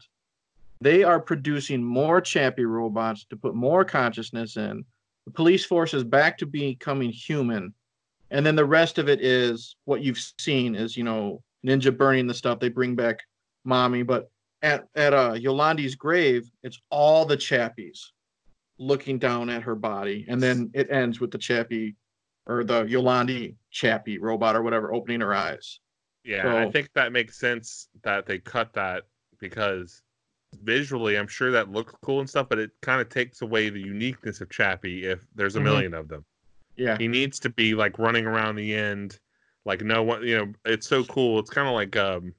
They 0.81 1.03
are 1.03 1.18
producing 1.18 1.83
more 1.83 2.20
Chappie 2.20 2.66
robots 2.66 3.24
to 3.31 3.37
put 3.37 3.55
more 3.55 3.85
consciousness 3.85 4.57
in. 4.57 4.85
The 5.24 5.33
police 5.33 5.64
force 5.64 5.92
is 5.92 6.05
back 6.05 6.38
to 6.38 6.46
becoming 6.46 7.11
human. 7.11 7.74
And 8.31 8.44
then 8.44 8.55
the 8.55 8.64
rest 8.64 8.98
of 8.98 9.09
it 9.09 9.20
is 9.22 9.77
what 9.87 10.03
you've 10.03 10.20
seen 10.38 10.74
is, 10.74 10.96
you 10.96 11.03
know, 11.03 11.42
Ninja 11.66 11.96
burning 11.96 12.27
the 12.27 12.35
stuff. 12.35 12.60
They 12.60 12.69
bring 12.69 12.94
back 12.94 13.25
mommy. 13.65 14.02
But 14.02 14.31
at, 14.63 14.87
at 14.94 15.15
uh, 15.15 15.33
Yolandi's 15.33 15.94
grave, 15.94 16.50
it's 16.63 16.81
all 16.90 17.25
the 17.25 17.37
Chappies 17.37 17.98
looking 18.79 19.19
down 19.19 19.50
at 19.50 19.63
her 19.63 19.75
body. 19.75 20.25
And 20.29 20.42
then 20.42 20.71
it 20.75 20.90
ends 20.90 21.21
with 21.21 21.31
the 21.31 21.38
Chappie 21.38 21.96
or 22.46 22.65
the 22.65 22.85
Yolandi 22.85 23.56
Chappie 23.71 24.19
robot 24.19 24.56
or 24.56 24.63
whatever 24.63 24.94
opening 24.94 25.21
her 25.21 25.35
eyes. 25.35 25.81
Yeah, 26.25 26.56
I 26.56 26.71
think 26.71 26.90
that 26.94 27.13
makes 27.13 27.38
sense 27.38 27.88
that 28.02 28.27
they 28.27 28.38
cut 28.38 28.73
that 28.75 29.04
because 29.38 30.02
visually 30.63 31.17
I'm 31.17 31.29
sure 31.29 31.50
that 31.52 31.71
looks 31.71 31.94
cool 32.02 32.21
and 32.21 32.29
stuff, 32.29 32.48
but 32.48 32.59
it 32.59 32.71
kind 32.83 33.00
of 33.00 33.09
takes 33.09 33.42
away 33.42 33.71
the 33.71 33.81
uniqueness 33.81 34.40
of 34.40 34.50
Chappie 34.50 35.04
if 35.06 35.27
there's 35.35 35.56
a 35.56 35.61
Mhm. 35.61 35.65
million 35.65 35.94
of 35.94 36.09
them. 36.09 36.25
Yeah. 36.77 36.96
He 36.98 37.09
needs 37.09 37.38
to 37.40 37.50
be 37.50 37.75
like 37.75 37.98
running 37.98 38.27
around 38.27 38.56
the 38.56 38.75
end, 38.75 39.19
like 39.65 39.83
no 39.83 40.02
one, 40.02 40.23
you 40.27 40.37
know, 40.37 40.52
it's 40.65 40.87
so 40.87 41.04
cool. 41.04 41.38
It's 41.38 41.50
kind 41.50 41.69
of 41.69 41.75
like 41.75 41.96
um 41.96 42.35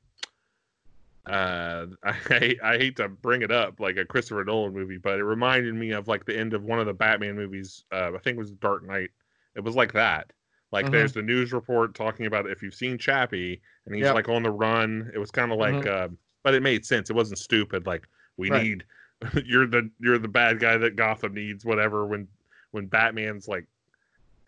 uh 1.29 1.85
I 2.03 2.11
hate- 2.13 2.61
I 2.63 2.77
hate 2.77 2.95
to 2.97 3.07
bring 3.09 3.41
it 3.43 3.51
up 3.51 3.79
like 3.79 3.97
a 3.97 4.05
Christopher 4.05 4.43
Nolan 4.43 4.73
movie, 4.73 4.97
but 4.97 5.19
it 5.19 5.23
reminded 5.23 5.75
me 5.75 5.91
of 5.91 6.07
like 6.07 6.25
the 6.25 6.37
end 6.37 6.53
of 6.53 6.63
one 6.63 6.79
of 6.79 6.85
the 6.85 6.93
Batman 6.93 7.35
movies. 7.35 7.83
Uh, 7.91 8.11
I 8.15 8.17
think 8.19 8.35
it 8.35 8.39
was 8.39 8.51
Dark 8.51 8.85
Knight. 8.85 9.11
It 9.55 9.61
was 9.61 9.75
like 9.75 9.93
that. 9.93 10.31
Like 10.71 10.85
Mhm. 10.87 10.91
there's 10.91 11.13
the 11.13 11.21
news 11.21 11.51
report 11.53 11.95
talking 11.95 12.25
about 12.25 12.49
if 12.49 12.61
you've 12.61 12.73
seen 12.75 12.97
Chappie 12.97 13.61
and 13.85 13.95
he's 13.95 14.05
Yep. 14.05 14.15
like 14.15 14.29
on 14.29 14.43
the 14.43 14.51
run. 14.51 15.09
It 15.13 15.17
was 15.19 15.31
kind 15.31 15.51
of 15.51 15.57
like, 15.57 15.85
uh, 15.87 16.09
but 16.43 16.53
it 16.53 16.61
made 16.63 16.85
sense. 16.85 17.09
It 17.09 17.15
wasn't 17.15 17.39
stupid. 17.39 17.85
Like 17.87 18.07
we 18.37 18.49
Right. 18.49 18.63
need 18.63 18.83
you're 19.45 19.67
the 19.67 19.89
you're 19.99 20.17
the 20.19 20.27
bad 20.27 20.59
guy 20.59 20.77
that 20.77 20.95
Gotham 20.95 21.33
needs, 21.33 21.65
whatever. 21.65 22.05
When 22.05 22.27
when 22.71 22.85
Batman's 22.87 23.47
like 23.47 23.65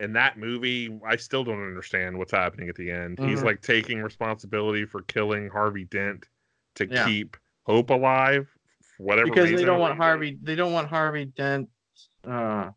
in 0.00 0.12
that 0.14 0.36
movie, 0.38 0.98
I 1.06 1.14
still 1.16 1.44
don't 1.44 1.62
understand 1.62 2.18
what's 2.18 2.32
happening 2.32 2.68
at 2.68 2.74
the 2.76 2.90
end. 2.90 3.18
He's 3.20 3.40
Mhm. 3.40 3.44
like 3.44 3.60
taking 3.60 4.00
responsibility 4.02 4.84
for 4.84 5.02
killing 5.02 5.48
Harvey 5.48 5.84
Dent 5.84 6.26
to 6.76 6.88
Yeah. 6.88 7.04
keep 7.06 7.36
Hope 7.64 7.90
alive, 7.90 8.48
for 8.96 9.04
whatever 9.04 9.28
because 9.28 9.50
they 9.50 9.64
don't 9.64 9.78
want 9.78 9.96
Harvey. 9.96 10.36
They 10.42 10.56
don't 10.56 10.72
want 10.72 10.88
Harvey 10.88 11.26
Dent 11.26 11.68
uh, 12.26 12.70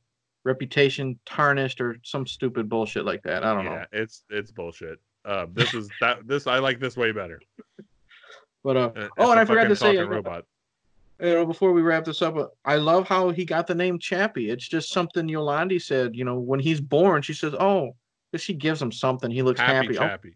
reputation 0.44 1.20
tarnished 1.26 1.82
or 1.82 1.98
some 2.04 2.28
stupid 2.28 2.70
bullshit 2.70 3.04
like 3.04 3.24
that. 3.24 3.44
I 3.44 3.54
don't 3.56 3.66
know. 3.66 3.84
It's 3.92 4.24
it's 4.30 4.52
bullshit. 4.52 5.00
Uh, 5.26 5.48
this 5.52 5.74
is 5.74 5.90
that 6.02 6.28
this 6.28 6.46
I 6.46 6.60
like 6.60 6.80
this 6.80 6.96
way 6.96 7.12
better. 7.12 7.42
But 8.64 8.78
uh, 8.78 8.92
Uh, 8.96 9.08
oh, 9.18 9.32
and 9.32 9.40
I 9.40 9.46
forgot 9.46 9.68
to 9.68 9.76
say, 9.76 9.98
uh, 9.98 10.06
robot. 10.06 10.46
you 11.20 11.34
know, 11.34 11.46
before 11.46 11.72
we 11.74 11.82
wrap 11.82 12.06
this 12.06 12.22
up, 12.22 12.36
uh, 12.36 12.48
I 12.64 12.76
love 12.76 13.08
how 13.08 13.30
he 13.30 13.44
got 13.46 13.68
the 13.68 13.76
name 13.76 14.00
Chappie. 14.00 14.50
It's 14.50 14.68
just 14.68 14.90
something 14.92 15.28
Yolandi 15.28 15.82
said. 15.82 16.16
You 16.16 16.26
know, 16.26 16.40
when 16.40 16.60
he's 16.60 16.82
born, 16.82 17.22
she 17.24 17.34
says, 17.34 17.56
"Oh," 17.60 17.96
she 18.36 18.54
gives 18.54 18.82
him 18.82 18.92
something. 18.92 19.32
He 19.32 19.42
looks 19.42 19.60
Happy 19.60 19.96
happy. 19.96 20.36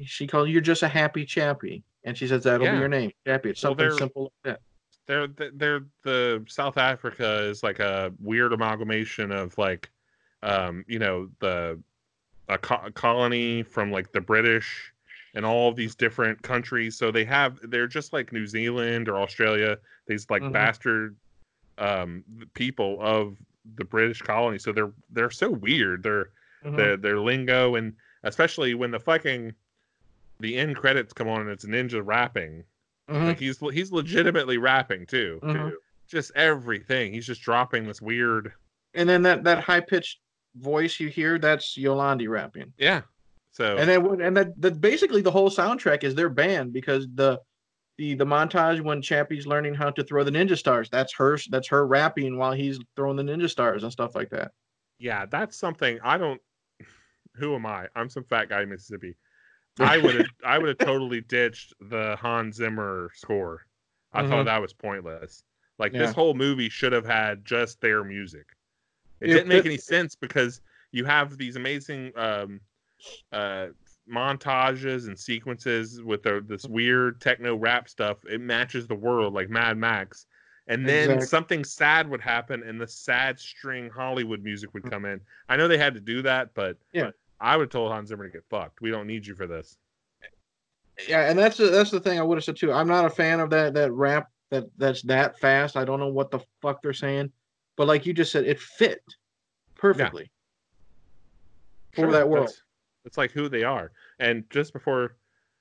Oh, 0.00 0.04
she 0.04 0.26
calls 0.26 0.48
you're 0.48 0.60
just 0.60 0.82
a 0.82 0.88
happy 0.88 1.24
Chappie, 1.24 1.82
and 2.04 2.16
she 2.16 2.26
says 2.26 2.44
that'll 2.44 2.66
Yeah. 2.66 2.72
be 2.74 2.78
your 2.78 2.88
name, 2.88 3.12
Chappie. 3.26 3.50
It's 3.50 3.62
Well, 3.62 3.70
something 3.72 3.88
they're- 3.88 3.98
simple 3.98 4.32
like 4.44 4.58
that. 5.06 5.26
they're 5.36 5.50
they're 5.52 5.84
the 6.02 6.44
South 6.48 6.76
Africa 6.78 7.42
is 7.44 7.62
like 7.62 7.78
a 7.80 8.12
weird 8.20 8.52
amalgamation 8.52 9.32
of 9.32 9.56
like 9.58 9.90
um 10.42 10.84
you 10.88 10.98
know 10.98 11.28
the 11.40 11.78
a, 12.48 12.56
co- 12.58 12.80
a 12.84 12.90
colony 12.90 13.62
from 13.62 13.90
like 13.90 14.12
the 14.12 14.20
British 14.20 14.92
and 15.34 15.44
all 15.46 15.68
of 15.68 15.76
these 15.76 15.94
different 15.94 16.40
countries 16.42 16.96
so 16.96 17.10
they 17.10 17.24
have 17.24 17.58
they're 17.70 17.86
just 17.86 18.12
like 18.12 18.32
New 18.32 18.46
Zealand 18.46 19.08
or 19.08 19.16
Australia 19.16 19.78
these 20.06 20.28
like 20.30 20.42
Mhm. 20.42 20.52
bastard 20.52 21.16
um 21.78 22.24
people 22.54 22.98
of 23.00 23.36
the 23.76 23.84
British 23.84 24.22
colony 24.22 24.58
so 24.58 24.72
they're 24.72 24.92
they're 25.10 25.30
so 25.30 25.50
weird 25.50 26.02
they're 26.02 26.30
Mhm. 26.64 26.76
their 26.76 26.96
their 26.96 27.18
lingo 27.20 27.74
and 27.76 27.94
especially 28.24 28.74
when 28.74 28.90
the 28.90 29.00
fucking 29.00 29.54
the 30.40 30.56
end 30.56 30.76
credits 30.76 31.12
come 31.12 31.28
on 31.28 31.40
and 31.42 31.50
it's 31.50 31.64
ninja 31.66 32.00
rapping 32.04 32.64
Mhm. 33.08 33.26
like 33.26 33.38
he's 33.38 33.58
he's 33.72 33.90
legitimately 33.92 34.58
rapping 34.58 35.06
too. 35.06 35.40
Mhm. 35.42 35.72
Just 36.08 36.30
everything. 36.34 37.12
He's 37.12 37.26
just 37.26 37.42
dropping 37.42 37.86
this 37.86 38.00
weird. 38.00 38.52
And 38.94 39.08
then 39.08 39.22
that 39.22 39.44
that 39.44 39.64
high 39.64 39.80
pitched 39.80 40.18
voice 40.56 40.98
you 41.00 41.08
hear, 41.08 41.38
that's 41.38 41.76
Yolandi 41.76 42.28
rapping. 42.28 42.72
Yeah. 42.78 43.02
So 43.52 43.76
And 43.76 43.88
then 43.88 44.20
and 44.20 44.36
that, 44.36 44.60
that 44.60 44.80
basically 44.80 45.22
the 45.22 45.30
whole 45.30 45.50
soundtrack 45.50 46.04
is 46.04 46.14
their 46.14 46.28
band 46.28 46.72
because 46.72 47.06
the 47.14 47.40
the 47.98 48.14
the 48.14 48.24
montage 48.24 48.80
when 48.80 49.02
Chappie's 49.02 49.46
learning 49.46 49.74
how 49.74 49.90
to 49.90 50.02
throw 50.04 50.22
the 50.24 50.30
ninja 50.30 50.56
stars, 50.56 50.88
that's 50.88 51.12
her 51.16 51.36
that's 51.50 51.68
her 51.68 51.86
rapping 51.86 52.38
while 52.38 52.52
he's 52.52 52.78
throwing 52.96 53.16
the 53.16 53.22
ninja 53.24 53.50
stars 53.50 53.82
and 53.82 53.92
stuff 53.92 54.14
like 54.14 54.30
that. 54.30 54.52
yeah, 54.98 55.26
that's 55.26 55.56
something 55.58 55.98
I 56.02 56.16
don't. 56.18 56.40
Who 57.36 57.54
am 57.54 57.66
I? 57.66 57.88
I'm 57.96 58.08
some 58.10 58.24
fat 58.24 58.48
guy 58.48 58.62
in 58.62 58.68
Mississippi. 58.70 59.16
I 59.80 59.98
would 60.02 60.14
have 60.16 60.26
I 60.44 60.58
would 60.58 60.68
have 60.68 60.78
totally 60.78 61.20
ditched 61.22 61.74
the 61.80 62.16
Hans 62.20 62.56
Zimmer 62.56 63.10
score. 63.14 63.66
I 64.12 64.22
Mhm. 64.22 64.28
thought 64.28 64.44
that 64.46 64.60
was 64.60 64.72
pointless. 64.72 65.44
Like 65.78 65.92
Yeah. 65.92 66.00
this 66.00 66.12
whole 66.12 66.34
movie 66.34 66.68
should 66.68 66.92
have 66.92 67.06
had 67.06 67.44
just 67.44 67.80
their 67.80 68.04
music. 68.04 68.46
It 69.20 69.28
didn't 69.28 69.48
make 69.48 69.64
it- 69.64 69.68
any 69.68 69.76
sense 69.78 70.14
because 70.14 70.60
you 70.92 71.04
have 71.04 71.36
these 71.38 71.56
amazing 71.56 72.12
um, 72.16 72.60
uh, 73.32 73.68
montages 74.10 75.06
and 75.06 75.18
sequences 75.18 76.02
with 76.02 76.22
the, 76.22 76.44
this 76.46 76.64
weird 76.66 77.20
techno 77.20 77.54
rap 77.56 77.88
stuff. 77.88 78.18
It 78.28 78.40
matches 78.40 78.86
the 78.86 78.94
world 78.94 79.34
like 79.34 79.48
Mad 79.48 79.78
Max. 79.78 80.26
And 80.66 80.86
then 80.86 81.10
Exact- 81.12 81.30
something 81.30 81.64
sad 81.64 82.08
would 82.08 82.20
happen, 82.20 82.62
and 82.62 82.80
the 82.80 82.86
sad 82.86 83.38
string 83.40 83.88
Hollywood 83.90 84.42
music 84.42 84.72
would 84.74 84.88
come 84.88 85.04
in. 85.04 85.20
I 85.48 85.56
know 85.56 85.66
they 85.66 85.78
had 85.78 85.94
to 85.94 86.00
do 86.00 86.22
that, 86.22 86.54
but 86.54 86.76
Yeah. 86.92 87.10
I 87.40 87.56
would 87.56 87.64
have 87.64 87.70
told 87.70 87.92
Hans 87.92 88.08
Zimmer 88.08 88.26
to 88.26 88.32
get 88.32 88.44
fucked. 88.50 88.80
We 88.80 88.90
don't 88.90 89.06
need 89.06 89.26
you 89.26 89.34
for 89.34 89.46
this. 89.46 89.76
Yeah, 91.08 91.30
and 91.30 91.38
that's 91.38 91.56
the, 91.56 91.68
that's 91.68 91.90
the 91.90 92.00
thing 92.00 92.18
I 92.18 92.22
would 92.22 92.36
have 92.36 92.44
said 92.44 92.56
too. 92.56 92.72
I'm 92.72 92.88
not 92.88 93.06
a 93.06 93.10
fan 93.10 93.40
of 93.40 93.50
that 93.50 93.74
that 93.74 93.92
rap 93.92 94.28
that 94.50 94.64
that's 94.76 95.02
that 95.02 95.38
fast. 95.38 95.76
I 95.76 95.84
don't 95.84 96.00
know 96.00 96.08
what 96.08 96.30
the 96.30 96.40
fuck 96.60 96.82
they're 96.82 96.92
saying, 96.92 97.32
but 97.76 97.86
like 97.86 98.04
you 98.04 98.12
just 98.12 98.32
said, 98.32 98.44
it 98.44 98.60
fit 98.60 99.02
perfectly 99.76 100.30
for 101.94 102.12
that 102.12 102.28
world. 102.28 102.52
That's 103.04 103.16
like 103.16 103.30
who 103.30 103.48
they 103.48 103.64
are. 103.64 103.92
And 104.18 104.44
just 104.50 104.72
before 104.74 105.16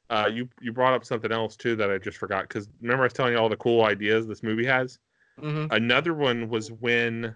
uh, 0.09 0.29
you 0.31 0.49
you 0.59 0.73
brought 0.73 0.93
up 0.93 1.05
something 1.05 1.31
else 1.31 1.55
too 1.55 1.75
that 1.77 1.89
I 1.89 1.97
just 1.97 2.17
forgot 2.17 2.43
because 2.43 2.67
remember 2.81 3.03
I 3.03 3.05
was 3.05 3.13
telling 3.13 3.33
you 3.33 3.39
all 3.39 3.49
the 3.49 3.55
cool 3.55 3.85
ideas 3.85 4.27
this 4.27 4.43
movie 4.43 4.65
has. 4.65 4.99
hmm 5.39 5.67
Another 5.71 6.13
one 6.13 6.49
was 6.49 6.71
when 6.71 7.35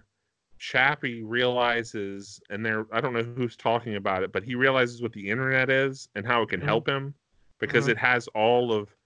Chappie 0.64 1.22
realizes, 1.22 2.40
and 2.48 2.64
there 2.64 2.86
I 2.90 3.00
don't 3.02 3.12
know 3.12 3.22
who's 3.22 3.56
talking 3.56 3.96
about 3.96 4.22
it, 4.22 4.32
but 4.32 4.42
he 4.44 4.54
realizes 4.54 5.02
what 5.02 5.12
the 5.12 5.28
internet 5.28 5.68
is 5.68 6.08
and 6.14 6.26
how 6.26 6.42
it 6.42 6.48
can 6.48 6.60
Mhm. 6.60 6.64
help 6.64 6.88
him 6.88 7.14
because 7.60 7.86
Mhm. 7.86 7.90
it 7.90 7.98
has 7.98 8.28
all 8.28 8.72
of 8.72 8.96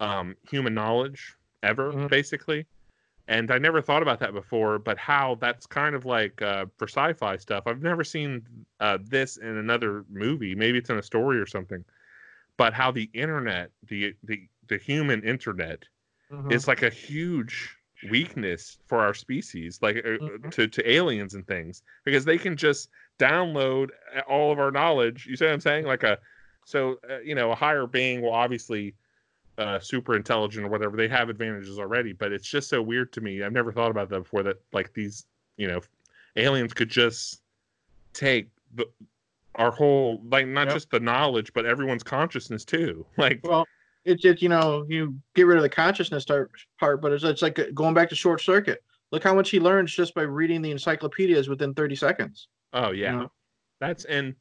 um, 0.00 0.36
human 0.50 0.74
knowledge 0.74 1.36
ever 1.62 1.92
Mhm. 1.92 2.10
basically. 2.10 2.66
And 3.28 3.50
I 3.52 3.58
never 3.58 3.80
thought 3.82 4.02
about 4.02 4.18
that 4.20 4.32
before, 4.32 4.78
but 4.80 4.98
how 4.98 5.36
that's 5.36 5.66
kind 5.66 5.94
of 5.94 6.04
like 6.04 6.42
uh, 6.42 6.66
for 6.76 6.88
sci-fi 6.88 7.36
stuff. 7.36 7.64
I've 7.66 7.82
never 7.82 8.04
seen 8.04 8.66
uh, 8.80 8.98
this 9.02 9.36
in 9.36 9.56
another 9.56 10.04
movie. 10.10 10.54
Maybe 10.56 10.78
it's 10.78 10.90
in 10.90 10.98
a 10.98 11.02
story 11.02 11.38
or 11.38 11.46
something. 11.46 11.84
But 12.56 12.74
how 12.74 12.90
the 12.90 13.10
internet, 13.14 13.70
the 13.88 14.14
the 14.24 14.48
the 14.68 14.78
human 14.78 15.22
internet, 15.24 15.84
Mhm. 16.30 16.50
is 16.52 16.66
like 16.68 16.82
a 16.82 16.90
huge 16.90 17.75
weakness 18.02 18.78
for 18.86 18.98
our 19.00 19.14
species, 19.14 19.78
like 19.82 19.98
uh, 19.98 20.18
Mhm. 20.20 20.50
to 20.52 20.68
to 20.68 20.90
aliens 20.90 21.34
and 21.34 21.46
things, 21.46 21.82
because 22.04 22.24
they 22.24 22.38
can 22.38 22.56
just 22.56 22.88
download 23.18 23.90
uh, 24.16 24.20
all 24.28 24.52
of 24.52 24.58
our 24.58 24.70
knowledge. 24.70 25.26
You 25.26 25.36
see 25.36 25.44
what 25.46 25.54
I'm 25.54 25.60
saying? 25.60 25.86
Like 25.86 26.02
a 26.02 26.18
so 26.64 26.98
uh, 27.10 27.20
you 27.20 27.34
know 27.34 27.50
a 27.52 27.54
higher 27.54 27.86
being 27.86 28.22
will 28.22 28.32
obviously 28.34 28.94
uh, 29.58 29.78
super 29.80 30.14
intelligent 30.16 30.66
or 30.66 30.68
whatever. 30.68 30.96
They 30.96 31.08
have 31.08 31.28
advantages 31.30 31.78
already, 31.78 32.12
but 32.12 32.32
it's 32.32 32.48
just 32.48 32.68
so 32.68 32.82
weird 32.82 33.12
to 33.14 33.20
me. 33.20 33.42
I've 33.42 33.52
never 33.52 33.72
thought 33.72 33.90
about 33.90 34.08
that 34.10 34.20
before. 34.20 34.42
That 34.42 34.60
like 34.72 34.92
these 34.92 35.26
you 35.56 35.68
know 35.68 35.80
aliens 36.36 36.74
could 36.74 36.90
just 36.90 37.42
take 38.12 38.48
the 38.74 38.86
our 39.54 39.70
whole 39.70 40.22
like 40.30 40.46
not 40.46 40.66
Yep. 40.66 40.74
just 40.74 40.90
the 40.90 41.00
knowledge 41.00 41.52
but 41.54 41.64
everyone's 41.64 42.02
consciousness 42.02 42.64
too 42.64 43.06
like 43.16 43.40
Well, 43.42 43.66
it's 44.06 44.22
just 44.22 44.40
you 44.40 44.48
know 44.48 44.86
you 44.88 45.14
get 45.34 45.42
rid 45.46 45.56
of 45.58 45.62
the 45.62 45.68
consciousness 45.68 46.24
part, 46.78 47.02
but 47.02 47.12
it's 47.12 47.24
it's 47.24 47.42
like 47.42 47.58
going 47.74 47.94
back 47.94 48.08
to 48.10 48.14
short 48.14 48.40
circuit. 48.40 48.82
Look 49.12 49.22
how 49.22 49.34
much 49.34 49.50
he 49.50 49.60
learns 49.60 49.94
just 49.94 50.14
by 50.14 50.22
reading 50.22 50.62
the 50.62 50.70
encyclopedias 50.70 51.48
within 51.48 51.74
30 51.74 51.94
seconds. 51.96 52.48
oh 52.72 52.90
yeah 52.90 53.12
know? 53.12 53.32
that's 53.80 54.04
and 54.06 54.34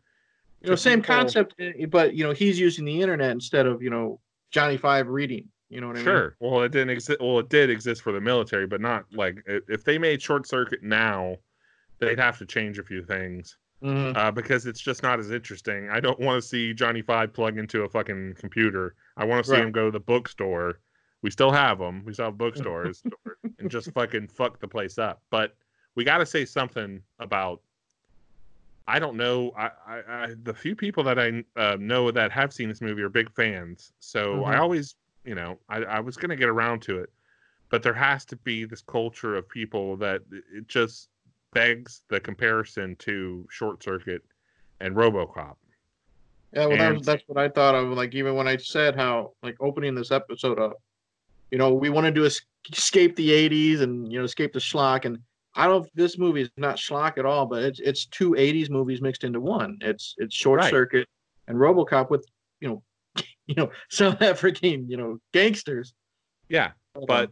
You 0.61 0.69
know, 0.71 0.75
same 0.75 1.01
people- 1.01 1.15
concept, 1.15 1.55
eh, 1.59 1.85
but 1.87 2.15
you 2.15 2.23
know 2.23 2.31
he's 2.31 2.59
using 2.59 2.85
the 2.85 3.01
internet 3.01 3.31
instead 3.31 3.65
of 3.67 3.81
you 3.81 3.89
know 3.89 4.19
Johnny 4.51 4.77
Five 4.77 5.07
reading. 5.09 5.49
You 5.69 5.81
know 5.81 5.87
what 5.87 5.95
I 5.95 5.99
mean? 5.99 6.05
Sure. 6.05 6.35
Well, 6.39 6.61
it 6.61 6.71
didn't 6.71 6.91
exist. 6.91 7.19
Well, 7.19 7.39
it 7.39 7.49
did 7.49 7.69
exist 7.71 8.01
for 8.03 8.11
the 8.11 8.21
military, 8.21 8.67
but 8.67 8.81
not 8.81 9.05
like 9.11 9.43
if 9.47 9.83
they 9.83 9.97
made 9.97 10.21
short 10.21 10.47
circuit 10.47 10.83
now, 10.83 11.37
they'd 11.99 12.19
have 12.19 12.37
to 12.37 12.45
change 12.45 12.77
a 12.79 12.83
few 12.83 13.03
things 13.03 13.57
Mhm. 13.83 14.15
uh, 14.15 14.31
because 14.31 14.65
it's 14.67 14.79
just 14.79 15.01
not 15.03 15.19
as 15.19 15.31
interesting. 15.31 15.89
I 15.89 15.99
don't 15.99 16.19
want 16.19 16.41
to 16.41 16.47
see 16.47 16.73
Johnny 16.73 17.01
Five 17.01 17.33
plug 17.33 17.57
into 17.57 17.81
a 17.83 17.89
fucking 17.89 18.35
computer. 18.39 18.95
I 19.17 19.25
want 19.25 19.43
to 19.43 19.49
see 19.49 19.55
Right. 19.55 19.63
him 19.63 19.71
go 19.71 19.85
to 19.85 19.91
the 19.91 19.99
bookstore. 19.99 20.79
We 21.21 21.31
still 21.31 21.51
have 21.51 21.79
them. 21.79 22.03
We 22.05 22.13
still 22.13 22.25
have 22.25 22.37
bookstores 22.37 23.03
and 23.59 23.69
just 23.71 23.91
fucking 23.93 24.27
fuck 24.27 24.59
the 24.59 24.67
place 24.67 24.97
up. 24.97 25.21
But 25.29 25.55
we 25.95 26.03
got 26.03 26.17
to 26.19 26.25
say 26.25 26.45
something 26.45 27.01
about. 27.19 27.61
I 28.87 28.99
don't 28.99 29.17
know. 29.17 29.51
I, 29.57 29.71
I, 29.87 30.01
I 30.07 30.35
the 30.43 30.53
few 30.53 30.75
people 30.75 31.03
that 31.05 31.17
I 31.17 31.43
uh, 31.55 31.77
know 31.79 32.11
that 32.11 32.31
have 32.31 32.53
seen 32.53 32.69
this 32.69 32.81
movie 32.81 33.01
are 33.01 33.09
big 33.09 33.31
fans. 33.33 33.91
So 33.99 34.43
I 34.43 34.57
Mhm. 34.57 34.59
always, 34.59 34.95
you 35.23 35.33
know, 35.33 35.59
I, 35.69 35.77
I 35.83 35.99
was 36.01 36.17
gonna 36.17 36.35
get 36.35 36.49
around 36.49 36.81
to 36.83 36.99
it, 36.99 37.11
but 37.69 37.81
there 37.81 37.95
has 37.95 38.25
to 38.25 38.35
be 38.35 38.63
this 38.65 38.81
culture 38.81 39.35
of 39.35 39.49
people 39.49 39.97
that 39.97 40.21
it 40.53 40.67
just 40.67 41.09
begs 41.53 42.03
the 42.09 42.19
comparison 42.19 42.95
to 42.97 43.47
Short 43.49 43.81
Circuit 43.81 44.21
and 44.81 44.95
RoboCop. 44.95 45.55
Yeah, 46.55 46.67
well, 46.67 46.81
And- 46.81 47.03
that's 47.03 47.23
what 47.27 47.37
I 47.37 47.49
thought 47.49 47.75
of. 47.75 47.89
Like 47.89 48.15
even 48.15 48.35
when 48.35 48.47
I 48.47 48.57
said 48.57 48.95
how 48.95 49.33
like 49.43 49.57
opening 49.59 49.93
this 49.93 50.11
episode 50.11 50.59
up, 50.59 50.81
you 51.51 51.57
know, 51.57 51.73
we 51.73 51.89
wanted 51.89 52.15
to 52.15 52.23
escape 52.71 53.15
the 53.15 53.29
'80s 53.29 53.81
and 53.81 54.11
you 54.11 54.19
know 54.19 54.25
escape 54.25 54.53
the 54.53 54.59
schlock. 54.59 55.05
And 55.05 55.19
I 55.55 55.67
don't. 55.67 55.89
This 55.95 56.17
movie 56.17 56.41
is 56.41 56.49
not 56.57 56.77
schlock 56.77 57.17
at 57.17 57.25
all, 57.25 57.45
but 57.45 57.63
it's 57.63 57.79
it's 57.79 58.05
two 58.05 58.31
'80s 58.31 58.69
movies 58.69 59.01
mixed 59.01 59.23
into 59.23 59.39
one. 59.41 59.77
It's 59.81 60.15
it's 60.17 60.35
Short 60.35 60.61
Right. 60.61 60.71
Circuit 60.71 61.07
and 61.47 61.57
RoboCop 61.57 62.09
with 62.09 62.25
you 62.61 62.69
know, 62.69 62.83
you 63.47 63.55
know 63.55 63.69
South 63.89 64.21
African 64.21 64.89
you 64.89 64.97
know 64.97 65.19
gangsters. 65.33 65.93
Yeah, 66.49 66.71
but 67.07 67.31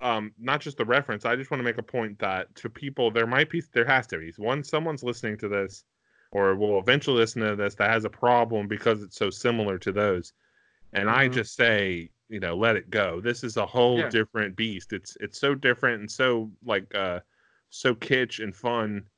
um 0.00 0.32
not 0.38 0.60
just 0.60 0.76
the 0.76 0.84
reference 0.84 1.24
i 1.24 1.34
just 1.34 1.50
want 1.50 1.58
to 1.58 1.64
make 1.64 1.78
a 1.78 1.82
point 1.82 2.16
that 2.20 2.54
to 2.54 2.70
people 2.70 3.10
there 3.10 3.26
might 3.26 3.50
be 3.50 3.60
there 3.72 3.84
has 3.84 4.06
to 4.06 4.16
be 4.16 4.32
one 4.36 4.62
someone's 4.62 5.02
listening 5.02 5.36
to 5.36 5.48
this 5.48 5.82
or 6.32 6.54
will 6.56 6.78
eventually 6.78 7.16
listen 7.16 7.42
to 7.42 7.56
this 7.56 7.74
that 7.76 7.90
has 7.90 8.04
a 8.04 8.10
problem 8.10 8.68
because 8.68 9.02
it's 9.02 9.16
so 9.16 9.30
similar 9.30 9.78
to 9.78 9.92
those 9.92 10.32
and 10.92 11.08
i 11.10 11.28
Mhm. 11.28 11.32
just 11.32 11.54
say 11.54 12.10
you 12.28 12.40
know 12.40 12.54
let 12.56 12.76
it 12.76 12.90
go. 12.90 13.20
This 13.22 13.42
is 13.42 13.56
a 13.56 13.64
whole 13.64 13.96
Yeah. 13.98 14.10
different 14.10 14.54
beast. 14.54 14.92
It's 14.92 15.16
it's 15.20 15.38
so 15.40 15.54
different 15.54 16.00
and 16.00 16.10
so 16.10 16.50
like 16.62 16.94
uh 16.94 17.20
so 17.70 17.94
kitsch 17.94 18.42
and 18.42 18.54
fun. 18.54 19.08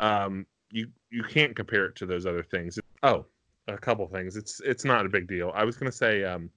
Um, 0.00 0.46
you 0.70 0.88
you 1.10 1.22
can't 1.24 1.54
compare 1.54 1.84
it 1.84 1.94
to 1.96 2.06
those 2.06 2.24
other 2.24 2.42
things. 2.42 2.78
Oh, 3.02 3.26
a 3.68 3.76
couple 3.76 4.08
things. 4.08 4.36
It's 4.36 4.60
it's 4.60 4.84
not 4.84 5.04
a 5.04 5.10
big 5.10 5.28
deal. 5.28 5.52
I 5.54 5.64
was 5.64 5.76
gonna 5.76 5.92
say 5.92 6.24
um, 6.24 6.48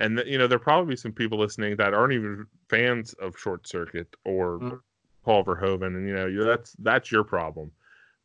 and 0.00 0.16
th- 0.16 0.28
you 0.28 0.36
know 0.36 0.48
there 0.48 0.56
are 0.56 0.58
probably 0.58 0.96
some 0.96 1.12
people 1.12 1.38
listening 1.38 1.76
that 1.76 1.94
aren't 1.94 2.12
even 2.12 2.46
fans 2.68 3.12
of 3.14 3.38
Short 3.38 3.68
Circuit 3.68 4.12
or 4.24 4.58
Mhm. 4.58 4.80
Paul 5.24 5.44
Verhoeven, 5.44 5.94
and 5.96 6.08
you 6.08 6.14
know 6.14 6.26
you 6.26 6.42
that's 6.42 6.72
that's 6.80 7.12
your 7.12 7.22
problem. 7.22 7.70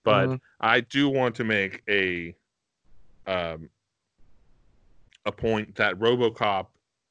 But 0.04 0.30
Mhm. 0.30 0.41
I 0.60 0.82
do 0.82 1.10
want 1.10 1.36
to 1.36 1.43
make 1.43 1.84
a 1.89 2.36
um 3.28 3.70
a 5.26 5.32
point 5.32 5.76
that 5.76 5.97
RoboCop 5.99 6.68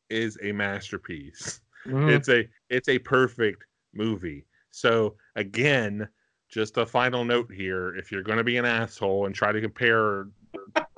is 0.09 0.39
a 0.43 0.53
masterpiece. 0.53 1.61
Mhm. 1.87 2.11
It's 2.11 2.29
a 2.29 2.47
it's 2.69 2.91
a 2.91 2.99
perfect 2.99 3.65
movie. 3.95 4.45
So 4.71 5.17
again, 5.35 6.07
just 6.51 6.77
a 6.77 6.85
final 6.85 7.25
note 7.25 7.51
here: 7.51 7.97
if 7.97 8.13
you're 8.13 8.23
going 8.23 8.37
to 8.37 8.45
be 8.45 8.59
an 8.59 8.67
asshole 8.67 9.25
and 9.25 9.35
try 9.35 9.51
to 9.51 9.63
compare 9.63 10.29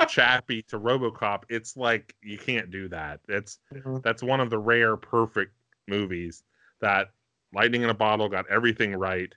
Chappie 0.09 0.62
to 0.62 0.80
RoboCop, 0.80 1.45
it's 1.49 1.76
like 1.76 2.16
you 2.20 2.36
can't 2.36 2.68
do 2.72 2.88
that. 2.88 3.20
It's 3.28 3.61
Mhm. 3.72 4.03
that's 4.03 4.24
one 4.24 4.40
of 4.40 4.51
the 4.51 4.59
rare 4.59 4.97
perfect 4.97 5.55
movies 5.86 6.43
that 6.80 7.12
Lightning 7.55 7.82
in 7.82 7.90
a 7.90 7.95
Bottle 7.95 8.28
got 8.28 8.49
everything 8.51 8.97
right. 8.97 9.32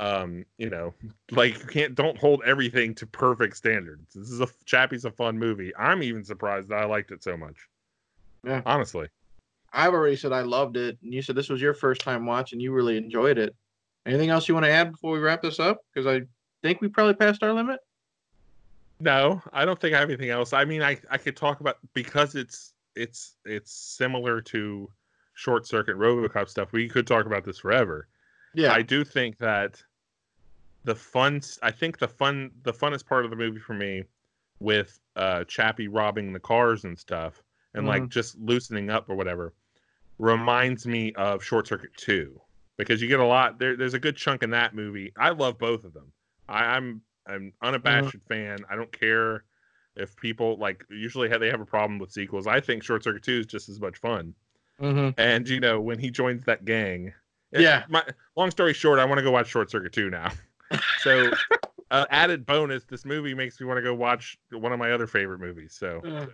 Um, 0.00 0.44
you 0.58 0.70
know, 0.70 0.94
like 1.30 1.58
you 1.58 1.66
can't 1.66 1.94
don't 1.94 2.16
hold 2.16 2.42
everything 2.44 2.94
to 2.96 3.06
perfect 3.06 3.56
standards. 3.56 4.14
This 4.14 4.30
is 4.30 4.40
a 4.40 4.48
Chappie's 4.64 5.04
a 5.04 5.10
fun 5.10 5.38
movie. 5.38 5.74
I'm 5.76 6.02
even 6.02 6.24
surprised 6.24 6.68
that 6.68 6.78
I 6.78 6.84
liked 6.84 7.10
it 7.10 7.22
so 7.22 7.36
much. 7.36 7.56
Yeah. 8.44 8.62
Honestly. 8.64 9.08
I've 9.72 9.92
already 9.92 10.16
said 10.16 10.32
I 10.32 10.42
loved 10.42 10.76
it, 10.76 10.98
and 11.02 11.12
you 11.12 11.20
said 11.20 11.36
this 11.36 11.50
was 11.50 11.60
your 11.60 11.74
first 11.74 12.00
time 12.00 12.24
watching. 12.24 12.58
You 12.58 12.72
really 12.72 12.96
enjoyed 12.96 13.36
it. 13.36 13.54
Anything 14.06 14.30
else 14.30 14.48
you 14.48 14.54
want 14.54 14.64
to 14.64 14.72
add 14.72 14.92
before 14.92 15.12
we 15.12 15.18
wrap 15.18 15.42
this 15.42 15.60
up? 15.60 15.80
Because 15.92 16.06
I 16.06 16.22
think 16.62 16.80
we 16.80 16.88
probably 16.88 17.14
passed 17.14 17.42
our 17.42 17.52
limit. 17.52 17.78
No, 19.00 19.42
I 19.52 19.64
don't 19.64 19.80
think 19.80 19.94
I 19.94 20.00
have 20.00 20.08
anything 20.08 20.30
else. 20.30 20.52
I 20.52 20.64
mean, 20.64 20.82
I 20.82 20.98
I 21.10 21.18
could 21.18 21.36
talk 21.36 21.60
about 21.60 21.76
because 21.92 22.34
it's 22.34 22.72
it's 22.96 23.36
it's 23.44 23.72
similar 23.72 24.40
to 24.42 24.90
Short 25.34 25.66
Circuit 25.66 25.96
RoboCop 25.96 26.48
stuff. 26.48 26.72
We 26.72 26.88
could 26.88 27.06
talk 27.06 27.26
about 27.26 27.44
this 27.44 27.58
forever. 27.58 28.08
Yeah, 28.54 28.72
I 28.72 28.82
do 28.82 29.04
think 29.04 29.38
that 29.38 29.82
the 30.88 30.94
fun 30.94 31.40
I 31.62 31.70
think 31.70 31.98
the 31.98 32.08
fun 32.08 32.50
the 32.62 32.72
funnest 32.72 33.06
part 33.06 33.24
of 33.24 33.30
the 33.30 33.36
movie 33.36 33.60
for 33.60 33.74
me 33.74 34.04
with 34.58 34.98
uh 35.16 35.44
Chappie 35.44 35.86
robbing 35.88 36.32
the 36.32 36.40
cars 36.40 36.84
and 36.84 36.98
stuff 36.98 37.42
and 37.74 37.86
like 37.86 38.08
just 38.08 38.38
loosening 38.38 38.88
up 38.90 39.08
or 39.10 39.14
whatever 39.14 39.52
reminds 40.18 40.86
me 40.86 41.12
of 41.12 41.44
Short 41.44 41.66
Circuit 41.66 41.90
2 41.96 42.40
because 42.76 43.00
you 43.02 43.08
get 43.08 43.20
a 43.20 43.24
lot 43.24 43.58
there 43.58 43.76
there's 43.76 43.94
a 43.94 43.98
good 43.98 44.16
chunk 44.16 44.42
in 44.42 44.50
that 44.50 44.74
movie. 44.74 45.12
I 45.16 45.30
love 45.30 45.58
both 45.58 45.84
of 45.84 45.92
them. 45.92 46.10
I, 46.48 46.64
I'm 46.76 47.02
I'm 47.26 47.52
unabashed 47.62 48.16
fan. 48.28 48.58
I 48.70 48.74
don't 48.74 48.90
care 48.90 49.44
if 49.96 50.16
people 50.16 50.56
like 50.58 50.84
usually 50.90 51.28
have, 51.28 51.40
they 51.40 51.50
have 51.50 51.60
a 51.60 51.66
problem 51.66 51.98
with 51.98 52.10
sequels. 52.10 52.46
I 52.46 52.60
think 52.60 52.82
Short 52.82 53.04
Circuit 53.04 53.22
2 53.22 53.40
is 53.40 53.46
just 53.46 53.68
as 53.68 53.78
much 53.80 53.98
fun. 53.98 54.34
Mhm. 54.80 55.12
And 55.18 55.46
you 55.48 55.60
know, 55.60 55.80
when 55.80 55.98
he 55.98 56.10
joins 56.10 56.44
that 56.44 56.64
gang, 56.64 57.12
it- 57.52 57.60
Yeah. 57.60 57.84
My 57.88 58.02
long 58.36 58.50
story 58.50 58.72
short, 58.72 58.98
I 58.98 59.04
want 59.04 59.18
to 59.18 59.22
go 59.24 59.30
watch 59.30 59.48
Short 59.48 59.70
Circuit 59.70 59.92
2 59.92 60.08
now. 60.10 60.30
So, 61.00 61.30
uh, 61.90 62.06
added 62.10 62.44
bonus, 62.44 62.84
this 62.84 63.04
movie 63.04 63.34
makes 63.34 63.60
me 63.60 63.66
want 63.66 63.78
to 63.78 63.82
go 63.82 63.94
watch 63.94 64.38
one 64.50 64.72
of 64.72 64.78
my 64.78 64.92
other 64.92 65.06
favorite 65.06 65.40
movies. 65.40 65.74
So, 65.78 66.00
Yeah. 66.04 66.26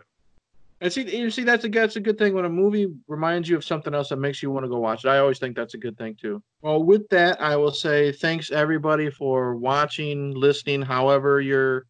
And 0.80 0.93
see, 0.93 1.16
you 1.16 1.30
see, 1.30 1.45
that's 1.45 1.64
a 1.64 1.68
that's 1.68 1.97
a 1.97 2.01
good 2.01 2.18
thing 2.18 2.35
when 2.35 2.45
a 2.45 2.49
movie 2.51 2.93
reminds 3.07 3.49
you 3.49 3.57
of 3.57 3.64
something 3.64 3.95
else 3.95 4.11
that 4.11 4.16
makes 4.16 4.43
you 4.43 4.51
want 4.51 4.64
to 4.64 4.68
go 4.68 4.78
watch 4.78 5.05
it. 5.05 5.09
I 5.09 5.18
always 5.18 5.39
think 5.39 5.57
that's 5.57 5.74
a 5.74 5.78
good 5.78 5.97
thing 5.97 6.14
too. 6.20 6.43
Well, 6.61 6.82
with 6.82 7.09
that, 7.09 7.41
I 7.41 7.57
will 7.57 7.70
say 7.70 8.12
thanks 8.12 8.51
everybody 8.51 9.09
for 9.09 9.57
watching, 9.57 10.35
listening. 10.35 10.82
However, 10.82 11.41
you're 11.41 11.87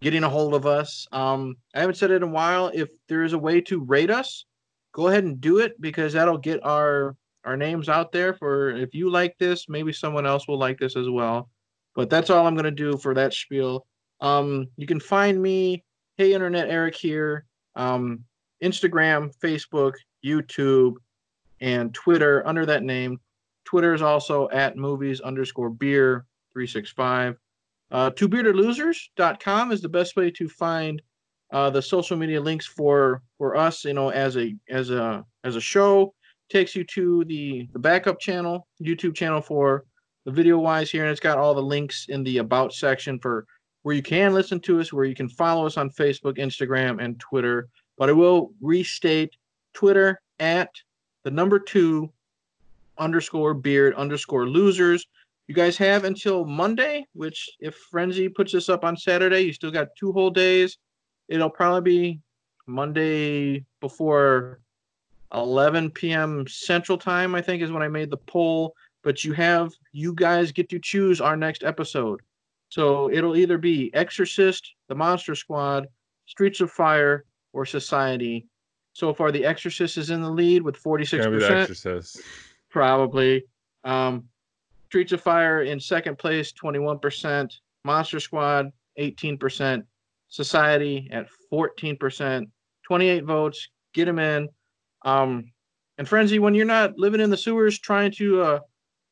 getting 0.00 0.24
a 0.24 0.28
hold 0.28 0.54
of 0.54 0.66
us. 0.66 1.06
Um, 1.12 1.56
I 1.74 1.80
haven't 1.80 1.96
said 1.96 2.10
it 2.10 2.16
in 2.16 2.22
a 2.24 2.26
while. 2.26 2.70
If 2.74 2.88
there 3.08 3.22
is 3.22 3.32
a 3.32 3.38
way 3.38 3.60
to 3.60 3.80
rate 3.84 4.10
us, 4.10 4.44
go 4.92 5.06
ahead 5.06 5.24
and 5.24 5.40
do 5.40 5.58
it 5.58 5.80
because 5.80 6.14
that'll 6.14 6.38
get 6.38 6.64
our 6.64 7.14
our 7.44 7.56
names 7.56 7.88
out 7.88 8.12
there. 8.12 8.34
For 8.34 8.70
if 8.70 8.94
you 8.94 9.10
like 9.10 9.36
this, 9.38 9.68
maybe 9.68 9.92
someone 9.92 10.26
else 10.26 10.48
will 10.48 10.58
like 10.58 10.78
this 10.78 10.96
as 10.96 11.08
well. 11.08 11.48
But 11.94 12.10
that's 12.10 12.30
all 12.30 12.46
I'm 12.46 12.56
gonna 12.56 12.70
do 12.70 12.96
for 12.96 13.14
that 13.14 13.34
spiel. 13.34 13.86
Um, 14.20 14.66
you 14.76 14.86
can 14.86 15.00
find 15.00 15.40
me, 15.40 15.84
Hey 16.16 16.32
Internet 16.34 16.68
Eric 16.68 16.94
here 16.94 17.46
um, 17.74 18.24
Instagram, 18.62 19.32
Facebook, 19.42 19.94
YouTube, 20.24 20.94
and 21.60 21.92
Twitter 21.94 22.46
under 22.46 22.66
that 22.66 22.82
name. 22.82 23.18
Twitter 23.64 23.94
is 23.94 24.02
also 24.02 24.48
at 24.50 24.76
movies 24.76 25.20
underscore 25.20 25.70
beer 25.70 26.26
365. 26.52 27.36
Uh, 27.90 28.10
twobeardedlosers.com 28.10 29.72
is 29.72 29.80
the 29.80 29.88
best 29.88 30.16
way 30.16 30.30
to 30.30 30.48
find 30.48 31.00
uh, 31.52 31.68
the 31.70 31.82
social 31.82 32.16
media 32.16 32.40
links 32.40 32.66
for 32.66 33.22
for 33.36 33.56
us, 33.56 33.84
you 33.84 33.92
know, 33.92 34.10
as 34.10 34.36
a 34.36 34.54
as 34.70 34.90
a 34.90 35.24
as 35.44 35.56
a 35.56 35.60
show. 35.60 36.14
Takes 36.48 36.74
you 36.74 36.84
to 36.84 37.24
the 37.26 37.68
the 37.72 37.78
backup 37.78 38.18
channel, 38.18 38.66
YouTube 38.82 39.14
channel 39.14 39.40
for 39.40 39.84
the 40.24 40.32
video 40.32 40.58
wise 40.58 40.90
here, 40.90 41.02
and 41.02 41.10
it's 41.10 41.20
got 41.20 41.38
all 41.38 41.54
the 41.54 41.62
links 41.62 42.06
in 42.08 42.22
the 42.22 42.38
about 42.38 42.72
section 42.72 43.18
for 43.18 43.46
where 43.82 43.94
you 43.94 44.02
can 44.02 44.32
listen 44.32 44.60
to 44.60 44.80
us, 44.80 44.92
where 44.92 45.04
you 45.04 45.14
can 45.14 45.28
follow 45.28 45.66
us 45.66 45.76
on 45.76 45.90
Facebook, 45.90 46.38
Instagram, 46.38 47.02
and 47.02 47.18
Twitter. 47.18 47.68
But 47.98 48.08
I 48.08 48.12
will 48.12 48.52
restate 48.60 49.34
Twitter 49.74 50.20
at 50.38 50.70
the 51.24 51.30
number 51.30 51.58
two 51.58 52.10
underscore 52.98 53.54
beard 53.54 53.94
underscore 53.94 54.48
losers. 54.48 55.06
You 55.48 55.54
guys 55.54 55.76
have 55.78 56.04
until 56.04 56.44
Monday, 56.44 57.04
which 57.14 57.50
if 57.60 57.74
Frenzy 57.90 58.28
puts 58.28 58.52
this 58.52 58.68
up 58.68 58.84
on 58.84 58.96
Saturday, 58.96 59.40
you 59.40 59.52
still 59.52 59.70
got 59.70 59.88
two 59.98 60.12
whole 60.12 60.30
days. 60.30 60.78
It'll 61.28 61.50
probably 61.50 61.80
be 61.80 62.20
Monday 62.66 63.64
before 63.80 64.60
11 65.34 65.90
p.m. 65.90 66.46
Central 66.46 66.96
Time, 66.96 67.34
I 67.34 67.42
think, 67.42 67.62
is 67.62 67.72
when 67.72 67.82
I 67.82 67.88
made 67.88 68.10
the 68.10 68.16
poll. 68.16 68.74
But 69.02 69.24
you 69.24 69.32
have, 69.32 69.72
you 69.92 70.14
guys 70.14 70.52
get 70.52 70.68
to 70.70 70.78
choose 70.78 71.20
our 71.20 71.36
next 71.36 71.64
episode. 71.64 72.20
So 72.68 73.10
it'll 73.10 73.36
either 73.36 73.58
be 73.58 73.90
Exorcist, 73.94 74.74
The 74.88 74.94
Monster 74.94 75.34
Squad, 75.34 75.88
Streets 76.26 76.60
of 76.60 76.70
Fire, 76.70 77.24
or 77.52 77.66
Society. 77.66 78.46
So 78.94 79.12
far, 79.12 79.32
The 79.32 79.44
Exorcist 79.44 79.98
is 79.98 80.10
in 80.10 80.22
the 80.22 80.30
lead 80.30 80.62
with 80.62 80.76
The 80.76 80.88
46%, 80.88 81.50
Exorcist. 81.50 82.20
probably. 82.70 83.44
Um, 83.84 84.24
Streets 84.86 85.12
of 85.12 85.20
Fire 85.20 85.62
in 85.62 85.80
second 85.80 86.18
place, 86.18 86.52
21%. 86.52 87.52
Monster 87.84 88.20
Squad, 88.20 88.70
18%. 88.98 89.82
Society 90.28 91.08
at 91.12 91.26
14%. 91.52 92.46
28 92.84 93.24
votes. 93.24 93.68
Get 93.92 94.06
them 94.06 94.18
in. 94.18 94.48
Um, 95.04 95.50
and 95.98 96.08
Frenzy, 96.08 96.38
when 96.38 96.54
you're 96.54 96.64
not 96.64 96.98
living 96.98 97.20
in 97.20 97.28
the 97.30 97.36
sewers 97.36 97.78
trying 97.78 98.12
to 98.12 98.42
uh, 98.42 98.60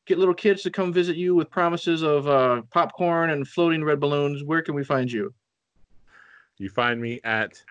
get 0.05 0.17
little 0.17 0.33
kids 0.33 0.63
to 0.63 0.71
come 0.71 0.91
visit 0.91 1.15
you 1.15 1.35
with 1.35 1.49
promises 1.49 2.01
of 2.01 2.27
uh, 2.27 2.61
popcorn 2.71 3.29
and 3.31 3.47
floating 3.47 3.83
red 3.83 3.99
balloons, 3.99 4.43
where 4.43 4.61
can 4.61 4.75
we 4.75 4.83
find 4.83 5.11
you? 5.11 5.33
You 6.57 6.69
find 6.69 7.01
me 7.01 7.19
at 7.23 7.61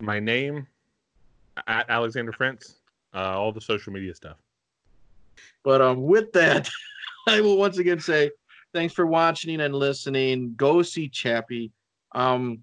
my 0.00 0.20
name 0.20 0.66
at 1.66 1.88
Alexander 1.88 2.32
Frentz, 2.32 2.76
uh, 3.14 3.38
all 3.38 3.52
the 3.52 3.60
social 3.60 3.92
media 3.92 4.14
stuff. 4.14 4.36
But 5.62 5.80
um, 5.80 6.02
with 6.02 6.32
that, 6.32 6.68
I 7.28 7.40
will 7.40 7.56
once 7.56 7.78
again 7.78 8.00
say 8.00 8.30
thanks 8.72 8.94
for 8.94 9.06
watching 9.06 9.60
and 9.60 9.74
listening. 9.74 10.54
Go 10.56 10.82
see 10.82 11.08
Chappie. 11.08 11.72
Um, 12.12 12.62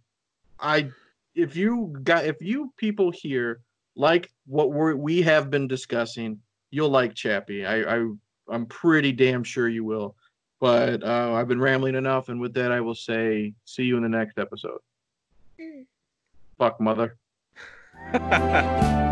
I 0.59 0.89
if 1.35 1.55
you 1.55 1.95
got 2.03 2.25
if 2.25 2.37
you 2.41 2.73
people 2.77 3.11
here 3.11 3.61
like 3.95 4.31
what 4.45 4.71
we're, 4.71 4.95
we 4.95 5.21
have 5.21 5.49
been 5.49 5.67
discussing, 5.67 6.39
you'll 6.71 6.89
like 6.89 7.13
Chappie. 7.13 7.65
I, 7.65 7.97
I 7.97 8.09
I'm 8.49 8.65
pretty 8.65 9.11
damn 9.11 9.43
sure 9.43 9.67
you 9.67 9.83
will. 9.83 10.15
But 10.59 11.03
uh, 11.03 11.33
I've 11.33 11.47
been 11.47 11.59
rambling 11.59 11.95
enough, 11.95 12.29
and 12.29 12.39
with 12.39 12.53
that, 12.53 12.71
I 12.71 12.81
will 12.81 12.95
say 12.95 13.53
see 13.65 13.83
you 13.83 13.97
in 13.97 14.03
the 14.03 14.09
next 14.09 14.37
episode. 14.37 14.79
Fuck 16.57 16.79
mother. 16.79 17.17